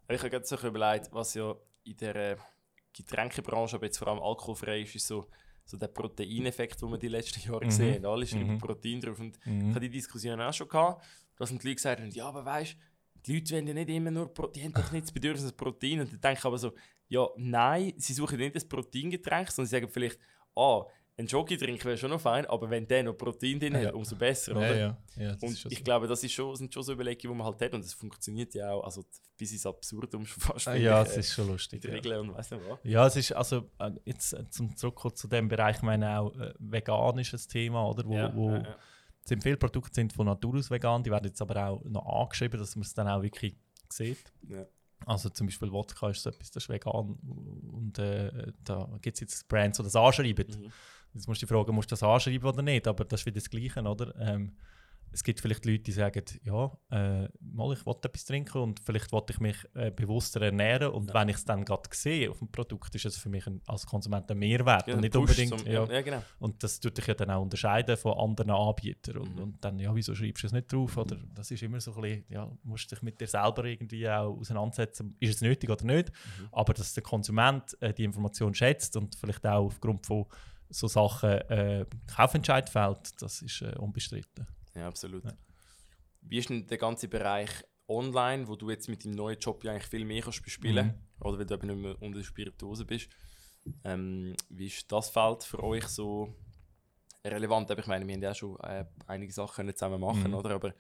Ich 0.09 0.19
habe 0.19 0.31
gerade 0.31 0.45
so 0.45 0.57
überlegt, 0.67 1.09
was 1.13 1.35
ja 1.35 1.55
in 1.85 1.97
der 1.99 2.17
äh, 2.17 2.37
Getränkebranche, 2.93 3.77
aber 3.77 3.87
jetzt 3.87 3.99
vor 3.99 4.09
allem 4.09 4.21
alkoholfrei 4.23 4.83
ist, 4.83 4.95
ist 4.95 5.07
so, 5.07 5.27
so 5.65 5.77
der 5.77 5.89
Proteineffekt, 5.89 6.81
den 6.83 6.91
wir 6.91 6.99
die 6.99 7.09
letzten 7.09 7.41
Jahre 7.41 7.65
Mhm. 7.65 7.69
gesehen 7.69 7.95
haben. 8.05 8.07
Alle 8.13 8.27
schreiben 8.27 8.55
Mhm. 8.55 8.59
Protein 8.59 9.01
drauf. 9.01 9.19
Und 9.19 9.39
ich 9.39 9.47
Mhm. 9.47 9.71
habe 9.75 9.81
die 9.81 9.91
Diskussion 9.91 10.41
auch 10.41 10.53
schon 10.53 10.69
gehabt, 10.69 11.05
dass 11.37 11.49
die 11.51 11.55
Leute 11.57 11.75
gesagt 11.75 12.01
haben, 12.01 12.11
ja, 12.11 12.27
aber 12.29 12.45
weißt 12.45 12.77
die 13.25 13.35
Leute 13.35 13.55
wollen 13.55 13.67
ja 13.69 13.75
nicht 13.75 13.89
immer 13.89 14.11
nur 14.11 14.35
Pro 14.35 14.49
die 14.49 14.65
haben 14.65 14.73
doch 14.73 14.91
nicht 14.91 15.05
das 15.05 15.13
Bedürfnis 15.13 15.53
Protein. 15.53 16.01
Und 16.01 16.13
dann 16.13 16.21
denke 16.21 16.39
ich 16.41 16.45
aber 16.45 16.59
so, 16.59 16.73
ja, 17.09 17.29
nein, 17.37 17.93
sie 17.97 18.15
suchen 18.15 18.37
nicht 18.39 18.57
das 18.57 18.65
Proteingetränk, 18.67 19.49
sondern 19.51 19.69
sie 19.69 19.77
sagen 19.77 19.89
vielleicht, 19.89 20.19
ah, 20.57 20.83
ein 21.19 21.27
Jockey-Drink 21.27 21.85
wäre 21.85 21.97
schon 21.99 22.11
noch 22.11 22.21
fein, 22.21 22.47
aber 22.47 22.71
wenn 22.71 22.87
der 22.89 23.03
noch 23.03 23.13
Protein 23.13 23.61
drin 23.61 23.77
hat, 23.77 23.83
Ja. 23.83 23.93
umso 23.93 24.17
besser, 24.17 24.53
Ja, 24.53 24.59
oder? 24.59 24.77
ja. 24.77 24.97
ja 25.17 25.33
das 25.35 25.43
Und 25.43 25.73
ich 25.73 25.79
so. 25.79 25.85
glaube, 25.85 26.07
das 26.09 26.25
ist 26.25 26.33
schon, 26.33 26.57
sind 26.57 26.73
schon 26.73 26.83
so 26.83 26.93
Überlegungen, 26.93 27.35
die 27.35 27.39
man 27.39 27.47
halt 27.47 27.61
hat. 27.61 27.75
Und 27.75 27.85
das 27.85 27.93
funktioniert 27.93 28.55
ja 28.55 28.73
auch, 28.73 28.83
also 28.85 29.05
bis 29.37 29.53
ins 29.53 29.67
Absurdum 29.67 30.25
schon 30.25 30.41
fast. 30.41 30.69
Ah, 30.69 30.75
ja, 30.75 31.03
es 31.03 31.17
äh, 31.17 31.21
ist 31.21 31.35
schon 31.35 31.49
lustig. 31.49 31.83
Mit 31.85 31.91
Ja. 31.93 31.97
Regeln 31.97 32.29
und 32.31 32.35
weiss 32.37 32.51
nicht 32.51 32.63
was. 32.67 32.79
Ja, 32.83 33.07
es 33.07 33.17
ist 33.17 33.33
also 33.33 33.71
äh, 33.79 33.91
jetzt 34.07 34.33
äh, 34.33 34.49
zum 34.49 34.75
Zurückkommen 34.75 35.15
zu 35.15 35.29
dem 35.29 35.49
Bereich, 35.49 35.77
ich 35.77 35.83
meine 35.83 36.19
auch 36.19 36.35
äh, 36.35 36.55
vegan 36.59 37.19
ist 37.19 37.35
ein 37.35 37.41
Thema, 37.49 37.87
oder? 37.89 38.05
Wo, 38.07 38.15
ja, 38.15 38.35
wo 38.35 38.51
ja, 38.51 38.63
ja. 38.63 38.77
es 39.23 39.29
sind 39.29 39.43
viele 39.43 39.59
Produkte 39.59 39.95
sind 39.95 40.13
von 40.15 40.27
Natur 40.27 40.57
aus 40.59 40.71
vegan, 40.71 41.03
die 41.03 41.11
werden 41.11 41.27
jetzt 41.27 41.43
aber 41.43 41.67
auch 41.69 41.85
noch 41.85 42.07
angeschrieben, 42.07 42.59
dass 42.59 42.75
man 42.75 42.83
es 42.85 42.95
dann 42.95 43.07
auch 43.09 43.23
wirklich 43.23 43.55
sieht. 43.91 44.33
Ja. 44.49 44.65
Also 45.05 45.29
zum 45.29 45.49
Beispiel 45.49 45.71
Wodka 45.73 46.09
ist 46.11 46.23
so 46.23 46.31
etwas, 46.31 46.51
das 46.53 46.63
ist 46.65 46.69
vegan 46.71 47.19
und 47.73 47.99
äh, 47.99 48.53
da 48.65 48.89
gibt 49.03 49.17
es 49.17 49.21
jetzt 49.21 49.49
Brands, 49.49 49.77
die 49.79 49.85
das 49.85 49.95
anschreiben. 49.97 50.47
Mhm. 50.49 50.73
Jetzt 51.15 51.29
musst 51.29 51.43
du 51.43 51.47
die 51.47 51.53
Frage, 51.53 51.73
musst 51.73 51.91
du 51.91 51.95
das 51.95 52.03
anschreiben 52.03 52.49
oder 52.49 52.63
nicht, 52.63 52.87
aber 52.89 53.05
das 53.05 53.21
ist 53.21 53.27
wieder 53.27 53.35
das 53.41 53.51
Gleiche, 53.51 53.81
oder? 53.83 54.15
Ähm, 54.19 54.53
es 55.15 55.23
gibt 55.23 55.41
vielleicht 55.43 55.67
Leute, 55.67 55.81
die 55.81 55.93
sagen, 55.93 56.25
ja, 56.43 56.73
äh, 56.91 57.29
mal, 57.39 57.71
ich 57.75 57.85
will 57.85 57.95
etwas 58.03 58.25
trinken 58.25 58.57
und 58.63 58.81
vielleicht 58.81 59.13
will 59.13 59.21
ich 59.29 59.41
mich 59.41 59.57
äh, 59.75 59.91
bewusster 59.91 60.41
ernähren 60.41 60.91
und 60.91 61.13
wenn 61.13 61.29
ich 61.29 61.37
es 61.37 61.45
dann 61.45 61.67
gerade 61.67 61.83
sehe 61.93 62.31
auf 62.31 62.39
dem 62.39 62.51
Produkt, 62.51 62.95
ist 62.95 63.05
es 63.05 63.19
für 63.19 63.29
mich 63.29 63.47
ein, 63.47 63.61
als 63.67 63.85
Konsument 63.85 64.31
ein 64.31 64.39
Mehrwert 64.39 64.87
Ja, 64.89 64.95
und 64.95 65.01
nicht 65.03 65.15
unbedingt... 65.15 65.51
zum- 65.59 65.67
ja, 65.71 65.85
ja, 65.85 66.01
genau. 66.01 66.23
und 66.39 66.63
das 66.63 66.81
tut 66.81 66.97
dich 66.97 67.07
ja 67.07 67.13
dann 67.13 67.31
auch 67.31 67.43
unterscheiden 67.43 67.95
von 67.99 68.15
anderen 68.17 68.53
Anbietern. 68.53 69.19
Und, 69.19 69.37
Mhm. 69.37 69.43
und 69.43 69.63
dann, 69.63 69.79
ja, 69.79 69.95
wieso 69.95 70.15
schreibst 70.15 70.45
du 70.45 70.47
es 70.47 70.53
nicht 70.55 70.73
drauf? 70.73 70.97
Oder 70.97 71.19
das 71.35 71.51
ist 71.51 71.63
immer 71.63 71.79
so 71.79 71.95
ein 71.95 72.01
bisschen, 72.01 72.25
ja, 72.31 72.51
musst 72.63 72.91
dich 72.91 73.03
mit 73.03 73.21
dir 73.21 73.27
selber 73.27 73.67
irgendwie 73.67 74.09
auch 74.09 74.39
auseinandersetzen. 74.39 75.15
Ist 75.21 75.35
es 75.35 75.41
nötig 75.43 75.69
oder 75.69 75.85
nicht? 75.85 76.09
Mhm. 76.09 76.49
Aber 76.53 76.73
dass 76.73 76.95
der 76.95 77.03
Konsument 77.03 77.77
äh, 77.83 77.93
die 77.93 78.05
Information 78.05 78.55
schätzt 78.55 78.97
und 78.97 79.15
vielleicht 79.15 79.47
auch 79.47 79.67
aufgrund 79.67 80.07
von 80.07 80.25
so 80.73 80.89
Sachen 80.89 81.31
äh, 81.31 81.87
Kaufentscheid 82.07 82.69
fällt, 82.69 83.21
das 83.23 83.43
ist 83.43 83.63
äh, 83.63 83.75
unbestritten. 83.79 84.47
Ja, 84.75 84.89
absolut. 84.89 85.25
Ja. 85.25 85.33
Wie 86.23 86.39
ist 86.39 86.49
denn 86.49 86.67
der 86.67 86.79
ganze 86.79 87.09
Bereich 87.09 87.51
online, 87.89 88.49
wo 88.49 88.57
du 88.57 88.71
jetzt 88.71 88.89
mit 88.89 89.05
deinem 89.05 89.15
neuen 89.17 89.39
Job 89.39 89.63
ja 89.65 89.73
eigentlich 89.73 89.87
viel 89.89 90.05
mehr 90.05 90.23
kannst 90.23 90.43
bespielen 90.43 90.87
Mhm. 90.87 91.25
oder 91.27 91.39
weil 91.39 91.47
du 91.47 91.55
eben 91.55 91.67
nicht 91.67 91.79
mehr 91.79 92.01
unter 92.03 92.19
der 92.19 92.25
Spirituose 92.25 92.85
bist? 92.85 93.09
Ähm, 93.85 94.35
wie 94.49 94.67
ist 94.67 94.91
das 94.91 95.11
Feld 95.11 95.45
für 95.45 95.63
euch 95.63 95.87
so 95.89 96.35
relevant? 97.25 97.71
Ich 97.71 97.87
meine, 97.87 98.07
wir 98.07 98.15
haben 98.15 98.23
ja 98.23 98.35
schon 98.35 98.59
äh, 98.61 98.85
einige 99.07 99.33
Sachen 99.33 99.69
zusammen 99.75 100.01
machen, 100.01 100.29
Mhm. 100.31 100.35
oder? 100.35 100.51
Aber 100.55 100.75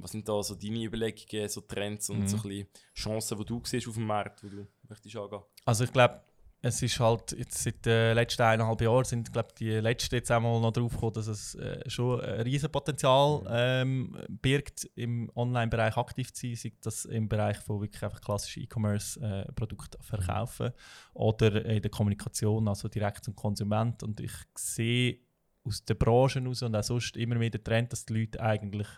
was 0.00 0.12
sind 0.12 0.28
da 0.28 0.42
so 0.42 0.54
deine 0.54 0.84
Überlegungen, 0.84 1.48
so 1.48 1.60
Trends 1.62 2.08
und 2.10 2.20
Mhm. 2.20 2.26
so 2.28 2.36
ein 2.36 2.42
bisschen 2.42 2.68
Chancen, 2.94 3.38
die 3.38 3.44
du 3.44 3.60
siehst 3.64 3.88
auf 3.88 3.94
dem 3.94 4.06
Markt, 4.06 4.42
die 4.42 4.50
du 4.50 4.66
möchtest 4.88 5.16
angehen? 5.16 5.42
Also 5.64 5.84
ich 5.84 5.92
glaube, 5.92 6.20
es 6.60 6.82
ist 6.82 6.98
halt 6.98 7.32
jetzt 7.38 7.62
seit 7.62 7.86
den 7.86 8.14
letzten 8.16 8.42
eineinhalb 8.42 8.80
Jahren 8.80 9.04
sind 9.04 9.32
glaube 9.32 9.50
die 9.58 9.70
letzten 9.70 10.16
jetzt 10.16 10.30
einmal 10.30 10.60
noch 10.60 10.72
drauf 10.72 10.92
gekommen, 10.92 11.12
dass 11.12 11.28
es 11.28 11.54
äh, 11.54 11.88
schon 11.88 12.20
ein 12.20 12.40
riesen 12.40 12.70
Potenzial 12.70 13.44
ähm, 13.48 14.16
birgt 14.28 14.90
im 14.96 15.30
Online-Bereich 15.36 15.96
aktiv 15.96 16.32
zu 16.32 16.46
sein, 16.48 16.56
sei 16.56 16.72
das 16.80 17.04
im 17.04 17.28
Bereich 17.28 17.58
von 17.58 17.80
wirklich 17.80 18.02
einfach 18.02 18.20
klassischen 18.20 18.64
E-Commerce-Produkten 18.64 20.00
äh, 20.00 20.04
verkaufen 20.04 20.72
oder 21.14 21.64
in 21.64 21.80
der 21.80 21.90
Kommunikation, 21.90 22.66
also 22.66 22.88
direkt 22.88 23.24
zum 23.24 23.36
Konsument 23.36 24.02
und 24.02 24.18
ich 24.20 24.32
sehe 24.56 25.18
aus 25.64 25.84
der 25.84 25.94
Branche 25.94 26.40
heraus 26.40 26.62
und 26.62 26.74
auch 26.74 26.82
sonst 26.82 27.16
immer 27.16 27.36
mehr 27.36 27.50
den 27.50 27.62
Trend, 27.62 27.92
dass 27.92 28.04
die 28.04 28.14
Leute 28.14 28.40
eigentlich 28.40 28.88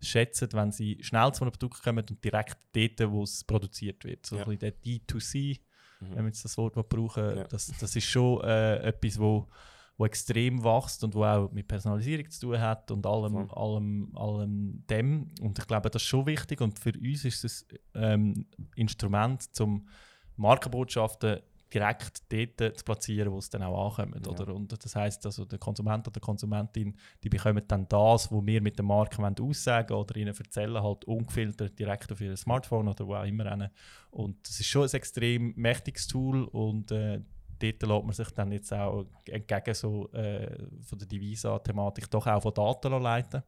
schätzen, 0.00 0.48
wenn 0.52 0.70
sie 0.70 0.98
schnell 1.00 1.32
zu 1.32 1.42
einem 1.42 1.50
Produkt 1.52 1.82
kommen 1.82 2.04
und 2.08 2.22
direkt 2.22 2.58
dort, 2.72 3.10
wo 3.10 3.24
es 3.24 3.42
produziert 3.42 4.04
wird. 4.04 4.24
So 4.26 4.36
Ja. 4.36 4.42
ein 4.46 4.56
bisschen 4.56 4.58
der 4.60 4.82
D2C, 4.82 5.58
Mhm. 6.00 6.10
wenn 6.10 6.24
wir 6.24 6.26
jetzt 6.28 6.44
das 6.44 6.56
Wort 6.58 6.74
brauchen, 6.88 7.36
Ja. 7.36 7.44
das, 7.44 7.72
das 7.80 7.96
ist 7.96 8.04
schon 8.04 8.40
äh, 8.42 8.76
etwas, 8.78 9.18
wo, 9.18 9.48
wo 9.96 10.06
extrem 10.06 10.62
wächst 10.62 11.02
und 11.02 11.14
wo 11.14 11.24
auch 11.24 11.50
mit 11.50 11.66
Personalisierung 11.66 12.30
zu 12.30 12.40
tun 12.48 12.60
hat 12.60 12.90
und 12.90 13.04
allem, 13.06 13.32
Voll. 13.32 13.50
allem, 13.50 14.12
allem 14.16 14.84
dem. 14.88 15.28
Und 15.40 15.58
ich 15.58 15.66
glaube, 15.66 15.90
das 15.90 16.02
ist 16.02 16.08
schon 16.08 16.26
wichtig 16.26 16.60
und 16.60 16.78
für 16.78 16.92
uns 16.96 17.24
ist 17.24 17.44
es 17.44 17.66
ähm, 17.94 18.46
Instrument, 18.76 19.48
um 19.60 19.88
Markenbotschaften 20.36 21.40
direkt 21.72 22.22
dort 22.32 22.78
zu 22.78 22.84
platzieren, 22.84 23.32
wo 23.32 23.38
es 23.38 23.50
dann 23.50 23.62
auch 23.62 23.98
ankommt. 23.98 24.26
Ja. 24.26 24.32
Oder? 24.32 24.54
Und 24.54 24.72
das 24.72 24.94
heißt, 24.94 25.24
also 25.26 25.44
der 25.44 25.58
Konsument 25.58 26.06
oder 26.06 26.14
die 26.14 26.24
Konsumentin, 26.24 26.96
die 27.22 27.28
bekommen 27.28 27.62
dann 27.66 27.88
das, 27.88 28.32
was 28.32 28.46
wir 28.46 28.62
mit 28.62 28.78
der 28.78 28.84
Marke 28.84 29.18
wollen 29.18 29.36
aussagen 29.40 29.94
oder 29.94 30.16
ihnen 30.16 30.34
erzählen, 30.34 30.82
halt 30.82 31.04
ungefiltert 31.04 31.78
direkt 31.78 32.10
auf 32.12 32.20
ihr 32.20 32.36
Smartphone 32.36 32.88
oder 32.88 33.06
wo 33.06 33.14
auch 33.14 33.24
immer. 33.24 33.70
Und 34.10 34.48
das 34.48 34.60
ist 34.60 34.66
schon 34.66 34.82
ein 34.82 34.90
extrem 34.94 35.52
mächtiges 35.56 36.06
Tool 36.06 36.44
und 36.44 36.90
äh, 36.90 37.20
dort 37.58 37.82
lässt 37.82 38.04
man 38.04 38.12
sich 38.12 38.30
dann 38.30 38.52
jetzt 38.52 38.72
auch 38.72 39.06
entgegen 39.26 39.74
so 39.74 40.10
äh, 40.12 40.58
von 40.82 40.98
der 40.98 41.08
Divisa-Thematik 41.08 42.10
doch 42.10 42.26
auch 42.26 42.42
von 42.42 42.54
Daten 42.54 43.02
leiten. 43.02 43.42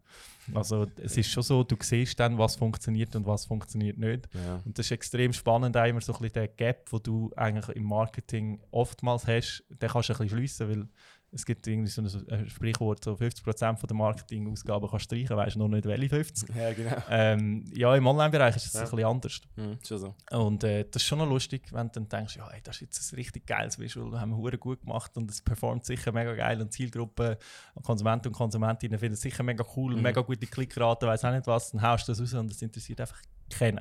Also 0.55 0.87
es 0.97 1.17
ist 1.17 1.31
schon 1.31 1.43
so, 1.43 1.63
du 1.63 1.77
siehst 1.81 2.19
dann, 2.19 2.37
was 2.39 2.57
funktioniert 2.57 3.15
und 3.15 3.27
was 3.27 3.45
funktioniert 3.45 3.99
nicht. 3.99 4.29
Ja. 4.35 4.61
Und 4.65 4.79
das 4.79 4.87
ist 4.87 4.93
extrem 4.93 5.33
spannend, 5.33 5.77
auch 5.77 5.85
immer 5.85 6.01
so 6.01 6.13
ein 6.13 6.19
bisschen 6.19 6.35
der 6.35 6.49
Gap, 6.49 6.91
den 6.91 7.03
du 7.03 7.31
eigentlich 7.37 7.77
im 7.77 7.85
Marketing 7.85 8.61
oftmals 8.71 9.27
hast, 9.27 9.65
den 9.69 9.89
kannst 9.89 10.09
du 10.09 10.13
ein 10.15 10.19
bisschen 10.19 10.29
schliessen, 10.29 10.69
weil 10.69 10.89
es 11.33 11.47
gibt 11.47 11.67
irgendwie 11.67 11.89
so 11.91 12.03
ein 12.03 12.29
äh, 12.29 12.49
Sprichwort, 12.51 13.05
so 13.05 13.13
50% 13.15 13.77
von 13.77 13.87
der 13.87 13.97
Marketingausgaben 13.97 14.89
kannst 14.91 15.05
streichen, 15.05 15.37
weißt 15.37 15.55
du 15.55 15.61
noch 15.61 15.69
nicht, 15.69 15.85
welche 15.87 16.09
50. 16.09 16.49
ja, 16.57 16.73
genau. 16.73 16.97
Ähm, 17.09 17.65
ja, 17.73 17.95
im 17.95 18.07
Online-Bereich 18.07 18.57
ist 18.57 18.67
es 18.67 18.73
Ja. 18.73 18.81
ein 18.81 18.91
bisschen 18.91 19.05
anders. 19.07 19.41
Mhm, 19.57 19.79
so. 19.83 20.15
Und 20.33 20.65
äh, 20.65 20.85
das 20.91 21.03
ist 21.03 21.09
schon 21.09 21.19
noch 21.19 21.29
lustig, 21.29 21.73
wenn 21.73 21.87
du 21.87 21.93
dann 22.01 22.09
denkst, 22.09 22.37
ja, 22.37 22.49
ey, 22.49 22.61
das 22.63 22.77
ist 22.77 22.81
jetzt 22.81 23.13
ein 23.13 23.17
richtig 23.17 23.47
geiles 23.47 23.79
Visual, 23.79 24.11
das 24.11 24.21
haben 24.21 24.31
wir 24.31 24.37
hure 24.39 24.59
gut 24.59 24.81
gemacht 24.81 25.17
und 25.17 25.31
es 25.31 25.41
performt 25.41 25.85
sicher 25.85 26.11
mega 26.13 26.35
geil 26.35 26.61
und 26.61 26.73
Zielgruppe, 26.73 27.39
Konsumenten 27.83 28.29
und 28.29 28.35
Konsumentinnen 28.35 28.99
finden 28.99 29.15
es 29.15 29.21
sicher 29.21 29.43
mega 29.43 29.65
cool, 29.77 29.95
Mhm. 29.97 30.03
mega 30.03 30.21
gute 30.23 30.47
Klickrate, 30.47 31.07
weiß 31.07 31.25
auch 31.25 31.33
nicht 31.33 31.47
was, 31.47 31.71
dann 31.71 31.83
haust 31.83 32.09
du 32.09 32.13
das 32.13 32.21
raus 32.21 32.35
und 32.35 32.51
es 32.51 32.61
interessiert 32.61 33.01
einfach 33.01 33.21
keinen. 33.51 33.81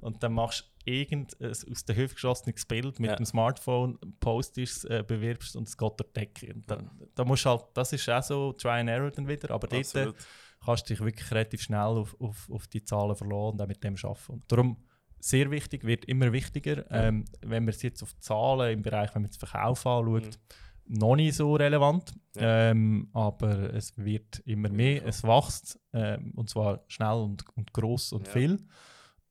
Und 0.00 0.22
dann 0.22 0.32
machst 0.32 0.64
du 0.86 0.92
irgendein 0.92 1.50
aus 1.50 1.84
der 1.84 1.96
Hüfte 1.96 2.14
geschossenes 2.14 2.64
Bild 2.66 2.98
mit 3.00 3.10
Ja. 3.10 3.16
dem 3.16 3.26
Smartphone, 3.26 3.98
postest, 4.20 4.84
äh, 4.90 5.02
bewirbst 5.06 5.56
und 5.56 5.68
es 5.68 5.76
geht 5.76 5.92
durch 5.98 6.10
die 6.12 6.20
Decke. 6.20 6.54
Und 6.54 6.70
dann, 6.70 6.90
da 7.14 7.24
musst 7.24 7.46
halt, 7.46 7.64
das 7.74 7.92
ist 7.92 8.08
auch 8.08 8.22
so 8.22 8.52
Try 8.52 8.80
and 8.80 8.90
Error 8.90 9.10
dann 9.10 9.26
wieder, 9.28 9.50
aber 9.50 9.66
dort 9.68 9.80
Absolut. 9.84 10.16
kannst 10.64 10.88
du 10.88 10.94
dich 10.94 11.04
wirklich 11.04 11.30
relativ 11.30 11.62
schnell 11.62 11.80
auf, 11.80 12.16
auf, 12.20 12.48
auf 12.50 12.66
die 12.68 12.84
Zahlen 12.84 13.14
verlassen 13.16 13.52
und 13.54 13.62
auch 13.62 13.66
mit 13.68 13.82
dem 13.84 13.96
arbeiten. 14.02 14.32
Und 14.32 14.44
darum 14.48 14.76
sehr 15.20 15.50
wichtig, 15.50 15.84
wird 15.84 16.04
immer 16.04 16.32
wichtiger. 16.32 16.84
Ähm, 16.90 17.24
wenn 17.40 17.64
man 17.64 17.70
es 17.74 17.80
jetzt 17.82 18.02
auf 18.02 18.14
Zahlen 18.20 18.72
im 18.74 18.82
Bereich, 18.82 19.14
wenn 19.14 19.22
man 19.22 19.30
den 19.30 19.38
Verkauf 19.38 19.86
anschaut, 19.86 20.38
noch 20.86 21.16
nicht 21.16 21.34
so 21.34 21.54
relevant, 21.56 22.12
Mhm. 22.36 22.40
Ja. 22.42 22.70
ähm, 22.70 23.08
aber 23.14 23.72
es 23.72 23.96
wird 23.96 24.40
immer 24.44 24.68
mehr, 24.68 25.06
es 25.06 25.22
wächst 25.22 25.78
ähm, 25.94 26.32
und 26.36 26.50
zwar 26.50 26.84
schnell 26.88 27.14
und, 27.22 27.42
und 27.56 27.72
groß 27.72 28.12
und 28.12 28.26
Ja. 28.26 28.32
viel. 28.34 28.58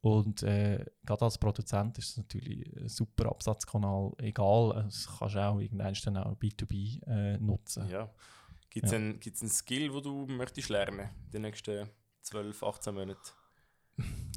Und 0.03 0.43
äh, 0.43 0.83
gerade 1.05 1.23
als 1.23 1.37
Produzent 1.37 1.97
ist 1.97 2.09
es 2.09 2.17
natürlich 2.17 2.75
ein 2.75 2.89
super 2.89 3.29
Absatzkanal, 3.29 4.11
egal, 4.17 4.85
es 4.89 5.07
kannst 5.17 5.35
du 5.35 5.39
auch 5.39 5.57
irgendwann 5.57 5.93
dann 6.03 6.17
auch 6.17 6.35
B2B 6.35 7.01
äh, 7.07 7.37
nutzen. 7.37 7.87
Ja. 7.87 8.09
Gibt 8.69 8.85
es 8.87 8.91
Ja. 8.91 8.97
einen, 8.97 9.21
einen 9.23 9.49
Skill, 9.49 9.89
den 9.93 10.03
du 10.03 10.25
möchtest 10.27 10.67
lernen 10.67 11.09
in 11.27 11.31
den 11.31 11.41
nächsten 11.43 11.87
12, 12.21 12.61
18 12.63 12.93
Monaten? 12.93 13.21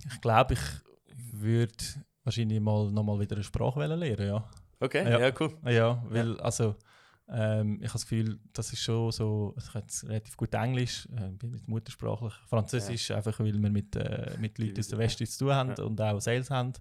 Ich 0.08 0.20
glaube, 0.20 0.54
ich 0.54 0.60
würde 1.32 1.74
wahrscheinlich 2.22 2.60
mal 2.60 2.88
nochmal 2.92 3.18
wieder 3.18 3.34
eine 3.34 3.42
Sprache 3.44 3.84
lernen, 3.86 4.24
ja. 4.24 4.48
Okay, 4.78 5.02
Ja. 5.10 5.18
ja, 5.18 5.32
cool. 5.40 5.58
Ja, 5.64 6.04
weil, 6.08 6.38
also, 6.42 6.76
ähm, 7.28 7.76
ich 7.80 7.88
habe 7.88 7.92
das 7.94 8.02
Gefühl, 8.02 8.38
das 8.52 8.72
ist 8.72 8.80
schon 8.82 9.10
so, 9.12 9.54
ich 9.58 9.72
kann 9.72 9.82
jetzt 9.82 10.04
relativ 10.08 10.36
gut 10.36 10.54
Englisch, 10.54 11.08
äh, 11.16 11.28
bin 11.30 11.50
nicht 11.50 11.66
muttersprachlich, 11.68 12.32
Französisch, 12.48 13.10
einfach 13.10 13.38
weil 13.40 13.52
wir 13.60 13.70
mit, 13.70 13.96
äh, 13.96 14.36
mit 14.38 14.58
Leuten 14.58 14.78
aus 14.78 14.88
der 14.88 14.98
Weste 14.98 15.26
zu 15.26 15.38
tun 15.46 15.54
haben 15.54 15.74
Ja. 15.76 15.84
und 15.84 16.00
auch 16.00 16.20
Sales 16.20 16.50
haben. 16.50 16.72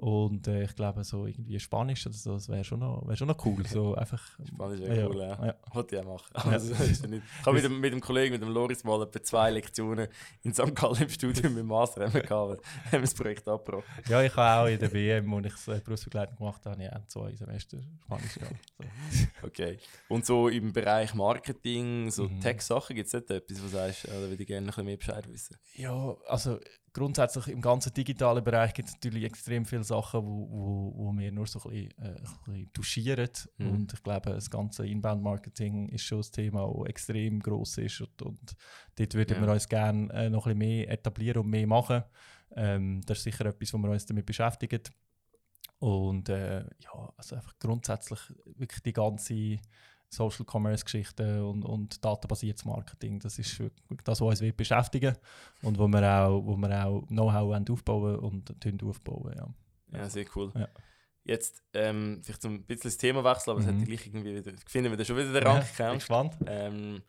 Und 0.00 0.48
äh, 0.48 0.62
ich 0.64 0.74
glaube, 0.74 1.04
so 1.04 1.26
irgendwie 1.26 1.60
Spanisch, 1.60 2.06
oder 2.06 2.14
so, 2.14 2.32
das 2.32 2.48
wäre 2.48 2.64
schon, 2.64 2.80
noch- 2.80 3.06
wär 3.06 3.16
schon 3.16 3.28
noch 3.28 3.44
cool. 3.44 3.66
So 3.66 3.94
einfach, 3.96 4.22
Spanisch 4.48 4.80
wäre 4.80 4.98
ja, 4.98 5.06
cool, 5.06 5.18
ja. 5.20 5.46
ja. 5.46 5.54
Wollte 5.74 5.96
ich 5.96 6.02
auch 6.02 6.06
machen. 6.14 6.32
Also, 6.50 6.72
ist 6.84 7.02
ja 7.02 7.08
nicht. 7.08 7.22
Ich 7.40 7.46
habe 7.46 7.54
mit 7.56 7.64
dem, 7.64 7.80
mit 7.80 7.92
dem 7.92 8.00
Kollegen, 8.00 8.32
mit 8.32 8.40
dem 8.40 8.48
Loris, 8.48 8.82
mal 8.82 9.02
etwa 9.02 9.22
zwei 9.22 9.50
Lektionen 9.50 10.08
in 10.42 10.54
St. 10.54 10.74
Gallen 10.74 11.02
im 11.02 11.08
Studium 11.10 11.54
mit 11.54 11.66
Master 11.66 12.04
haben 12.06 12.14
wir 12.14 12.22
gehabt, 12.22 12.64
haben 12.86 12.92
wir 12.92 13.00
das 13.02 13.12
Projekt 13.14 13.46
abgebrochen. 13.46 13.84
Ja, 14.08 14.22
ich 14.22 14.34
habe 14.34 14.62
auch 14.70 14.72
in 14.72 14.78
der 14.80 14.90
WM, 14.90 15.30
wo 15.30 15.38
ich 15.40 15.82
Berufsbegleitung 15.84 16.36
gemacht 16.38 16.64
habe, 16.64 16.82
ja, 16.82 16.98
zwei 17.06 17.34
Semester 17.36 17.76
Spanisch 18.02 18.34
gehabt. 18.36 18.56
So. 18.78 18.84
Okay. 19.46 19.78
Und 20.08 20.24
so 20.24 20.48
im 20.48 20.72
Bereich 20.72 21.14
Marketing, 21.14 22.10
so 22.10 22.24
Mhm. 22.28 22.40
Tech-Sachen, 22.40 22.96
gibt 22.96 23.08
es 23.08 23.12
nicht 23.12 23.30
etwas, 23.30 23.58
wo 23.58 23.62
du 23.64 23.68
sagst, 23.68 24.06
da 24.08 24.12
würde 24.12 24.40
ich 24.42 24.46
gerne 24.46 24.64
ein 24.64 24.66
bisschen 24.68 24.84
mehr 24.86 24.96
Bescheid 24.96 25.28
wissen? 25.28 25.56
Ja, 25.74 26.16
also 26.26 26.58
grundsätzlich 26.92 27.48
im 27.48 27.60
ganzen 27.60 27.94
digitalen 27.94 28.42
Bereich 28.42 28.74
gibt 28.74 28.88
es 28.88 28.94
natürlich 28.94 29.24
extrem 29.24 29.64
viele 29.64 29.84
Sachen, 29.84 30.22
wo, 30.24 30.48
wo, 30.50 30.92
wo 30.96 31.18
wir 31.18 31.30
nur 31.32 31.46
so 31.46 31.60
ein 31.60 31.70
bisschen, 31.70 31.98
äh, 31.98 32.08
ein 32.08 32.24
bisschen 32.44 32.72
touchieren. 32.72 33.30
Mhm. 33.58 33.70
Und 33.70 33.92
ich 33.92 34.02
glaube, 34.02 34.30
das 34.30 34.50
ganze 34.50 34.86
Inbound-Marketing 34.86 35.88
ist 35.90 36.04
schon 36.04 36.20
ein 36.20 36.32
Thema, 36.32 36.72
das 36.72 36.88
extrem 36.88 37.40
groß 37.40 37.78
ist. 37.78 38.00
Und, 38.00 38.22
und 38.22 38.56
dort 38.96 39.14
würden 39.14 39.36
Ja. 39.36 39.46
wir 39.46 39.52
uns 39.52 39.68
gerne 39.68 40.12
äh, 40.12 40.30
noch 40.30 40.46
ein 40.46 40.58
bisschen 40.58 40.58
mehr 40.58 40.90
etablieren 40.90 41.42
und 41.42 41.50
mehr 41.50 41.66
machen. 41.66 42.02
Ähm, 42.56 43.00
das 43.06 43.18
ist 43.18 43.24
sicher 43.24 43.46
etwas, 43.46 43.72
wo 43.72 43.78
wir 43.78 43.90
uns 43.90 44.06
damit 44.06 44.26
beschäftigen. 44.26 44.82
Und 45.78 46.28
äh, 46.28 46.60
ja, 46.60 47.12
also 47.16 47.36
einfach 47.36 47.58
grundsätzlich 47.58 48.20
wirklich 48.56 48.82
die 48.82 48.92
ganze 48.92 49.58
Social 50.10 50.44
Commerce 50.44 50.84
Geschichte 50.84 51.44
und, 51.46 51.64
und 51.64 52.04
datenbasiertes 52.04 52.64
Marketing, 52.64 53.20
das 53.20 53.38
ist 53.38 53.62
das, 54.04 54.20
was 54.20 54.28
uns 54.28 54.40
wird 54.40 54.56
beschäftigen 54.56 55.16
und 55.62 55.78
wo 55.78 55.86
wir 55.86 56.02
auch, 56.02 56.44
wo 56.44 56.56
wir 56.56 56.84
auch 56.86 57.06
Know-how 57.06 57.70
aufbauen 57.70 58.16
und 58.16 58.82
aufbauen. 58.82 59.32
Ja. 59.36 59.98
Ja, 59.98 60.08
sehr 60.08 60.26
cool. 60.34 60.52
Ja. 60.54 60.68
Jetzt, 61.24 61.62
ähm, 61.74 62.20
vielleicht 62.24 62.42
so 62.42 62.48
ein 62.48 62.62
bisschen 62.64 62.90
das 62.90 62.96
Thema 62.96 63.22
wechseln, 63.22 63.52
aber 63.52 63.60
es 63.60 63.66
Mhm. 63.66 63.80
hat 63.80 63.86
gleich 63.86 64.06
irgendwie 64.06 64.34
wieder, 64.34 64.52
finden 64.66 64.90
wir 64.90 64.96
da 64.96 65.04
schon 65.04 65.16
wieder 65.16 65.32
den 65.32 65.42
Ja, 65.42 65.52
Rang 65.52 65.64
bin 65.90 65.94
gespannt. 65.98 66.36
Ähm, 66.46 67.02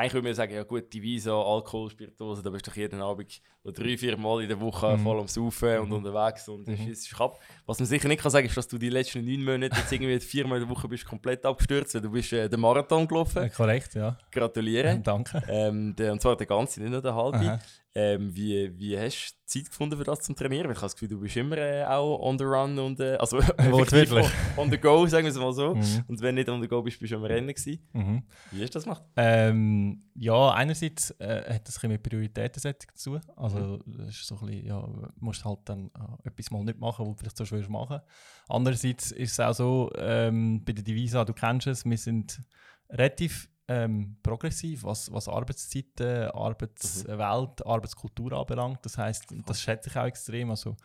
eigentlich 0.00 0.14
würde 0.14 0.28
man 0.28 0.34
sagen, 0.34 0.54
ja 0.54 0.62
gut, 0.64 0.92
die 0.92 1.02
Visa, 1.02 1.32
Alkohol, 1.32 1.90
Spirituose, 1.90 2.42
da 2.42 2.50
bist 2.50 2.66
du 2.66 2.70
doch 2.70 2.76
jeden 2.76 3.00
Abend 3.00 3.40
oder 3.62 3.72
drei, 3.74 3.96
vier 3.96 4.16
Mal 4.16 4.42
in 4.42 4.48
der 4.48 4.60
Woche 4.60 4.96
Mhm. 4.96 5.02
voll 5.02 5.20
am 5.20 5.28
Saufen 5.28 5.78
und 5.80 5.88
Mhm. 5.88 5.94
unterwegs 5.96 6.48
und 6.48 6.66
Mhm. 6.66 6.88
ist 6.88 7.20
ab. 7.20 7.38
Was 7.66 7.78
man 7.78 7.86
sicher 7.86 8.08
nicht 8.08 8.20
kann 8.22 8.30
sagen, 8.30 8.46
ist, 8.46 8.56
dass 8.56 8.66
du 8.68 8.78
die 8.78 8.88
letzten 8.88 9.24
neun 9.24 9.44
Monate 9.44 9.76
jetzt 9.76 9.92
irgendwie 9.92 10.18
viermal 10.20 10.60
in 10.60 10.66
der 10.68 10.74
Woche 10.76 10.88
bist 10.88 11.04
komplett 11.04 11.44
abgestürzt, 11.46 11.94
weil 11.94 12.00
du 12.02 12.10
bist 12.10 12.32
äh, 12.32 12.48
den 12.48 12.60
Marathon 12.60 13.06
gelaufen. 13.06 13.42
Äh, 13.44 13.50
korrekt, 13.50 13.94
ja. 13.94 14.16
Gratuliere. 14.32 14.98
Danke. 15.04 15.42
ähm, 15.48 15.94
der, 15.96 16.12
und 16.12 16.20
zwar 16.22 16.36
der 16.36 16.46
ganze, 16.46 16.80
nicht 16.80 16.90
nur 16.90 17.02
der 17.02 17.14
halbe. 17.14 17.36
Aha. 17.38 17.58
Ähm, 17.92 18.34
wie, 18.36 18.78
wie 18.78 18.96
hast 18.96 19.32
du 19.32 19.46
Zeit 19.46 19.68
gefunden 19.68 19.98
für 19.98 20.04
das 20.04 20.20
zum 20.20 20.36
Trainieren? 20.36 20.66
Weil 20.66 20.72
ich 20.72 20.78
habe 20.78 20.86
das 20.86 20.94
Gefühl, 20.94 21.08
du 21.08 21.20
bist 21.20 21.36
immer 21.36 21.58
äh, 21.58 21.84
auch 21.84 22.20
on 22.20 22.38
the 22.38 22.44
run 22.44 22.78
und 22.78 23.00
äh, 23.00 23.16
also 23.16 23.38
effektiv 23.56 24.12
on, 24.56 24.70
the 24.70 24.78
go, 24.78 25.06
sagen 25.06 25.24
wir 25.24 25.32
es 25.32 25.36
mal 25.36 25.52
so. 25.52 25.74
Mhm. 25.74 26.04
Und 26.06 26.20
wenn 26.20 26.36
nicht 26.36 26.48
on 26.48 26.62
the 26.62 26.68
go 26.68 26.82
bist, 26.82 27.00
bist 27.00 27.12
du 27.12 27.16
am 27.16 27.24
Rennen 27.24 27.48
gewesen. 27.48 27.84
Mhm. 27.92 28.22
Wie 28.52 28.62
hast 28.62 28.70
du 28.70 28.76
das 28.76 28.84
gemacht? 28.84 29.02
Ähm, 29.16 30.04
ja, 30.14 30.52
einerseits 30.52 31.10
äh, 31.18 31.54
hat 31.54 31.66
das 31.66 31.78
ein 31.78 31.88
bisschen 31.88 31.90
mit 31.90 32.02
Prioritätensetzung 32.04 32.90
zu 32.94 33.10
tun. 33.10 33.20
Also, 33.34 33.78
das 33.86 34.10
ist 34.10 34.26
so 34.26 34.36
ein 34.36 34.46
bisschen, 34.46 34.66
ja, 34.66 34.80
du 34.80 35.08
musst 35.18 35.44
halt 35.44 35.58
dann 35.64 35.86
äh, 35.86 36.28
etwas 36.28 36.50
mal 36.52 36.62
nicht 36.62 36.78
machen, 36.78 37.06
was 37.06 37.14
du 37.14 37.18
vielleicht 37.18 37.36
so 37.38 37.44
schwer 37.44 37.68
machen. 37.68 38.00
Andererseits 38.48 39.10
ist 39.10 39.32
es 39.32 39.40
auch 39.40 39.52
so, 39.52 39.90
ähm, 39.96 40.62
bei 40.64 40.72
der 40.74 40.84
Divisa, 40.84 41.24
du 41.24 41.32
kennst 41.32 41.66
es, 41.66 41.84
wir 41.84 41.98
sind 41.98 42.40
relativ 42.88 43.48
ähm, 43.70 44.16
progressiv, 44.24 44.82
was, 44.82 45.12
was 45.12 45.28
Arbeitszeiten, 45.28 46.30
Arbeitswelt, 46.32 47.64
Arbeitskultur 47.64 48.32
anbelangt. 48.32 48.84
Das 48.84 48.98
heißt, 48.98 49.26
das 49.46 49.60
schätze 49.60 49.90
ich 49.90 49.96
auch 49.96 50.06
extrem. 50.06 50.50
Also, 50.50 50.76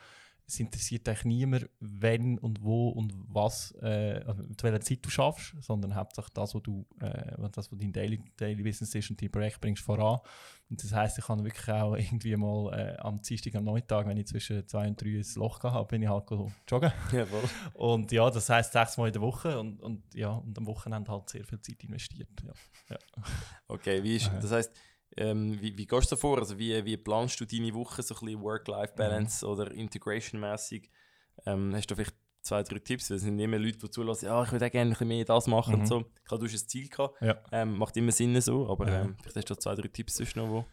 es 0.48 0.60
interessiert 0.60 1.08
eigentlich 1.10 1.26
niemand, 1.26 1.70
wenn 1.80 2.38
und 2.38 2.62
wo 2.62 2.90
und 2.90 3.14
was, 3.28 3.74
äh, 3.82 4.24
also 4.26 4.44
zu 4.44 4.64
welcher 4.64 4.82
Zeit 4.82 5.00
du 5.02 5.10
schaffst, 5.10 5.56
sondern 5.60 5.96
hauptsächlich 5.96 6.34
das, 6.34 6.54
was 6.54 6.62
du, 6.62 6.86
äh, 7.00 7.50
das, 7.52 7.72
was 7.72 7.80
dein 7.80 7.92
Daily, 7.92 8.22
Daily 8.38 8.62
Business 8.62 8.94
ist 8.94 9.10
und 9.10 9.22
dein 9.22 9.32
Projekt 9.32 9.60
bringst 9.60 9.84
voran. 9.84 10.20
Und 10.70 10.84
das 10.84 10.94
heisst, 10.94 11.18
ich 11.18 11.26
kann 11.26 11.44
wirklich 11.44 11.68
auch 11.70 11.96
irgendwie 11.96 12.36
mal 12.36 12.74
äh, 12.74 12.98
am 12.98 13.22
Dienstag, 13.22 13.56
am 13.56 13.64
Neuntag, 13.64 14.08
wenn 14.08 14.18
ich 14.18 14.28
zwischen 14.28 14.68
zwei 14.68 14.88
und 14.88 15.02
drei 15.02 15.18
ein 15.18 15.26
Loch 15.36 15.64
habe, 15.64 15.88
bin 15.88 16.04
ich 16.04 16.10
halt 16.10 16.30
joggen. 16.68 16.92
Jawohl. 17.12 17.44
Und 17.74 18.12
ja, 18.12 18.30
das 18.30 18.50
heisst 18.50 18.74
sechs 18.74 18.98
Mal 18.98 19.08
in 19.08 19.14
der 19.14 19.22
Woche 19.22 19.60
und, 19.60 19.82
und 19.82 20.04
ja, 20.14 20.30
und 20.30 20.58
am 20.58 20.68
Wochenende 20.68 21.12
halt 21.12 21.30
sehr 21.30 21.44
viel 21.44 21.60
Zeit 21.62 21.84
investiert. 21.84 22.30
Ja. 22.44 22.54
ja. 22.90 22.98
Okay, 23.68 24.04
wie 24.04 24.18
ist, 24.18 24.32
das 24.42 24.52
heisst, 24.52 24.72
ähm, 25.18 25.60
wie, 25.62 25.78
wie 25.78 25.86
gehst 25.86 26.12
du 26.12 26.16
davor? 26.16 26.40
Also 26.40 26.58
wie, 26.58 26.84
wie 26.86 26.98
planst 26.98 27.40
du 27.40 27.46
deine 27.46 27.74
Woche, 27.74 28.02
so 28.04 28.16
ein 28.16 28.26
bisschen 28.26 28.42
Work-Life-Balance 28.42 29.46
mhm. 29.46 29.52
oder 29.52 29.72
Integration-mäßig? 29.72 30.90
Ähm, 31.46 31.74
hast 31.76 31.88
du 31.88 31.96
vielleicht 31.96 32.16
zwei, 32.42 32.64
drei 32.64 32.80
Tipps? 32.80 33.10
Weil 33.10 33.18
es 33.18 33.24
sind 33.24 33.40
immer 33.40 33.58
Leute, 33.58 33.78
die 33.78 33.90
zulassen, 33.90 34.26
ja, 34.26 34.44
ich 34.44 34.52
würde 34.52 34.70
gerne 34.70 34.90
ein 34.90 34.94
bisschen 34.94 35.08
mehr 35.08 35.26
das 35.26 35.48
machen 35.48 35.76
mhm. 35.76 35.82
und 35.82 35.88
so. 35.88 36.06
Klar, 36.26 36.40
du 36.40 36.46
hast 36.46 36.54
ein 36.54 36.68
Ziel 36.68 36.90
gehabt, 36.90 37.22
ja. 37.22 37.38
ähm, 37.52 37.78
macht 37.78 37.96
immer 37.98 38.12
Sinn 38.12 38.40
so, 38.42 38.70
aber 38.70 38.88
ja. 38.90 39.02
ähm, 39.02 39.16
vielleicht 39.22 39.38
hast 39.38 39.50
du 39.50 39.56
zwei, 39.56 39.76
drei 39.76 39.88
Tipps 39.88 40.16
sonst 40.16 40.36
noch, 40.36 40.50
wo... 40.50 40.66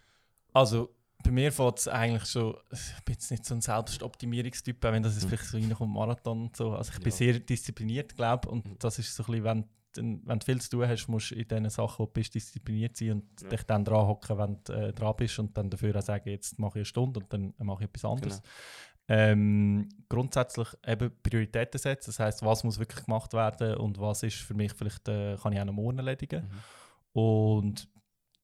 Also, 0.53 0.95
bei 1.23 1.31
mir 1.31 1.53
fängt 1.53 1.79
es 1.79 1.89
eigentlich 1.89 2.29
schon, 2.29 2.57
ich 2.73 3.05
bin 3.05 3.15
jetzt 3.15 3.31
nicht 3.31 3.45
so 3.45 3.55
ein 3.55 3.61
Selbstoptimierungstyp, 3.61 4.83
wenn 4.83 5.03
das 5.03 5.15
jetzt 5.15 5.25
mhm. 5.25 5.29
vielleicht 5.29 5.45
so 5.45 5.57
reinkommt, 5.57 5.95
Marathon 5.95 6.43
und 6.43 6.57
so. 6.57 6.73
Also 6.73 6.93
ich 6.93 7.01
bin 7.01 7.13
sehr 7.13 7.39
diszipliniert, 7.39 8.17
glaube 8.17 8.49
und 8.49 8.67
mhm. 8.67 8.79
das 8.79 8.99
ist 8.99 9.15
so 9.15 9.23
ein 9.23 9.27
bisschen, 9.27 9.45
wenn 9.45 9.69
dann, 9.93 10.23
wenn 10.25 10.39
du 10.39 10.45
viel 10.45 10.61
zu 10.61 10.71
tun 10.71 10.89
hast, 10.89 11.09
musst 11.09 11.31
du 11.31 11.35
in 11.35 11.49
den 11.49 11.71
Sachen, 11.71 12.01
wo 12.01 12.07
du 12.07 12.13
bist, 12.13 12.35
diszipliniert 12.35 12.97
sein 12.97 13.13
und 13.13 13.43
ja. 13.43 13.49
dich 13.49 13.63
dann 13.65 13.85
dran 13.85 14.07
hocken, 14.07 14.39
wenn 14.39 14.59
du 14.65 14.73
äh, 14.73 14.93
dran 14.93 15.15
bist 15.17 15.39
und 15.39 15.57
dann 15.57 15.71
dafür 15.71 15.97
auch 15.97 16.03
sagen, 16.03 16.29
jetzt 16.29 16.59
mache 16.59 16.71
ich 16.71 16.77
eine 16.77 16.85
Stunde 16.85 17.21
und 17.21 17.33
dann 17.33 17.55
mache 17.59 17.85
ich 17.85 17.89
etwas 17.89 18.05
anderes. 18.05 18.41
Genau. 18.41 18.53
Ähm, 19.09 19.89
grundsätzlich 20.09 20.69
eben 20.87 21.11
Prioritäten 21.23 21.79
setzen, 21.79 22.11
das 22.11 22.19
heißt, 22.19 22.43
was 22.43 22.65
muss 22.65 22.79
wirklich 22.79 23.05
gemacht 23.05 23.33
werden 23.33 23.77
und 23.77 23.99
was 23.99 24.23
ist 24.23 24.37
für 24.37 24.55
mich 24.55 24.73
vielleicht, 24.73 25.09
äh, 25.09 25.37
kann 25.37 25.53
ich 25.53 25.61
auch 25.61 25.65
noch 25.65 25.73
morgen 25.73 25.99
erledigen. 25.99 26.45
Mhm. 26.45 27.21
Und 27.21 27.89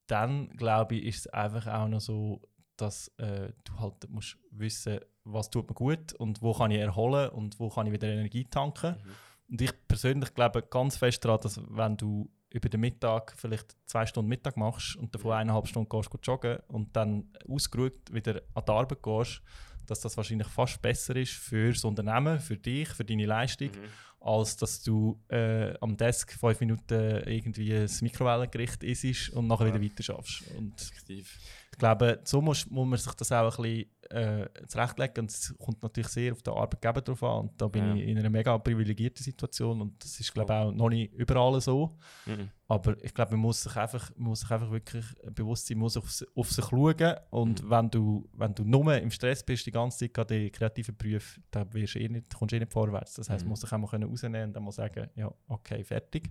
dann, 0.09 0.51
glaube 0.51 0.97
ich, 0.97 1.07
ist 1.07 1.19
es 1.19 1.27
einfach 1.29 1.67
auch 1.69 1.89
noch 1.89 2.01
so, 2.01 2.43
dass 2.77 3.09
äh, 3.19 3.53
du 3.65 3.79
halt 3.79 4.09
musst 4.11 4.37
wissen, 4.51 5.01
was 5.25 5.51
tut 5.51 5.69
mir 5.69 5.75
gut 5.75 6.13
und 6.15 6.43
wo 6.43 6.53
kann 6.53 6.71
ich 6.71 6.81
erholen 6.81 7.31
und 7.31 7.59
wo 7.61 7.69
kann 7.69 7.87
ich 7.87 7.93
wieder 7.93 8.09
Energie 8.09 8.45
tanken. 8.45 8.93
Mhm. 8.93 9.11
Und 9.51 9.61
ich 9.61 9.73
persönlich 9.87 10.35
glaube 10.35 10.63
ganz 10.63 10.97
fest 10.97 11.25
daran, 11.25 11.41
dass 11.43 11.61
wenn 11.69 11.97
du 11.97 12.31
über 12.51 12.69
den 12.69 12.81
Mittag 12.81 13.35
vielleicht 13.37 13.77
zwei 13.87 14.07
Stunden 14.07 14.29
Mittag 14.29 14.57
machst 14.57 14.97
und 14.97 15.15
davon 15.15 15.33
eineinhalb 15.33 15.67
Stunden 15.67 15.89
gehst, 15.89 16.11
gehst 16.11 16.27
joggen 16.27 16.59
und 16.69 16.95
dann 16.97 17.31
ausgeruht 17.47 18.13
wieder 18.13 18.43
an 18.55 18.63
die 18.67 18.73
Arbeit 18.73 19.03
gehst, 19.03 19.43
dass 19.87 20.01
das 20.01 20.17
wahrscheinlich 20.17 20.49
fast 20.49 20.81
besser 20.83 21.17
ist 21.17 21.33
für 21.33 21.73
das 21.73 21.85
Unternehmen, 21.85 22.41
für 22.41 22.57
dich, 22.57 22.89
für 22.89 23.05
deine 23.05 23.27
Leistung, 23.27 23.69
mhm. 23.69 24.27
als 24.27 24.57
dass 24.57 24.83
du 24.83 25.23
äh, 25.29 25.75
am 25.81 25.97
Desk 25.97 26.31
fünf 26.33 26.61
Minuten 26.61 27.23
irgendwie 27.27 27.71
das 27.71 28.03
Mikrowellengericht 28.03 28.83
isst 28.83 29.31
und 29.31 29.47
nachher 29.47 29.69
ja. 29.69 29.75
wieder 29.75 29.85
weiter 29.85 30.03
schaffst. 30.03 30.43
Und 30.57 30.75
ich 31.09 31.79
glaube, 31.79 32.21
so 32.25 32.41
muss, 32.41 32.67
muss 32.69 32.87
man 32.87 32.99
sich 32.99 33.15
das 33.15 33.33
auch 33.33 33.59
ein 33.59 33.63
bisschen 33.63 33.87
äh, 34.11 34.49
zurechtlegen. 34.67 35.25
Und 35.25 35.31
es 35.31 35.55
kommt 35.59 35.83
natürlich 35.83 36.09
sehr 36.09 36.33
auf 36.33 36.43
den 36.43 36.55
Arbeitgeber 36.55 37.01
drauf 37.01 37.23
an. 37.23 37.41
Und 37.41 37.61
da 37.61 37.69
bin 37.69 37.85
ja. 37.85 37.95
ich 37.95 38.09
in 38.09 38.19
einer 38.19 38.31
mega 38.31 38.57
privilegierten 38.59 39.23
Situation. 39.23 39.81
Und 39.81 40.03
das 40.03 40.19
ist, 40.21 40.33
glaube 40.33 40.53
ich, 40.53 40.59
auch 40.59 40.73
noch 40.73 40.89
nicht 40.89 41.13
überall 41.15 41.61
so. 41.61 41.97
Mhm. 42.27 42.51
Aber 42.69 43.03
ich 43.03 43.15
glaube, 43.15 43.33
man 43.33 43.41
muss 43.41 43.63
sich 43.63 43.77
einfach, 43.77 44.11
man 44.17 44.31
muss 44.31 44.41
sich 44.41 44.51
einfach 44.51 44.71
wirklich 44.71 45.05
bewusst 45.35 45.67
sein, 45.67 45.79
man 45.79 45.85
muss 45.85 45.97
auf, 45.97 46.25
auf 46.35 46.53
sich 46.53 46.65
schauen. 46.65 47.17
Und 47.31 47.65
mhm. 47.65 47.71
wenn, 47.71 47.91
du, 47.91 48.29
wenn 48.33 48.55
du 48.55 48.65
nur 48.65 48.97
im 48.97 49.11
Stress 49.11 49.43
bist, 49.43 49.67
die 49.67 49.71
ganze 49.71 49.99
Zeit 49.99 50.19
an 50.19 50.27
die 50.27 50.51
kreativen 50.51 50.97
Berufe, 50.97 51.41
dann 51.51 51.73
wirst 51.73 51.95
du 51.95 52.01
eh 52.01 52.09
nicht, 52.09 52.35
kommst 52.35 52.53
du 52.53 52.57
eh 52.57 52.61
nicht 52.61 52.73
vorwärts. 52.73 53.15
Das 53.15 53.31
heißt, 53.31 53.43
mhm. 53.43 53.49
man 53.49 53.51
muss 53.51 53.61
sich 53.61 53.73
auch 53.73 53.79
mal 53.79 54.05
rausnehmen 54.05 54.45
und 54.45 54.53
dann 54.55 54.65
mal 54.65 54.73
sagen, 54.73 55.09
ja, 55.17 55.33
okay, 55.49 55.83
fertig. 55.85 56.31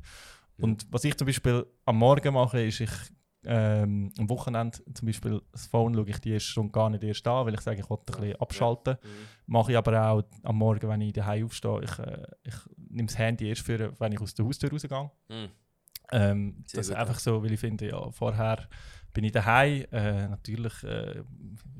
Und 0.60 0.88
was 0.92 1.04
ich 1.04 1.16
zum 1.16 1.28
Beispiel 1.28 1.66
am 1.86 1.98
Morgen 1.98 2.34
mache, 2.34 2.64
ist, 2.64 2.80
ich 2.80 2.92
ähm, 3.50 4.12
am 4.18 4.30
Wochenende 4.30 4.78
zum 4.94 5.06
Beispiel 5.06 5.42
das 5.52 5.68
Phone 5.68 5.96
schaue 5.96 6.10
ich 6.10 6.20
die 6.20 6.32
erste 6.32 6.52
Stunde 6.52 6.72
gar 6.72 6.90
nicht 6.90 7.04
erst 7.04 7.26
an, 7.28 7.46
weil 7.46 7.54
ich 7.54 7.62
sage, 7.62 7.80
ich 7.80 7.90
wollte 7.90 8.14
ein 8.14 8.20
bisschen 8.20 8.42
abschalten. 8.42 8.98
Ja. 9.02 9.10
Mhm. 9.10 9.54
Mache 9.54 9.72
ich 9.72 9.78
aber 9.78 10.12
auch 10.12 10.24
am 10.44 10.58
Morgen, 10.58 10.90
wenn 10.90 11.02
ich 11.02 11.14
daheim 11.14 11.46
aufstehe, 11.46 11.82
ich, 11.82 12.00
äh, 12.00 12.28
ich 12.44 12.56
nehme 12.90 13.08
das 13.08 13.18
Handy 13.18 13.48
erst 13.48 13.62
für, 13.62 13.98
wenn 14.00 14.12
ich 14.12 14.20
aus 14.20 14.36
der 14.36 14.46
Haustür 14.46 14.70
rausgehe. 14.70 15.12
Mhm. 15.30 15.50
Ähm, 16.12 16.64
das 16.74 16.88
ist 16.88 16.96
einfach 16.96 17.20
so, 17.20 17.42
weil 17.42 17.54
ich 17.54 17.60
finde, 17.60 17.90
ja, 17.90 18.12
vorher 18.12 18.68
bin 19.14 19.24
ich 19.24 19.32
daheim. 19.32 19.86
Äh, 19.92 20.28
natürlich 20.28 20.84
äh, 20.84 21.24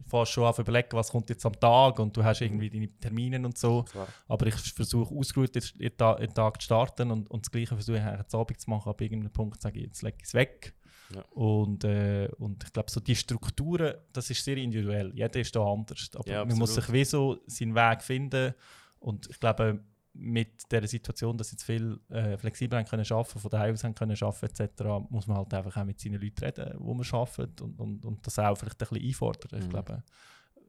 fährst 0.08 0.32
schon 0.32 0.46
auf 0.46 0.60
überlegen, 0.60 0.90
was 0.94 1.10
kommt 1.10 1.30
jetzt 1.30 1.46
am 1.46 1.60
Tag 1.60 2.00
und 2.00 2.16
du 2.16 2.24
hast 2.24 2.42
irgendwie 2.42 2.70
deine 2.70 2.90
Termine 3.00 3.46
und 3.46 3.58
so. 3.58 3.84
Klar. 3.84 4.08
Aber 4.28 4.48
ich 4.48 4.56
versuche 4.56 5.14
ausgeruht 5.14 5.54
den 5.54 5.98
Tag 5.98 6.62
zu 6.62 6.66
starten 6.66 7.12
und, 7.12 7.30
und 7.30 7.46
das 7.46 7.52
Gleiche 7.52 7.76
versuche 7.76 7.98
ich 7.98 8.04
eigentlich 8.04 8.34
Abend 8.34 8.60
zu 8.60 8.70
machen. 8.70 8.90
Ab 8.90 9.02
irgendeinem 9.02 9.34
Punkt 9.34 9.62
sage 9.62 9.80
ich, 9.80 9.86
jetzt 9.86 10.02
lege 10.02 10.18
ich 10.20 10.26
es 10.26 10.34
weg. 10.34 10.74
Ja. 11.14 11.22
Und, 11.32 11.84
äh, 11.84 12.30
und 12.38 12.64
ich 12.64 12.74
glaube, 12.74 12.92
so 12.92 13.00
die 13.00 13.16
Strukturen, 13.16 13.96
das 14.12 14.30
ist 14.30 14.44
sehr 14.44 14.58
individuell. 14.58 15.12
Jeder 15.14 15.40
ist 15.40 15.56
da 15.56 15.64
anders. 15.66 16.10
Aber 16.16 16.30
ja, 16.30 16.44
man 16.44 16.58
muss 16.58 16.76
sich 16.76 16.92
wie 16.92 17.06
so 17.06 17.40
seinen 17.48 17.76
Weg 17.76 18.04
finden. 18.04 18.54
Und 19.00 19.30
ich 19.30 19.40
glaube, 19.40 19.80
mit 20.14 20.72
der 20.72 20.88
Situation, 20.88 21.38
dass 21.38 21.52
jetzt 21.52 21.64
viel 21.64 22.00
äh, 22.10 22.38
flexibler 22.38 22.84
können 22.84 23.06
arbeiten, 23.10 23.40
von 23.40 23.52
daheim 23.52 23.74
aus 23.74 23.82
können 23.82 24.18
arbeiten 24.20 24.64
etc., 24.64 24.84
muss 25.10 25.28
man 25.28 25.38
halt 25.38 25.54
einfach 25.54 25.78
auch 25.78 25.86
mit 25.86 26.00
seinen 26.00 26.20
Leuten 26.20 26.44
reden, 26.44 26.74
wo 26.80 26.94
man 26.94 27.06
arbeitet 27.12 27.62
und, 27.62 27.80
und, 27.80 28.06
und 28.06 28.26
das 28.26 28.40
auch 28.40 28.58
vielleicht 28.58 28.82
ein 28.82 28.90
bisschen 28.90 29.08
einfordern. 29.08 29.60
Mhm. 29.60 29.66
Ich 29.66 29.70
glaube, 29.70 30.04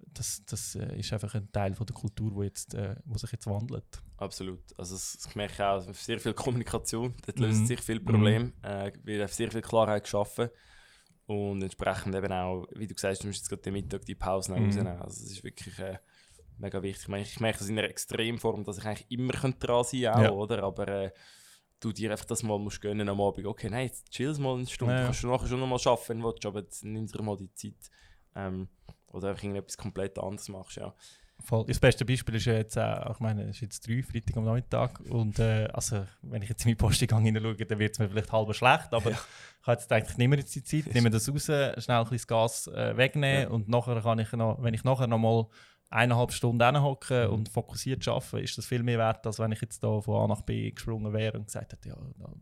das, 0.07 0.43
das 0.47 0.75
äh, 0.75 0.99
ist 0.99 1.13
einfach 1.13 1.35
ein 1.35 1.51
Teil 1.53 1.75
von 1.75 1.87
der 1.87 1.95
Kultur, 1.95 2.35
wo, 2.35 2.43
jetzt, 2.43 2.75
äh, 2.75 2.97
wo 3.05 3.17
sich 3.19 3.33
jetzt 3.33 3.47
wandelt. 3.47 4.03
Absolut. 4.17 4.61
Also 4.77 4.97
ich 4.97 5.35
merke 5.37 5.67
auch 5.67 5.81
sehr 5.93 6.19
viel 6.19 6.35
Kommunikation, 6.35 7.15
dort 7.25 7.39
löst 7.39 7.61
mhm. 7.61 7.67
sich 7.67 7.81
viele 7.81 8.01
Probleme, 8.01 8.47
mhm. 8.47 8.53
äh, 8.63 8.93
wird 9.05 9.31
sehr 9.31 9.51
viel 9.51 9.63
Klarheit 9.63 10.05
geschaffen 10.05 10.51
und 11.27 11.63
entsprechend 11.63 12.15
eben 12.15 12.33
auch, 12.33 12.67
wie 12.75 12.87
du 12.87 12.95
gesagt 12.95 13.13
hast, 13.13 13.23
du 13.23 13.27
musst 13.29 13.41
jetzt 13.41 13.49
gerade 13.49 13.63
den 13.63 13.75
Mittag 13.75 14.05
die 14.05 14.15
Pause 14.15 14.53
mhm. 14.53 14.65
rausnehmen. 14.65 15.03
Also 15.03 15.25
es 15.25 15.33
ist 15.33 15.45
wirklich 15.45 15.79
äh, 15.79 15.99
mega 16.57 16.83
wichtig. 16.83 17.03
Ich, 17.03 17.09
meine, 17.09 17.23
ich 17.23 17.41
merke 17.41 17.63
es 17.63 17.69
in 17.69 17.79
einer 17.79 17.89
Extremform, 17.89 18.65
dass 18.65 18.79
ich 18.79 18.85
eigentlich 18.85 19.11
immer 19.11 19.33
dran 19.33 19.53
sein 19.53 19.61
könnte, 19.61 19.97
ja. 19.97 20.31
oder? 20.31 20.63
Aber 20.63 20.89
äh, 20.89 21.13
du 21.81 21.93
dir 21.93 22.11
einfach 22.11 22.25
das 22.25 22.43
mal 22.43 22.59
musst 22.59 22.81
gönnen 22.81 23.09
am 23.09 23.21
Abend. 23.21 23.47
Okay, 23.47 23.71
nein, 23.71 23.87
jetzt 23.87 24.11
chill's 24.11 24.39
mal 24.39 24.57
eine 24.57 24.67
Stunde. 24.67 24.95
Ja. 24.95 25.05
Kannst 25.05 25.23
du 25.23 25.29
nachher 25.29 25.47
schon 25.47 25.61
noch 25.61 25.67
mal 25.67 25.79
arbeiten, 25.85 26.09
wenn 26.09 26.21
du 26.21 26.27
willst, 26.27 26.47
aber 26.47 26.61
jetzt 26.61 26.85
nimm 26.85 27.07
dir 27.07 27.23
mal 27.23 27.37
die 27.37 27.53
Zeit. 27.53 27.91
Ähm, 28.35 28.69
oder 29.13 29.31
einfach 29.31 29.43
irgendetwas 29.43 29.77
komplett 29.77 30.19
anderes 30.19 30.49
machst, 30.49 30.77
ja. 30.77 30.95
Voll. 31.41 31.65
Das 31.67 31.79
beste 31.79 32.05
Beispiel 32.05 32.35
ist 32.35 32.47
ja 32.47 32.55
jetzt, 32.55 32.77
äh, 32.77 33.11
ich 33.13 33.21
meine, 33.21 33.45
es 33.45 33.57
ist 33.57 33.61
jetzt 33.61 33.87
drei, 33.87 34.03
Freitag 34.03 34.37
am 34.37 34.45
Nachmittag 34.45 35.01
und 35.09 35.39
äh, 35.39 35.69
also, 35.73 36.05
wenn 36.23 36.43
ich 36.43 36.49
jetzt 36.49 36.65
in 36.65 36.71
meinen 36.71 36.79
Posteingang 36.79 37.25
hineinschaue, 37.25 37.55
dann 37.55 37.79
wird 37.79 37.93
es 37.93 37.99
mir 38.01 38.09
vielleicht 38.09 38.33
halb 38.33 38.53
schlecht, 38.55 38.93
aber 38.93 39.11
ja. 39.11 39.17
ich 39.61 39.67
habe 39.67 39.73
jetzt 39.79 39.89
gedacht, 39.89 40.11
ich 40.11 40.19
nehme 40.19 40.37
jetzt 40.37 40.55
die 40.55 40.65
Zeit, 40.65 40.93
nehme 40.93 41.11
das 41.11 41.29
raus, 41.29 41.45
schnell 41.45 41.63
ein 41.63 41.75
bisschen 41.77 42.17
das 42.17 42.27
Gas 42.27 42.67
äh, 42.67 42.97
wegnehmen 42.97 43.43
ja. 43.43 43.49
und 43.51 43.69
nachher 43.69 44.01
kann 44.03 44.19
ich 44.19 44.33
noch, 44.33 44.61
wenn 44.61 44.75
ich 44.75 44.83
nachher 44.83 45.07
noch 45.07 45.19
mal 45.19 45.47
eineinhalb 45.91 46.33
Stunden 46.33 46.65
hinhocken 46.65 47.27
mhm. 47.27 47.33
und 47.33 47.49
fokussiert 47.49 48.07
arbeiten, 48.07 48.39
ist 48.39 48.59
das 48.59 48.67
viel 48.67 48.83
mehr 48.83 48.99
wert, 48.99 49.27
als 49.27 49.39
wenn 49.39 49.53
ich 49.53 49.61
jetzt 49.61 49.83
da 49.83 50.01
von 50.01 50.23
A 50.23 50.27
nach 50.27 50.43
B 50.43 50.71
gesprungen 50.71 51.13
wäre 51.13 51.39
und 51.39 51.47
gesagt 51.47 51.73
hätte, 51.73 51.89
ja, 51.89 51.97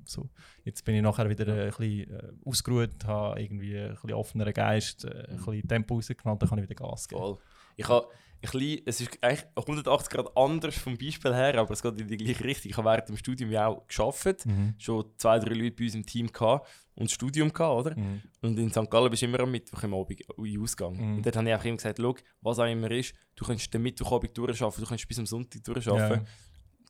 so, 0.04 0.28
jetzt 0.64 0.84
bin 0.84 0.96
ich 0.96 1.02
nachher 1.02 1.28
wieder 1.28 1.46
ein 1.46 1.66
bisschen 1.68 2.10
äh, 2.10 2.32
ausgeruht, 2.44 3.04
habe 3.06 3.40
irgendwie 3.40 3.78
ein 3.78 3.90
bisschen 3.90 4.12
offeneren 4.14 4.52
Geist, 4.52 5.04
äh, 5.04 5.28
ein 5.28 5.36
mhm. 5.36 5.44
bisschen 5.44 5.68
Tempo 5.68 5.94
rausgenommen, 5.94 6.38
dann 6.38 6.48
kann 6.48 6.58
ich 6.58 6.68
wieder 6.68 6.74
Gas 6.74 7.08
geben. 7.08 7.20
Voll. 7.20 7.38
Ich 7.76 7.88
habe 7.88 8.08
bisschen, 8.50 8.82
es 8.86 9.00
ist 9.00 9.18
eigentlich 9.22 9.44
180 9.56 10.10
Grad 10.10 10.36
anders 10.36 10.76
vom 10.76 10.96
Beispiel 10.96 11.34
her, 11.34 11.58
aber 11.58 11.72
es 11.72 11.82
geht 11.82 11.98
in 11.98 12.08
die 12.08 12.16
gleiche 12.16 12.44
Richtung. 12.44 12.70
Ich 12.70 12.76
habe 12.76 12.88
während 12.88 13.08
dem 13.08 13.16
Studium 13.16 13.50
ja 13.50 13.68
auch 13.68 13.86
gearbeitet, 13.86 14.46
mhm. 14.46 14.74
schon 14.78 15.04
zwei, 15.16 15.38
drei 15.38 15.54
Leute 15.54 15.76
bei 15.76 15.84
uns 15.84 15.94
im 15.94 16.06
Team 16.06 16.32
gehabt 16.32 16.68
und 16.94 17.04
das 17.04 17.12
Studium 17.12 17.52
gehabt, 17.52 17.86
oder? 17.86 17.96
Mhm. 17.98 18.22
Und 18.42 18.58
in 18.58 18.70
St. 18.70 18.90
Gallen 18.90 19.10
bist 19.10 19.22
du 19.22 19.26
immer 19.26 19.40
am 19.40 19.50
Mittwoch 19.50 19.82
im 19.82 19.94
Abend 19.94 20.20
in 20.20 20.60
Ausgang. 20.60 20.96
Mhm. 20.96 21.16
Und 21.16 21.26
dort 21.26 21.36
habe 21.36 21.48
ich 21.48 21.54
auch 21.54 21.64
immer 21.64 21.76
gesagt, 21.76 21.98
schau, 22.00 22.14
was 22.40 22.58
auch 22.58 22.70
immer 22.70 22.90
ist, 22.90 23.14
du 23.34 23.44
kannst 23.44 23.72
den 23.72 23.82
Mittwochabend 23.82 24.36
durcharbeiten, 24.36 24.82
du 24.82 24.88
kannst 24.88 25.08
bis 25.08 25.18
am 25.18 25.26
Sonntag 25.26 25.62
durcharbeiten. 25.64 26.24
Ja. 26.24 26.32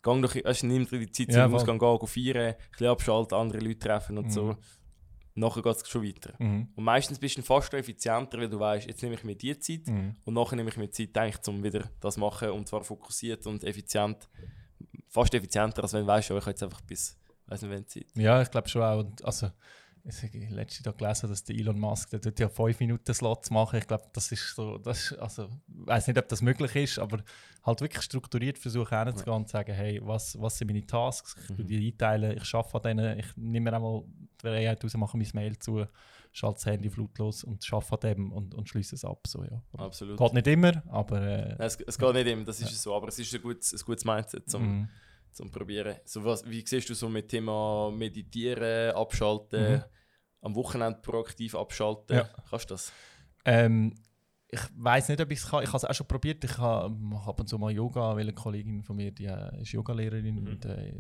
Gang 0.03 0.23
doch, 0.23 0.37
also 0.45 0.67
nimm 0.67 0.87
dir 0.87 1.01
die 1.01 1.11
Zeit 1.11 1.35
ja, 1.35 1.45
zum 1.45 1.55
Ausgang, 1.55 1.79
gehen, 1.79 1.99
gehen 1.99 2.09
feiern, 2.09 2.55
ein 2.55 2.57
bisschen 2.71 2.87
abschalten, 2.87 3.37
andere 3.37 3.59
Leute 3.59 3.79
treffen 3.79 4.19
und 4.19 4.27
mhm. 4.27 4.31
so 4.31 4.57
nachher 5.37 5.63
geht 5.63 5.77
es 5.77 5.89
schon 5.89 6.03
weiter. 6.03 6.35
Mhm. 6.39 6.69
Und 6.75 6.85
meistens 6.85 7.19
bist 7.19 7.39
du 7.39 7.43
fast 7.43 7.73
effizienter, 7.75 8.39
weil 8.39 8.49
du 8.49 8.59
weißt, 8.59 8.87
jetzt 8.87 9.03
nehme 9.03 9.15
ich 9.15 9.25
mir 9.25 9.37
die 9.37 9.59
Zeit 9.59 9.87
mhm. 9.87 10.17
und 10.25 10.35
nachher 10.35 10.57
nehme 10.57 10.71
ich 10.71 10.77
mir 10.77 10.91
Zeit, 10.91 11.17
eigentlich, 11.17 11.47
um 11.47 11.63
wieder 11.63 11.89
das 12.01 12.17
machen 12.17 12.51
und 12.51 12.67
zwar 12.67 12.83
fokussiert 12.83 13.47
und 13.47 13.63
effizient. 13.65 14.29
Fast 15.09 15.35
effizienter, 15.35 15.83
als 15.83 15.93
wenn 15.93 16.03
du 16.03 16.07
weißt, 16.07 16.31
ich 16.31 16.37
habe 16.37 16.51
jetzt 16.51 16.63
einfach 16.63 16.81
bis, 16.81 17.17
weiß 17.47 17.63
nicht, 17.63 17.71
wann 17.71 17.87
Zeit. 17.87 18.07
Ja, 18.15 18.43
ich 18.43 18.51
glaube 18.51 18.69
schon 18.69 18.83
auch. 18.83 18.99
Und 18.99 19.25
also, 19.25 19.51
ich 20.09 20.23
habe 20.23 20.55
letztes 20.55 20.85
Jahr 20.85 20.95
gelesen, 20.95 21.29
dass 21.29 21.43
der 21.43 21.57
Elon 21.57 21.79
Musk 21.79 22.11
der 22.11 22.33
ja 22.39 22.49
5 22.49 22.79
Minuten 22.81 23.13
Slots 23.13 23.51
machen. 23.51 23.79
Ich 23.79 23.87
glaube, 23.87 24.05
das 24.13 24.31
ist 24.31 24.55
so, 24.55 24.79
das 24.79 25.11
ist, 25.11 25.19
also, 25.19 25.45
ich 25.45 25.87
weiß 25.87 26.07
nicht, 26.07 26.19
ob 26.19 26.29
das 26.29 26.43
möglich 26.43 26.77
ist, 26.77 26.99
aber 26.99 27.23
halt 27.65 27.81
wirklich 27.81 28.03
strukturiert 28.03 28.59
versuchen 28.59 28.89
herzugehen 28.89 29.27
ja. 29.27 29.37
und 29.37 29.49
zu 29.49 29.53
sagen, 29.53 29.75
hey, 29.75 30.01
was, 30.03 30.41
was 30.41 30.59
sind 30.59 30.69
meine 30.69 30.87
Tasks? 30.87 31.35
Ich 31.51 31.59
mhm. 31.59 31.67
die 31.67 31.89
einteilen, 31.89 32.37
ich 32.37 32.55
arbeite 32.55 32.89
an 32.89 32.97
denen, 32.97 33.19
ich 33.19 33.37
nehme 33.37 33.71
mir 33.71 33.77
einmal 33.77 34.05
die 34.43 34.49
AI 34.49 34.75
raus, 34.75 34.97
mache 34.97 35.17
mein 35.17 35.29
Mail 35.35 35.59
zu, 35.59 35.87
schalte 36.33 36.57
das 36.57 36.67
Handy 36.67 36.91
flutlos 36.91 37.45
und 37.45 37.67
arbeite 37.73 38.09
an 38.09 38.15
dem 38.15 38.33
und, 38.33 38.55
und 38.55 38.69
schließe 38.69 38.95
es 38.95 39.05
ab. 39.05 39.27
So, 39.27 39.43
ja. 39.45 39.63
Absolut. 39.79 40.19
Geht 40.19 40.33
nicht 40.35 40.47
immer, 40.47 40.83
aber... 40.89 41.23
Äh, 41.23 41.49
Nein, 41.49 41.61
es, 41.61 41.77
es 41.77 41.99
geht 41.99 42.15
nicht 42.15 42.27
immer, 42.27 42.45
das 42.45 42.61
ist 42.61 42.71
ja. 42.71 42.77
so, 42.77 42.95
aber 42.95 43.09
es 43.09 43.19
ist 43.19 43.35
ein 43.35 43.43
gutes, 43.43 43.73
ein 43.73 43.85
gutes 43.85 44.05
Mindset 44.05 44.49
zum, 44.49 44.83
mm. 44.83 44.89
zum 45.33 45.51
Probieren. 45.51 45.97
So 46.05 46.25
was, 46.25 46.49
wie 46.49 46.65
siehst 46.67 46.89
du 46.91 46.95
so 46.95 47.09
mit 47.09 47.29
Thema 47.29 47.91
Meditieren, 47.91 48.95
Abschalten, 48.95 49.73
Mhm. 49.73 49.85
am 50.43 50.55
Wochenende 50.55 50.99
proaktiv 51.01 51.55
abschalten? 51.55 52.17
Ja. 52.17 52.29
Kannst 52.51 52.71
du 52.71 52.75
das? 52.75 52.93
Ähm, 53.45 53.95
ich 54.49 54.61
weiß 54.77 55.09
nicht, 55.09 55.21
ob 55.21 55.31
ich 55.31 55.39
es 55.41 55.49
kann. 55.51 55.63
Ich 55.63 55.69
habe 55.69 55.79
es 55.79 55.85
auch 55.85 55.95
schon 55.95 56.07
probiert. 56.07 56.43
Ich 56.45 56.57
habe 56.59 56.95
mache 56.95 57.31
ab 57.31 57.41
und 57.41 57.49
zu 57.49 57.59
mal 57.59 57.73
Yoga, 57.73 58.15
weil 58.15 58.23
eine 58.23 58.33
Kollegin 58.33 58.83
von 58.83 58.97
mir, 58.97 59.11
die 59.11 59.27
äh, 59.27 59.61
ist 59.63 59.73
Yogalehrerin 59.73 60.37
Mhm. 60.37 60.47
und 60.47 60.65
äh, 60.67 60.93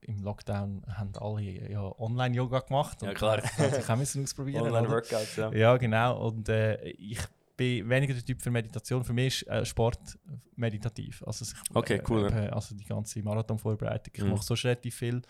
im 0.00 0.22
Lockdown 0.22 0.82
haben 0.88 1.12
alle 1.16 1.70
ja, 1.70 1.82
Online-Yoga 2.00 2.60
gemacht. 2.60 3.02
Ja, 3.02 3.14
klar. 3.14 3.42
Ich 3.78 3.88
auch 3.90 3.96
müssen 3.96 4.24
ausprobieren. 4.24 4.62
Online-Workouts, 4.66 5.36
ja. 5.36 5.52
Ja, 5.52 5.76
genau. 5.76 6.26
Und 6.26 6.48
äh, 6.48 6.82
ich 6.90 7.20
bin 7.56 7.88
weniger 7.88 8.14
der 8.14 8.24
Typ 8.24 8.40
für 8.42 8.50
Meditation. 8.50 9.04
Für 9.04 9.12
mich 9.12 9.42
ist 9.42 9.48
äh, 9.48 9.64
Sport 9.64 10.18
meditativ. 10.56 11.22
Also, 11.26 11.44
ich, 11.44 11.76
Okay, 11.76 12.02
cool, 12.08 12.26
Äh, 12.32 12.48
also 12.48 12.74
die 12.74 12.84
ganze 12.84 13.22
Marathonvorbereitung. 13.22 14.12
Ich 14.16 14.22
Mhm. 14.24 14.30
mache 14.30 14.42
so 14.42 14.54
relativ 14.54 14.94
viel. 14.96 15.22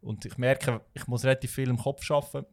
Und 0.00 0.24
ich 0.26 0.36
merke, 0.36 0.82
ich 0.92 1.06
muss 1.06 1.24
relativ 1.24 1.52
viel 1.52 1.70
im 1.70 1.78
Kopf 1.78 2.10
arbeiten. 2.10 2.46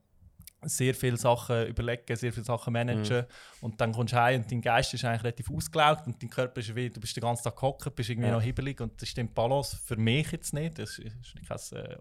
Sehr 0.63 0.93
viele 0.93 1.17
Sachen 1.17 1.65
überlegen, 1.67 2.15
sehr 2.15 2.31
viele 2.31 2.45
Sachen 2.45 2.73
managen. 2.73 3.25
Und 3.61 3.81
dann 3.81 3.91
kommst 3.93 4.13
du 4.13 4.17
heim 4.21 4.41
und 4.41 4.51
dein 4.51 4.61
Geist 4.61 4.93
ist 4.93 5.03
eigentlich 5.03 5.23
relativ 5.23 5.49
ausgelaugt 5.49 6.05
und 6.05 6.21
dein 6.21 6.29
Körper 6.29 6.59
ist 6.59 6.75
wie, 6.75 6.89
du 6.89 6.99
bist 6.99 7.15
den 7.15 7.21
ganzen 7.21 7.43
Tag 7.43 7.55
gehockt, 7.55 7.95
bist 7.95 8.09
irgendwie 8.11 8.27
Ja. 8.27 8.35
noch 8.35 8.41
hibbelig 8.43 8.79
und 8.79 9.01
das 9.01 9.09
stimmt 9.09 9.33
Balance 9.33 9.75
für 9.83 9.95
mich 9.95 10.31
jetzt 10.31 10.53
nicht. 10.53 10.77
Das 10.77 10.99
ist 10.99 11.11
kein 11.47 11.79
äh, 11.79 11.95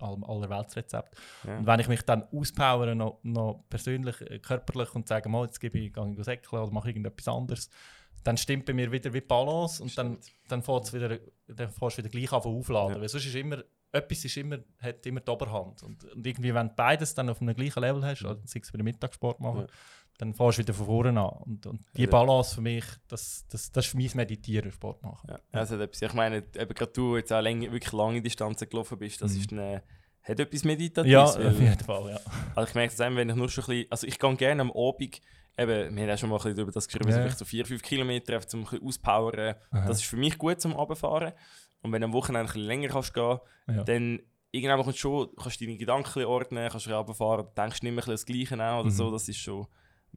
all- 0.00 0.24
allerweltsrezept. 0.24 1.14
Ja. 1.46 1.58
Und 1.58 1.66
wenn 1.66 1.80
ich 1.80 1.88
mich 1.88 2.02
dann 2.02 2.24
auspowere, 2.32 2.94
noch, 2.94 3.18
noch 3.22 3.64
persönlich, 3.68 4.20
äh, 4.22 4.38
körperlich 4.38 4.94
und 4.94 5.06
sage, 5.06 5.28
mal, 5.28 5.44
jetzt 5.44 5.60
gebe 5.60 5.78
ich, 5.78 5.92
gehe 5.92 6.14
ich 6.18 6.24
säckeln 6.24 6.62
oder 6.62 6.72
mache 6.72 6.88
irgendetwas 6.88 7.28
anderes, 7.28 7.68
dann 8.24 8.36
stimmt 8.36 8.66
bei 8.66 8.72
mir 8.72 8.90
wieder 8.92 9.12
wie 9.12 9.20
Balance 9.20 9.82
und 9.82 9.96
dann, 9.96 10.18
Stimmt. 10.22 10.32
dann 10.48 10.62
fährst 10.62 10.92
du 10.92 10.96
wieder, 10.96 11.18
dann 11.48 11.70
fährst 11.70 11.98
du 11.98 12.02
wieder 12.02 12.10
gleich 12.10 12.32
an 12.32 12.40
aufladen. 12.42 12.94
Ja. 12.96 13.00
Weil 13.00 13.08
sonst 13.08 13.26
ist 13.26 13.34
immer, 13.34 13.62
etwas 13.92 14.24
ist 14.24 14.36
immer, 14.36 14.58
hat 14.78 15.04
immer 15.06 15.20
die 15.20 15.30
Oberhand. 15.30 15.82
Und, 15.82 16.04
und 16.04 16.26
irgendwie, 16.26 16.54
wenn 16.54 16.68
du 16.68 16.74
beides 16.74 17.14
dann 17.14 17.28
auf 17.28 17.40
einem 17.40 17.54
gleichen 17.54 17.80
Level 17.80 18.04
hast, 18.04 18.24
also 18.24 18.40
sei 18.44 18.60
es 18.62 18.70
bei 18.72 18.82
Mittagssport 18.82 19.40
machen, 19.40 19.62
Ja. 19.62 19.66
dann 20.18 20.34
fährst 20.34 20.58
du 20.58 20.62
wieder 20.62 20.74
von 20.74 20.86
vorne 20.86 21.20
an. 21.20 21.36
Und, 21.44 21.66
und 21.66 21.80
die. 21.96 22.06
Balance 22.06 22.54
für 22.54 22.60
mich, 22.60 22.84
das, 23.08 23.46
das, 23.48 23.72
das 23.72 23.84
ist 23.86 23.90
für 23.92 23.96
mich 23.96 24.14
Meditieren, 24.14 24.70
Sport 24.70 25.02
machen. 25.02 25.28
Ja, 25.28 25.62
etwas. 25.62 26.02
Ich 26.02 26.12
meine, 26.14 26.36
eben 26.38 26.74
gerade 26.74 26.92
du 26.92 27.16
jetzt 27.16 27.32
auch 27.32 27.40
länger, 27.40 27.72
wirklich 27.72 27.92
lange 27.92 28.22
Distanzen 28.22 28.68
gelaufen 28.68 28.98
bist, 28.98 29.20
das 29.22 29.32
Mhm. 29.34 29.40
ist 29.40 29.52
eine, 29.52 29.82
hat 30.22 30.38
etwas 30.38 30.64
Meditatives. 30.64 31.10
Ja, 31.12 31.34
weil- 31.38 31.48
auf 31.48 31.60
jeden 31.60 31.80
Fall, 31.84 32.10
ja. 32.10 32.20
Also 32.54 32.68
ich 32.68 32.74
merke 32.74 32.92
es 32.94 33.00
eben, 33.00 33.16
wenn 33.16 33.28
ich 33.30 33.34
nur 33.36 33.48
schon 33.48 33.64
ein 33.64 33.68
bisschen, 33.68 33.86
also 33.90 34.06
ich 34.06 34.18
gehe 34.18 34.36
gerne 34.36 34.60
am 34.62 34.70
Abend, 34.72 35.20
eben, 35.58 35.96
wir 35.96 36.02
haben 36.04 36.10
auch 36.10 36.18
schon 36.18 36.28
mal 36.30 36.36
ein 36.36 36.42
bisschen 36.42 36.58
über 36.60 36.70
das 36.72 36.86
geschrieben, 36.86 37.08
Ja. 37.08 37.14
so 37.16 37.20
vielleicht 37.22 37.38
so 37.38 37.44
4, 37.44 37.66
5 37.66 37.82
Kilometer, 37.82 38.34
einfach 38.34 38.46
zum 38.48 38.60
ein 38.60 38.64
bisschen 38.66 38.86
auspowern. 38.86 39.56
Aha. 39.72 39.88
Das 39.88 39.96
ist 39.98 40.04
für 40.04 40.16
mich 40.16 40.38
gut 40.38 40.60
zum 40.60 40.72
Runterfahren. 40.72 41.32
Und 41.82 41.92
wenn 41.92 42.00
du 42.02 42.06
am 42.06 42.12
Wochenende 42.12 42.52
ein 42.52 42.60
länger 42.60 42.88
kannst 42.88 43.14
gehen, 43.14 43.38
Ja. 43.68 43.84
dann 43.84 44.20
irgendwann 44.52 44.82
kommst 44.82 44.98
du 44.98 45.00
schon, 45.00 45.28
kannst 45.36 45.60
du 45.60 45.64
deine 45.64 45.78
Gedanken 45.78 46.24
ordnen, 46.24 46.68
kannst 46.70 46.86
du 46.86 46.90
runterfahren, 46.90 47.46
denkst 47.56 47.82
nicht 47.82 47.94
mehr 47.94 48.04
das 48.04 48.26
Gleiche 48.26 48.54
an 48.54 48.80
oder 48.80 48.84
Mhm. 48.90 48.90
so, 48.90 49.10
das 49.10 49.28
ist 49.28 49.38
schon 49.38 49.66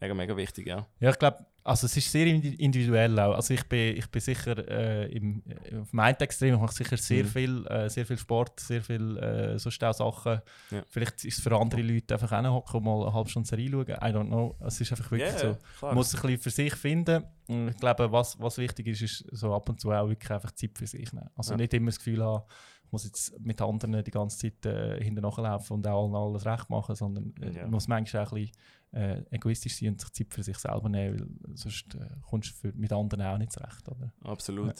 mega, 0.01 0.13
mega 0.13 0.35
wichtig, 0.35 0.67
ja. 0.67 0.87
Ja, 0.99 1.11
ich 1.11 1.19
glaube, 1.19 1.45
also 1.63 1.85
es 1.85 1.95
ist 1.95 2.11
sehr 2.11 2.25
indi- 2.25 2.59
individuell 2.59 3.17
auch. 3.19 3.35
Also 3.35 3.53
ich 3.53 3.63
bin, 3.69 3.95
ich 3.95 4.07
bin 4.09 4.19
sicher 4.21 4.57
äh, 4.67 5.05
im, 5.15 5.43
äh, 5.47 5.77
auf 5.77 5.91
dem 5.91 5.99
einen 5.99 6.17
Extrem, 6.17 6.55
ich 6.55 6.59
mache 6.59 6.73
sicher 6.73 6.97
sehr 6.97 7.23
Mhm. 7.23 7.27
viel, 7.29 7.67
äh, 7.67 7.89
sehr 7.89 8.05
viel 8.05 8.17
Sport, 8.17 8.59
sehr 8.59 8.81
viel 8.81 9.17
äh, 9.17 9.57
so 9.59 9.69
Sachen. 9.69 10.41
Ja. 10.71 10.83
Vielleicht 10.89 11.23
ist 11.23 11.37
es 11.37 11.43
für 11.43 11.55
andere 11.55 11.81
Leute 11.83 12.15
einfach 12.15 12.31
auch 12.33 12.53
hocken 12.53 12.77
und 12.77 12.83
mal 12.83 13.03
eine 13.05 13.13
halbe 13.13 13.29
Stunde 13.29 13.47
Serie 13.47 13.69
schauen. 13.69 13.85
I 13.87 14.13
don't 14.13 14.27
know. 14.27 14.57
Es 14.65 14.81
ist 14.81 14.91
einfach 14.91 15.09
wirklich 15.11 15.31
Ja, 15.31 15.37
so. 15.39 15.57
Man 15.85 15.95
muss 15.95 16.07
es 16.07 16.15
ein 16.15 16.21
bisschen 16.23 16.41
für 16.41 16.49
sich 16.49 16.73
finden. 16.75 17.23
Ich 17.69 17.77
glaube, 17.77 18.11
was, 18.11 18.39
was 18.39 18.57
wichtig 18.57 18.87
ist, 18.87 19.01
ist 19.01 19.25
so 19.31 19.53
ab 19.53 19.69
und 19.69 19.79
zu 19.79 19.91
auch 19.91 20.07
wirklich 20.07 20.31
einfach 20.31 20.51
Zeit 20.51 20.77
für 20.77 20.87
sich 20.87 21.11
nehmen. 21.13 21.29
Also 21.35 21.51
Ja. 21.53 21.57
nicht 21.57 21.73
immer 21.73 21.87
das 21.91 21.97
Gefühl 21.99 22.23
haben, 22.23 22.43
ich 22.85 22.91
muss 22.91 23.05
jetzt 23.05 23.39
mit 23.39 23.59
anderen 23.61 24.03
die 24.03 24.11
ganze 24.11 24.37
Zeit 24.37 24.65
äh, 24.65 25.03
hinterher 25.03 25.43
laufen 25.43 25.73
und 25.73 25.87
auch 25.87 26.03
allen 26.05 26.15
alles 26.15 26.45
recht 26.45 26.69
machen, 26.69 26.95
sondern 26.95 27.33
äh, 27.41 27.51
Ja. 27.51 27.61
man 27.63 27.71
muss 27.71 27.87
manchmal 27.87 28.25
auch 28.25 28.31
ein 28.33 28.41
bisschen 28.41 28.57
äh, 28.91 29.23
egoistisch 29.31 29.77
sein 29.79 29.89
und 29.89 30.01
sich 30.01 30.11
Zeit 30.11 30.33
für 30.33 30.43
sich 30.43 30.57
selber 30.57 30.89
nehmen, 30.89 31.19
weil 31.41 31.57
sonst 31.57 31.95
äh, 31.95 32.07
kommst 32.21 32.51
du 32.51 32.55
für, 32.55 32.73
mit 32.73 32.91
anderen 32.93 33.23
auch 33.25 33.37
nicht 33.37 33.51
zurecht. 33.51 33.87
Oder? 33.89 34.13
Absolut. 34.23 34.75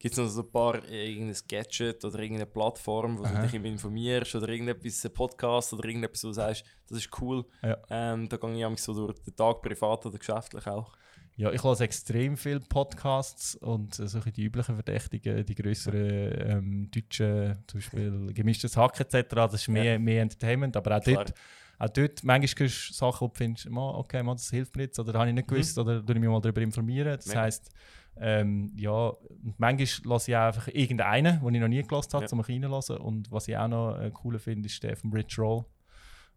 Gibt 0.00 0.12
es 0.12 0.18
noch 0.18 0.28
so 0.28 0.42
ein 0.42 0.52
paar 0.52 0.76
äh, 0.84 1.10
irgendein 1.10 1.36
Gadget 1.48 2.04
oder 2.04 2.20
irgendeine 2.20 2.46
Plattform, 2.46 3.18
wo 3.18 3.24
Aha. 3.24 3.42
du 3.42 3.48
dich 3.48 3.54
informierst 3.54 4.32
oder 4.36 4.48
irgendetwas, 4.48 5.04
ein 5.04 5.12
Podcast 5.12 5.72
oder 5.72 5.84
irgendetwas, 5.88 6.22
wo 6.22 6.28
du 6.28 6.34
sagst, 6.34 6.64
das 6.86 6.98
ist 6.98 7.20
cool. 7.20 7.44
Ja. 7.62 7.76
Ähm, 7.90 8.28
da 8.28 8.36
gehe 8.36 8.72
ich 8.72 8.78
so 8.80 8.94
durch 8.94 9.18
den 9.18 9.34
Tag, 9.34 9.60
privat 9.60 10.06
oder 10.06 10.16
geschäftlich 10.16 10.64
auch. 10.68 10.92
Ja, 11.38 11.52
ich 11.52 11.62
höre 11.62 11.80
extrem 11.82 12.36
viele 12.36 12.58
Podcasts 12.58 13.54
und 13.54 13.96
äh, 14.00 14.08
solche 14.08 14.32
die 14.32 14.42
üblichen 14.42 14.74
Verdächtigen, 14.74 15.46
die 15.46 15.54
größeren 15.54 16.32
ähm, 16.50 16.90
deutschen, 16.90 17.56
zum 17.68 17.78
Beispiel 17.78 18.32
gemischtes 18.34 18.76
Hack 18.76 18.98
etc., 18.98 19.28
das 19.46 19.54
ist 19.54 19.68
mehr, 19.68 19.92
Ja. 19.92 19.98
mehr 20.00 20.22
Entertainment, 20.22 20.76
aber 20.76 20.96
auch 20.96 21.00
Klar. 21.00 21.26
dort, 21.26 21.34
auch 21.78 21.88
dort 21.90 22.24
manchmal 22.24 22.66
hörst 22.66 22.90
du 22.90 22.92
Sachen, 22.94 23.20
wo 23.20 23.28
du 23.28 23.34
findest, 23.36 23.70
«Ma, 23.70 23.90
okay, 23.90 24.20
man, 24.24 24.34
das 24.36 24.50
hilft 24.50 24.74
mir 24.76 24.82
jetzt 24.82 24.98
oder 24.98 25.16
habe 25.16 25.28
ich 25.28 25.34
nicht 25.36 25.48
Mhm. 25.48 25.54
gewusst 25.54 25.78
oder 25.78 26.04
tue 26.04 26.16
ich 26.16 26.20
mich 26.20 26.28
mal 26.28 26.40
darüber 26.40 26.60
informieren. 26.60 27.14
Das 27.14 27.26
Mega. 27.28 27.40
heisst, 27.42 27.70
ähm, 28.16 28.72
ja, 28.76 29.12
manchmal 29.58 30.12
lasse 30.12 30.32
ich 30.32 30.36
auch 30.36 30.40
einfach 30.40 30.66
irgendeinen, 30.66 31.40
den 31.40 31.54
ich 31.54 31.60
noch 31.60 31.68
nie 31.68 31.82
gelassen 31.84 32.14
habe, 32.14 32.24
Ja. 32.24 32.32
um 32.32 32.40
reinzulassen 32.40 32.96
und 32.96 33.30
was 33.30 33.46
ich 33.46 33.56
auch 33.56 33.68
noch 33.68 33.96
äh, 33.96 34.10
cool 34.24 34.40
finde, 34.40 34.66
ist 34.66 34.82
der 34.82 34.96
von 34.96 35.12
Rich 35.12 35.38
Roll. 35.38 35.64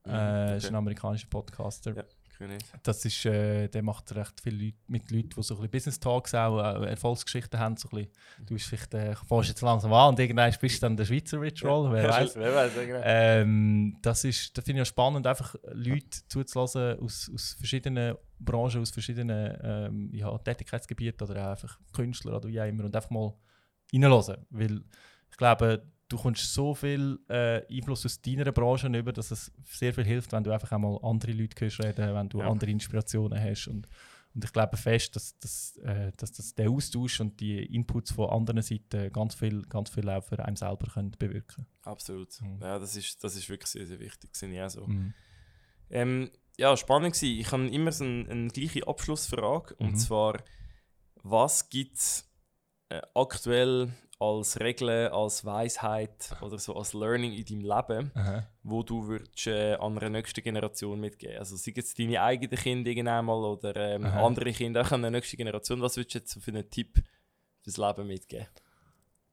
Mhm, 0.05 0.13
Äh, 0.13 0.57
ist 0.57 0.65
okay. 0.65 0.73
ein 0.73 0.75
amerikanischer 0.75 1.27
Podcaster. 1.27 1.95
Ja. 1.95 2.03
Ich 2.41 2.47
nicht. 2.47 2.65
Das 2.83 3.05
ist, 3.05 3.25
äh, 3.25 3.67
der 3.67 3.83
macht 3.83 4.13
recht 4.15 4.41
viel 4.41 4.53
Leute, 4.53 4.77
mit 4.87 5.11
Leuten, 5.11 5.29
die 5.29 5.43
so 5.43 5.53
ein 5.53 5.57
bisschen 5.57 5.71
Business 5.71 5.99
Talks 5.99 6.33
auch, 6.33 6.59
äh, 6.59 6.89
Erfolgsgeschichten 6.89 7.59
haben. 7.59 7.77
So 7.77 7.89
ein 7.89 7.97
bisschen, 7.97 8.45
du 8.45 8.53
bist 8.53 8.65
vielleicht, 8.67 8.93
äh, 8.93 9.15
fährst 9.15 9.49
jetzt 9.49 9.61
langsam 9.61 9.93
an 9.93 10.09
und 10.09 10.19
irgendwann 10.19 10.53
bist 10.59 10.77
du 10.77 10.81
dann 10.81 10.97
der 10.97 11.05
Schweizer 11.05 11.39
Rich 11.39 11.63
Roll, 11.63 11.91
wer 11.91 12.09
weiß. 12.09 12.35
Wer 12.35 12.55
weiß, 12.55 12.75
ja, 12.75 12.85
genau. 12.85 13.01
Ähm, 13.03 13.97
das 14.01 14.23
ist, 14.23 14.57
das 14.57 14.65
finde 14.65 14.81
ich 14.81 14.87
auch 14.87 14.89
spannend, 14.89 15.27
einfach 15.27 15.55
Leute 15.71 16.27
zuzulassen 16.27 16.99
aus, 16.99 17.29
aus 17.33 17.55
verschiedenen 17.57 18.15
Branchen, 18.39 18.81
aus 18.81 18.89
verschiedenen 18.89 19.57
ähm, 19.63 20.09
ja, 20.13 20.35
Tätigkeitsgebieten 20.39 21.27
oder 21.27 21.45
auch 21.45 21.51
einfach 21.51 21.79
Künstler 21.93 22.37
oder 22.37 22.49
wie 22.49 22.59
auch 22.59 22.65
immer 22.65 22.85
und 22.85 22.95
einfach 22.95 23.11
mal 23.11 23.33
reinhören. 23.93 24.45
Weil 24.49 24.81
ich 25.29 25.37
glaube, 25.37 25.83
du 26.11 26.17
kommst 26.17 26.53
so 26.53 26.73
viel 26.75 27.19
äh, 27.29 27.65
Einfluss 27.73 28.05
aus 28.05 28.21
deiner 28.21 28.51
Branche 28.51 28.87
über, 28.87 29.13
dass 29.13 29.31
es 29.31 29.51
sehr 29.65 29.93
viel 29.93 30.05
hilft, 30.05 30.31
wenn 30.31 30.43
du 30.43 30.51
einfach 30.51 30.71
einmal 30.71 30.99
andere 31.03 31.31
Leute 31.31 31.59
hörst 31.65 31.79
reden, 31.83 32.13
wenn 32.13 32.29
du 32.29 32.39
Ja. 32.39 32.49
andere 32.49 32.71
Inspirationen 32.71 33.39
hast 33.41 33.67
und 33.67 33.87
und 34.33 34.45
ich 34.45 34.53
glaube 34.53 34.77
fest, 34.77 35.13
dass, 35.17 35.37
dass, 35.39 35.75
äh, 35.83 36.13
dass 36.15 36.31
das 36.31 36.55
der 36.55 36.69
Austausch 36.69 37.19
und 37.19 37.37
die 37.41 37.65
Inputs 37.75 38.11
von 38.13 38.29
anderen 38.29 38.61
Seiten 38.61 39.11
ganz 39.11 39.35
viel, 39.35 39.61
ganz 39.63 39.89
viel 39.89 40.09
auch 40.09 40.23
für 40.23 40.39
einen 40.45 40.55
selber 40.55 40.87
können 40.87 41.11
bewirken 41.19 41.65
Absolut. 41.81 42.39
Mhm. 42.41 42.59
Ja, 42.61 42.79
das 42.79 42.95
ist, 42.95 43.21
das 43.25 43.35
ist 43.35 43.49
wirklich 43.49 43.69
sehr, 43.69 43.85
sehr 43.85 43.99
wichtig. 43.99 44.33
Sehe 44.33 44.49
ich 44.53 44.61
auch 44.61 44.69
so. 44.69 44.87
Mhm. 44.87 45.13
Ähm, 45.89 46.31
ja, 46.57 46.77
spannend 46.77 47.21
war. 47.21 47.27
Ich 47.27 47.51
habe 47.51 47.67
immer 47.67 47.91
so 47.91 48.05
eine, 48.05 48.29
eine 48.29 48.47
gleiche 48.47 48.87
Abschlussfrage. 48.87 49.75
Und 49.75 49.91
Mhm. 49.91 49.97
zwar, 49.97 50.41
was 51.23 51.67
gibt 51.69 51.97
es 51.97 52.31
äh, 52.87 53.01
aktuell 53.13 53.89
als 54.21 54.59
Regeln, 54.59 55.11
als 55.11 55.43
Weisheit 55.43 56.29
oder 56.41 56.59
so 56.59 56.75
als 56.75 56.93
Learning 56.93 57.33
in 57.33 57.43
deinem 57.43 57.61
Leben, 57.61 58.11
Aha. 58.13 58.47
wo 58.61 58.83
du 58.83 59.07
würdest, 59.07 59.47
äh, 59.47 59.73
an 59.73 59.97
einer 59.97 60.09
nächsten 60.09 60.43
Generation 60.43 60.99
mitgeben 60.99 61.37
Also 61.39 61.55
sei 61.55 61.73
es 61.75 61.95
deine 61.95 62.21
eigenen 62.21 62.55
Kinder 62.55 62.91
irgendwann 62.91 63.25
mal 63.25 63.43
oder 63.43 63.75
ähm, 63.75 64.05
andere 64.05 64.51
Kinder 64.53 64.81
auch 64.81 64.91
an 64.91 65.01
der 65.01 65.09
nächsten 65.09 65.37
Generation. 65.37 65.81
Was 65.81 65.97
würdest 65.97 66.13
du 66.13 66.19
jetzt 66.19 66.43
für 66.43 66.51
einen 66.51 66.69
Tipp 66.69 67.03
fürs 67.61 67.77
Leben 67.77 68.07
mitgeben? 68.07 68.45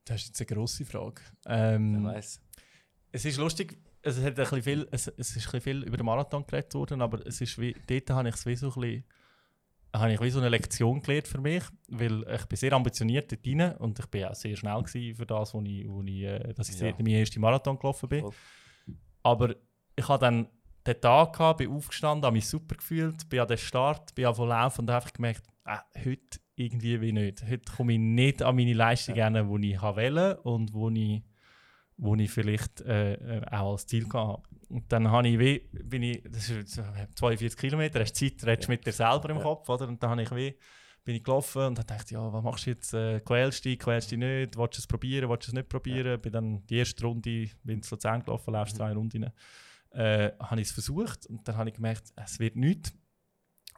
Das 0.05 0.21
ist 0.21 0.29
jetzt 0.29 0.41
eine 0.41 0.57
grosse 0.57 0.85
Frage. 0.85 1.21
Ähm, 1.45 2.05
weiß. 2.05 2.41
es 3.11 3.25
ist 3.25 3.37
lustig, 3.37 3.77
es, 4.01 4.17
hat 4.17 4.25
ein 4.25 4.33
bisschen 4.33 4.63
viel, 4.63 4.87
es, 4.89 5.07
es 5.07 5.35
ist 5.35 5.37
ein 5.37 5.43
bisschen 5.43 5.61
viel 5.61 5.83
über 5.83 5.97
den 5.97 6.05
Marathon 6.07 6.47
geredet 6.47 6.73
worden, 6.73 7.03
aber 7.03 7.23
es 7.27 7.41
ist 7.41 7.59
wie, 7.59 7.75
dort 7.87 8.09
habe 8.09 8.29
ich 8.29 8.35
es 8.35 8.45
wie 8.47 8.55
so 8.55 8.71
ein 8.71 8.81
bisschen, 8.81 9.03
habe 9.93 10.13
ich 10.13 10.21
wie 10.21 10.29
so 10.29 10.39
eine 10.39 10.49
Lektion 10.49 11.01
gelernt 11.01 11.27
für 11.27 11.41
mich, 11.41 11.63
weil 11.89 12.23
ich 12.35 12.45
bin 12.45 12.57
sehr 12.57 12.73
ambitioniert 12.73 13.31
dort 13.31 13.45
rein 13.45 13.75
und 13.77 13.99
ich 13.99 14.05
bin 14.07 14.25
auch 14.25 14.35
sehr 14.35 14.55
schnell 14.55 14.83
für 14.85 15.25
das, 15.25 15.53
wo 15.53 15.61
ich, 15.61 15.87
wo 15.89 16.01
ich, 16.03 16.23
äh, 16.23 16.53
dass 16.53 16.69
ich 16.69 16.79
Ja. 16.79 16.91
meinen 16.93 17.07
ersten 17.07 17.41
Marathon 17.41 17.77
gelaufen 17.79 18.07
bin. 18.09 18.25
Aber 19.23 19.55
ich 19.95 20.07
habe 20.07 20.19
dann 20.25 20.47
den 20.85 21.01
Tag 21.01 21.33
gehabt, 21.33 21.57
bin 21.57 21.71
aufgestanden, 21.71 22.25
habe 22.25 22.35
mich 22.35 22.47
super 22.47 22.75
gefühlt, 22.75 23.27
bin 23.29 23.39
an 23.39 23.47
den 23.47 23.57
Start, 23.57 24.15
bin 24.15 24.33
zu 24.33 24.45
laufen 24.45 24.81
und 24.81 24.89
habe 24.89 24.97
einfach 25.03 25.13
gemerkt, 25.13 25.43
ah, 25.65 25.81
heute 26.05 26.39
irgendwie 26.55 26.99
wie 27.01 27.11
nicht. 27.11 27.43
Heute 27.43 27.71
komme 27.75 27.93
ich 27.93 27.99
nicht 27.99 28.41
an 28.43 28.55
meine 28.55 28.73
Leistung 28.73 29.15
Ja. 29.15 29.29
hin, 29.29 29.61
die 29.61 29.71
ich 29.73 29.81
wählen 29.81 30.37
und 30.39 30.73
wo 30.73 30.89
ich, 30.89 31.23
wo 32.01 32.15
ich 32.15 32.31
vielleicht 32.31 32.81
äh, 32.81 33.13
äh, 33.39 33.45
auch 33.51 33.73
als 33.73 33.85
Ziel 33.87 34.05
hatte. 34.13 34.41
Und 34.69 34.91
dann 34.91 35.09
habe 35.11 35.27
ich 35.27 35.37
wie, 35.39 35.59
bin 35.83 36.03
ich, 36.03 36.23
das 36.23 36.49
ist 36.49 36.75
jetzt, 36.75 36.77
äh, 36.77 37.07
42 37.15 37.57
Kilometer, 37.59 37.99
hast 37.99 38.15
Zeit, 38.15 38.43
redest 38.45 38.67
Ja. 38.69 38.73
mit 38.73 38.85
dir 38.85 38.93
selber 38.93 39.29
im 39.29 39.37
Ja. 39.37 39.43
Kopf, 39.43 39.67
oder? 39.67 39.87
Und 39.87 40.01
dann 40.01 40.11
habe 40.11 40.21
ich 40.23 40.31
wie, 40.35 40.55
bin 41.03 41.15
ich 41.15 41.23
gelaufen 41.23 41.61
und 41.63 41.79
habe 41.79 41.87
gedacht, 41.87 42.11
ja, 42.11 42.31
was 42.31 42.43
machst 42.43 42.65
du 42.65 42.69
jetzt? 42.71 42.93
Äh, 42.93 43.19
quälst 43.21 43.65
du 43.65 43.69
dich, 43.69 43.79
quälst 43.79 44.11
du 44.11 44.17
dich 44.17 44.25
nicht? 44.25 44.57
Willst 44.57 44.77
du 44.77 44.79
es 44.81 44.87
probieren, 44.87 45.29
willst 45.29 45.47
du 45.47 45.51
es 45.51 45.53
nicht 45.55 45.69
probieren? 45.69 46.21
Bin 46.21 46.31
dann 46.31 46.65
die 46.67 46.77
erste 46.77 47.03
Runde, 47.05 47.49
bin 47.63 47.81
zu 47.81 47.95
Luzern 47.95 48.23
gelaufen, 48.23 48.53
laufst 48.53 48.75
Mhm. 48.75 48.77
zwei 48.77 48.93
Runden. 48.93 49.31
äh, 49.91 50.31
habe 50.39 50.61
ich 50.61 50.67
es 50.67 50.71
versucht 50.73 51.25
und 51.25 51.47
dann 51.47 51.57
habe 51.57 51.69
ich 51.69 51.75
gemerkt, 51.75 52.13
es 52.15 52.37
wird 52.39 52.55
nichts. 52.55 52.93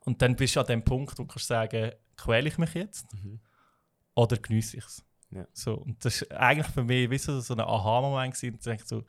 Und 0.03 0.21
dann 0.21 0.35
bist 0.35 0.57
du 0.57 0.59
an 0.59 0.65
dem 0.65 0.83
Punkt, 0.83 1.17
wo 1.17 1.23
du 1.23 1.27
kannst 1.27 1.47
sagen, 1.47 1.91
quäle 2.17 2.49
ich 2.49 2.57
mich 2.57 2.73
jetzt 2.73 3.13
Mhm. 3.13 3.39
oder 4.13 4.35
genieße 4.35 4.75
ich 4.77 4.83
es. 4.83 5.05
Ja. 5.31 5.47
So, 5.53 5.75
und 5.75 6.03
das 6.03 6.21
ist 6.21 6.31
eigentlich 6.31 6.67
für 6.67 6.83
mich 6.83 7.09
wie 7.09 7.17
so, 7.17 7.39
so 7.39 7.53
ein 7.53 7.61
Aha-Moment 7.61 8.35
so, 8.35 9.03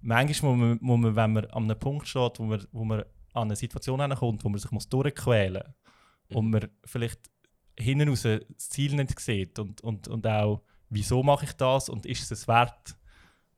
manchmal 0.00 0.56
muss 0.56 0.60
man, 0.60 0.78
muss 0.80 1.00
man, 1.00 1.16
wenn 1.16 1.32
man 1.32 1.44
an 1.46 1.64
einem 1.64 1.78
Punkt 1.78 2.08
steht, 2.08 2.38
wo 2.38 2.44
man, 2.44 2.66
wo 2.72 2.84
man 2.84 3.00
an 3.34 3.42
eine 3.42 3.56
Situation 3.56 3.98
kommt, 4.14 4.44
wo 4.44 4.48
man 4.48 4.58
sich 4.58 4.70
muss 4.70 4.88
durchquälen 4.88 5.62
muss 6.28 6.36
und 6.36 6.50
man 6.50 6.68
vielleicht 6.84 7.20
hinten 7.78 8.08
raus 8.08 8.22
das 8.22 8.68
Ziel 8.70 8.94
nicht 8.94 9.18
sieht 9.20 9.58
und, 9.58 9.82
und, 9.82 10.08
und 10.08 10.26
auch, 10.26 10.62
wieso 10.88 11.22
mache 11.22 11.44
ich 11.44 11.52
das 11.52 11.88
und 11.88 12.06
ist 12.06 12.22
es 12.22 12.30
es 12.30 12.48
wert? 12.48 12.96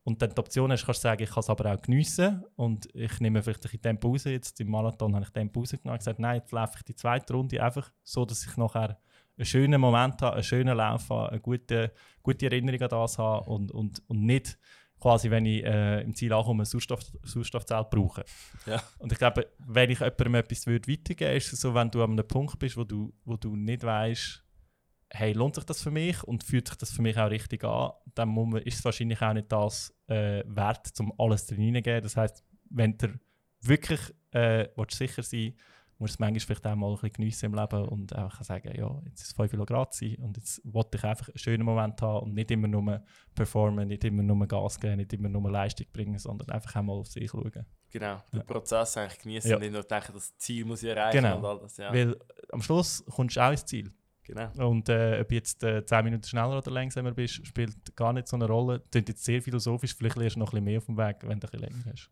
Und 0.02 0.22
dann 0.22 0.30
die 0.30 0.38
Option 0.38 0.72
hast, 0.72 0.86
kannst 0.86 1.04
du 1.04 1.08
sagen, 1.08 1.22
ich 1.22 1.28
kann 1.28 1.40
es 1.40 1.50
aber 1.50 1.72
auch 1.72 1.82
geniessen 1.82 2.42
und 2.56 2.88
ich 2.94 3.20
nehme 3.20 3.42
vielleicht 3.42 3.60
ein 3.60 3.62
bisschen 3.62 3.82
Tempo 3.82 4.08
raus. 4.08 4.24
Jetzt 4.24 4.58
im 4.58 4.70
Marathon 4.70 5.14
habe 5.14 5.24
ich 5.24 5.30
Tempo 5.30 5.60
rausgenommen 5.60 5.92
und 5.92 5.98
gesagt, 5.98 6.18
nein, 6.18 6.36
jetzt 6.36 6.50
laufe 6.50 6.78
ich 6.78 6.82
die 6.84 6.94
zweite 6.94 7.34
Runde 7.34 7.62
einfach 7.62 7.92
so, 8.02 8.24
dass 8.24 8.46
ich 8.46 8.56
nachher 8.56 8.98
einen 9.38 9.46
schönen 9.46 9.80
Moment 9.80 10.20
habe, 10.20 10.34
einen 10.34 10.44
schönen 10.44 10.76
Lauf 10.76 11.08
habe, 11.10 11.30
eine 11.30 11.40
gute, 11.40 11.92
gute 12.22 12.46
Erinnerung 12.46 12.82
an 12.82 12.88
das 12.88 13.18
habe 13.18 13.48
und, 13.48 13.70
und, 13.70 14.02
und 14.08 14.24
nicht 14.24 14.58
quasi, 15.00 15.30
wenn 15.30 15.46
ich 15.46 15.64
äh, 15.64 16.02
im 16.02 16.14
Ziel 16.14 16.32
ankomme, 16.32 16.64
ein 16.64 16.66
Sauerstoff, 16.66 17.00
Sauerstoffzelt 17.22 17.88
brauche. 17.90 18.24
Ja. 18.66 18.82
Und 18.98 19.12
ich 19.12 19.18
glaube, 19.18 19.46
wenn 19.58 19.90
ich 19.90 20.00
jemandem 20.00 20.34
etwas 20.34 20.66
würde 20.66 20.90
weitergeben 20.90 21.28
würde, 21.28 21.36
ist 21.36 21.52
es 21.52 21.60
so, 21.60 21.74
wenn 21.74 21.90
du 21.90 22.02
an 22.02 22.12
einem 22.12 22.26
Punkt 22.26 22.58
bist, 22.58 22.76
wo 22.76 22.84
du, 22.84 23.14
wo 23.24 23.36
du 23.36 23.54
nicht 23.54 23.84
weißt, 23.84 24.44
hey, 25.10 25.32
lohnt 25.32 25.54
sich 25.54 25.64
das 25.64 25.82
für 25.82 25.90
mich 25.90 26.22
und 26.24 26.44
fühlt 26.44 26.68
sich 26.68 26.76
das 26.76 26.90
für 26.90 27.02
mich 27.02 27.16
auch 27.16 27.30
richtig 27.30 27.64
an, 27.64 27.92
dann 28.14 28.28
muss 28.28 28.48
man, 28.48 28.62
ist 28.62 28.78
es 28.78 28.84
wahrscheinlich 28.84 29.22
auch 29.22 29.32
nicht 29.32 29.50
das 29.50 29.94
äh, 30.08 30.42
wert, 30.46 30.88
um 30.98 31.12
alles 31.18 31.46
drin 31.46 31.60
hineingeben. 31.60 32.02
Das 32.02 32.16
heisst, 32.16 32.44
wenn 32.68 32.98
du 32.98 33.18
wirklich 33.60 34.00
äh, 34.32 34.68
willst 34.76 34.98
sicher 34.98 35.22
sein 35.22 35.54
musst 35.98 36.12
du 36.12 36.14
es 36.14 36.18
manchmal 36.20 36.40
vielleicht 36.40 36.66
auch 36.66 36.76
mal 36.76 36.88
ein 36.88 36.94
bisschen 36.94 37.12
geniessen 37.12 37.46
im 37.46 37.54
Leben 37.54 37.88
und 37.88 38.12
einfach 38.14 38.44
sagen, 38.44 38.72
ja, 38.76 39.00
jetzt 39.06 39.20
ist 39.22 39.26
es 39.28 39.32
5 39.32 39.66
Grad 39.66 39.94
sein 39.94 40.16
und 40.16 40.36
jetzt 40.36 40.60
wollte 40.64 40.96
ich 40.98 41.04
einfach 41.04 41.28
einen 41.28 41.38
schönen 41.38 41.64
Moment 41.64 42.00
haben 42.02 42.24
und 42.26 42.34
nicht 42.34 42.50
immer 42.50 42.68
nur 42.68 43.02
performen, 43.34 43.88
nicht 43.88 44.04
immer 44.04 44.22
nur 44.22 44.46
Gas 44.46 44.78
geben, 44.78 44.96
nicht 44.98 45.12
immer 45.12 45.28
nur 45.28 45.50
Leistung 45.50 45.86
bringen, 45.92 46.18
sondern 46.18 46.50
einfach 46.50 46.76
auch 46.76 46.82
mal 46.82 46.92
auf 46.92 47.06
sich 47.08 47.30
schauen. 47.30 47.66
Genau, 47.90 48.22
den 48.32 48.44
Prozess 48.46 48.96
eigentlich 48.96 49.18
genießen 49.20 49.50
Ja. 49.50 49.56
und 49.56 49.62
nicht 49.62 49.72
nur 49.72 49.82
denken, 49.82 50.12
das 50.12 50.36
Ziel 50.36 50.64
muss 50.64 50.82
ich 50.82 50.90
erreichen 50.90 51.22
Genau. 51.22 51.38
und 51.38 51.44
all 51.44 51.58
das. 51.58 51.76
Ja. 51.78 51.92
Weil 51.92 52.16
am 52.52 52.62
Schluss 52.62 53.04
kommst 53.10 53.36
du 53.36 53.40
auch 53.40 53.50
ins 53.50 53.64
Ziel. 53.64 53.92
Genau. 54.24 54.68
Und 54.68 54.90
äh, 54.90 55.20
ob 55.22 55.32
jetzt 55.32 55.64
äh, 55.64 55.82
10 55.84 56.04
Minuten 56.04 56.24
schneller 56.24 56.58
oder 56.58 56.70
langsamer 56.70 57.12
bist, 57.12 57.46
spielt 57.46 57.96
gar 57.96 58.12
nicht 58.12 58.28
so 58.28 58.36
eine 58.36 58.46
Rolle. 58.46 58.82
Klingt 58.90 59.08
jetzt 59.08 59.24
sehr 59.24 59.40
philosophisch, 59.40 59.94
vielleicht 59.96 60.16
lernst 60.16 60.36
du 60.36 60.40
noch 60.40 60.48
ein 60.52 60.62
bisschen 60.62 60.64
mehr 60.64 60.78
auf 60.78 60.84
dem 60.84 60.98
Weg, 60.98 61.16
wenn 61.22 61.40
du 61.40 61.46
ein 61.46 61.50
bisschen 61.50 61.60
länger 61.60 61.84
hast. 61.90 62.10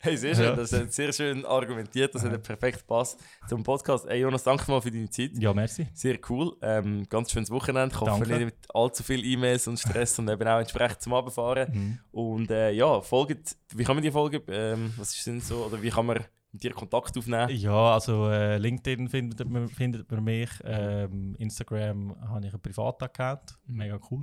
Hey, 0.00 0.16
sehr 0.16 0.34
schön, 0.34 0.44
Ja. 0.44 0.56
das 0.56 0.72
hat 0.72 0.92
sehr 0.92 1.12
schön 1.12 1.44
argumentiert, 1.46 2.14
das 2.14 2.24
Ja. 2.24 2.30
hat 2.30 2.42
perfekt 2.42 2.78
gepasst 2.80 3.20
zum 3.48 3.62
Podcast. 3.62 4.06
Hey 4.08 4.20
Jonas, 4.20 4.42
danke 4.42 4.68
mal 4.70 4.80
für 4.82 4.90
deine 4.90 5.08
Zeit. 5.10 5.30
Ja, 5.38 5.54
merci. 5.54 5.86
Sehr 5.94 6.18
cool. 6.28 6.56
Ähm, 6.60 7.06
ganz 7.08 7.30
schönes 7.30 7.50
Wochenende. 7.50 7.94
Ich 7.94 8.00
hoffe 8.00 8.26
nicht 8.26 8.44
mit 8.44 8.54
allzu 8.74 9.02
viel 9.04 9.24
E-Mails 9.24 9.68
und 9.68 9.78
Stress 9.78 10.18
und 10.18 10.28
eben 10.28 10.48
auch 10.48 10.58
entsprechend 10.58 11.02
zum 11.02 11.14
Abfahren. 11.14 11.68
Mhm. 11.72 11.98
Und 12.10 12.50
äh, 12.50 12.70
ja, 12.72 13.00
folgt, 13.00 13.56
wie 13.74 13.84
kann 13.84 13.94
man 13.94 14.02
die 14.02 14.10
Folge, 14.10 14.42
ähm, 14.48 14.92
was 14.96 15.14
ist 15.14 15.26
denn 15.26 15.40
so, 15.40 15.66
oder 15.66 15.80
wie 15.80 15.90
kann 15.90 16.06
man 16.06 16.18
mit 16.52 16.62
dir 16.62 16.72
Kontakt 16.72 17.16
aufnehmen? 17.16 17.48
Ja, 17.50 17.94
also 17.94 18.28
äh, 18.28 18.58
LinkedIn 18.58 19.08
findet 19.08 19.48
man, 19.48 19.68
findet 19.68 20.10
man 20.10 20.22
mich. 20.22 20.50
Ähm, 20.64 21.34
Instagram 21.38 22.14
habe 22.28 22.46
ich 22.46 22.52
einen 22.52 22.60
Privataccount. 22.62 23.58
Mega 23.66 23.98
cool. 24.10 24.22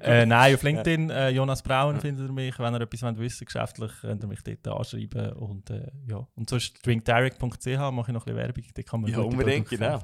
Äh, 0.00 0.26
nein, 0.26 0.54
auf 0.54 0.62
LinkedIn, 0.62 1.10
äh, 1.10 1.28
Jonas 1.30 1.62
Braun 1.62 2.00
findet 2.00 2.28
ihr 2.28 2.32
mich. 2.32 2.58
Wenn 2.58 2.74
ihr 2.74 2.80
etwas 2.80 3.02
wollt 3.02 3.18
wissen 3.18 3.44
geschäftlich, 3.44 3.92
könnt 4.00 4.22
ihr 4.24 4.26
mich 4.28 4.40
dort 4.42 4.66
anschreiben. 4.78 5.32
Und, 5.34 5.70
äh, 5.70 5.90
ja. 6.08 6.26
und 6.34 6.50
sonst 6.50 6.84
drinkdirect.ch 6.84 7.66
mache 7.92 8.10
ich 8.10 8.14
noch 8.14 8.26
ein 8.26 8.34
bisschen 8.34 8.36
Werbung. 8.36 8.64
Da 8.74 8.82
kann 8.82 9.00
man 9.02 9.10
Ja, 9.10 9.18
unbedingt, 9.20 9.68
genau. 9.68 9.98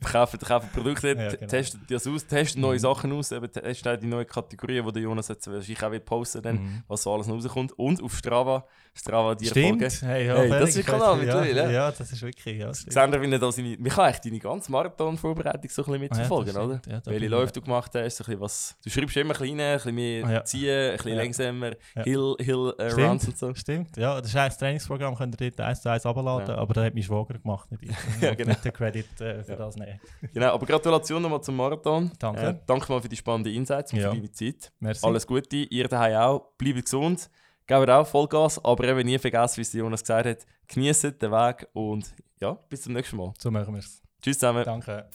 kaufen. 0.00 0.38
kaufen, 0.38 0.68
Produkte, 0.72 1.08
Ja, 1.08 1.28
genau. 1.30 1.46
testet 1.46 1.80
das 1.90 2.06
aus, 2.06 2.26
testet 2.26 2.60
neue 2.60 2.74
Mhm. 2.74 2.78
Sachen 2.78 3.12
aus, 3.12 3.32
eben 3.32 3.50
testet 3.50 3.88
auch 3.88 3.98
die 4.00 4.06
neuen 4.06 4.26
Kategorien, 4.26 4.86
die 4.86 4.92
der 4.92 5.02
Jonas 5.02 5.28
jetzt 5.28 5.46
wahrscheinlich 5.48 5.82
auch 5.82 5.90
wird 5.90 6.04
posten 6.04 6.42
dann, 6.42 6.56
Mhm. 6.56 6.82
was 6.86 7.02
so 7.02 7.12
alles 7.12 7.28
rauskommt. 7.28 7.72
Und 7.78 8.02
auf 8.02 8.16
Strava, 8.16 8.64
Strava 8.94 9.34
dir 9.34 9.48
Stimmt. 9.50 9.80
folgen. 9.82 9.94
Hey, 10.08 10.26
ja, 10.26 10.36
Hey, 10.36 10.48
das 10.68 10.76
ist 10.76 10.88
ja, 10.88 11.14
mittlerweile, 11.14 11.62
ja. 11.64 11.70
Ja, 11.70 11.90
das 11.92 12.12
ist 12.12 12.22
wirklich. 12.22 12.58
Ja. 12.58 12.72
Seht 12.72 12.94
ihr, 12.96 13.20
wie 13.22 13.38
da 13.38 13.52
seine, 13.52 13.76
kann 13.76 14.04
eigentlich 14.06 14.20
deine 14.20 14.38
ganze 14.38 14.70
Marathon-Vorbereitung 14.72 15.70
so 15.70 15.82
ein 15.84 15.86
bisschen 15.86 15.92
Ah, 15.92 15.94
ja, 15.94 15.98
mitverfolgen, 16.00 16.54
das 16.54 16.64
oder? 16.64 16.80
Ja, 16.88 17.00
da 17.00 17.10
Welche 17.10 17.28
Läufe 17.28 17.46
ich- 17.46 17.52
du 17.52 17.62
gemacht 17.62 17.90
hast, 17.94 18.16
so 18.16 18.24
ein 18.24 18.26
bisschen 18.26 18.40
was, 18.40 18.76
du 18.84 18.90
schreibst 18.90 19.16
immer 19.16 19.34
ein 19.34 19.40
bisschen 19.40 19.60
rein, 19.60 19.70
ein 19.70 19.76
bisschen 19.76 19.94
mehr 19.94 20.24
Ah, 20.26 20.32
ja. 20.32 20.44
ziehen, 20.44 20.90
ein 20.90 20.96
bisschen 20.96 21.10
Ja. 21.12 21.16
langsamer, 21.22 21.70
Ja. 21.96 22.02
Hill, 22.04 22.34
Hill 22.40 22.74
äh, 22.78 22.90
Stimmt. 22.90 23.08
Runs 23.08 23.28
und 23.28 23.38
so. 23.38 23.54
Stimmt, 23.54 23.96
ja, 23.96 24.20
das 24.20 24.28
ist 24.30 24.36
eigentlich 24.36 24.48
das 24.48 24.58
Trainingsprogramm, 24.58 25.14
könnt 25.16 25.40
ihr 25.40 25.50
dort 25.50 25.60
eins 25.68 25.82
zu 25.82 25.88
eins 25.90 26.04
Ja. 26.04 26.10
aber 26.10 26.74
das 26.74 26.84
hat 26.84 26.94
mein 26.94 27.02
Schwager 27.02 27.38
gemacht, 27.38 27.70
nicht 27.70 27.82
ich. 27.84 27.90
Ich 28.16 28.22
Ja, 28.22 28.34
genau. 28.34 28.50
nicht 28.50 28.64
den 28.64 28.72
Credit 28.72 29.20
äh, 29.20 29.42
für 29.44 29.50
Ja. 29.52 29.56
das 29.56 29.76
nehmen. 29.76 30.00
Genau, 30.32 30.52
aber 30.54 30.66
Gratulation 30.66 31.22
nochmal 31.22 31.40
zum 31.42 31.56
Marathon. 31.56 32.10
Danke. 32.18 32.40
Äh, 32.42 32.54
danke 32.66 32.90
mal 32.92 33.00
für 33.00 33.08
die 33.08 33.16
spannenden 33.16 33.52
Insights 33.54 33.92
und 33.92 33.98
Ja. 34.00 34.10
für 34.10 34.16
deine 34.16 34.30
Zeit. 34.32 34.72
Merci. 34.80 35.06
Alles 35.06 35.26
Gute, 35.26 35.56
ihr 35.56 35.88
daheim 35.88 36.16
auch. 36.16 36.52
Bleibt 36.58 36.82
gesund, 36.84 37.30
gebt 37.68 37.90
auch 37.90 38.06
Vollgas, 38.06 38.64
aber 38.64 38.84
eben 38.84 39.06
nie 39.06 39.18
vergessen, 39.18 39.58
wie 39.58 39.62
es 39.62 39.72
Jonas 39.72 40.00
gesagt 40.00 40.26
hat, 40.26 40.46
genießt 40.66 41.22
den 41.22 41.30
Weg 41.30 41.68
und 41.72 42.12
ja, 42.40 42.54
bis 42.68 42.82
zum 42.82 42.94
nächsten 42.94 43.16
Mal. 43.16 43.32
So 43.38 43.50
machen 43.50 43.74
wir 43.74 43.80
es. 43.80 44.02
Tschüss 44.20 44.38
zusammen. 44.38 44.64
Danke. 44.64 45.08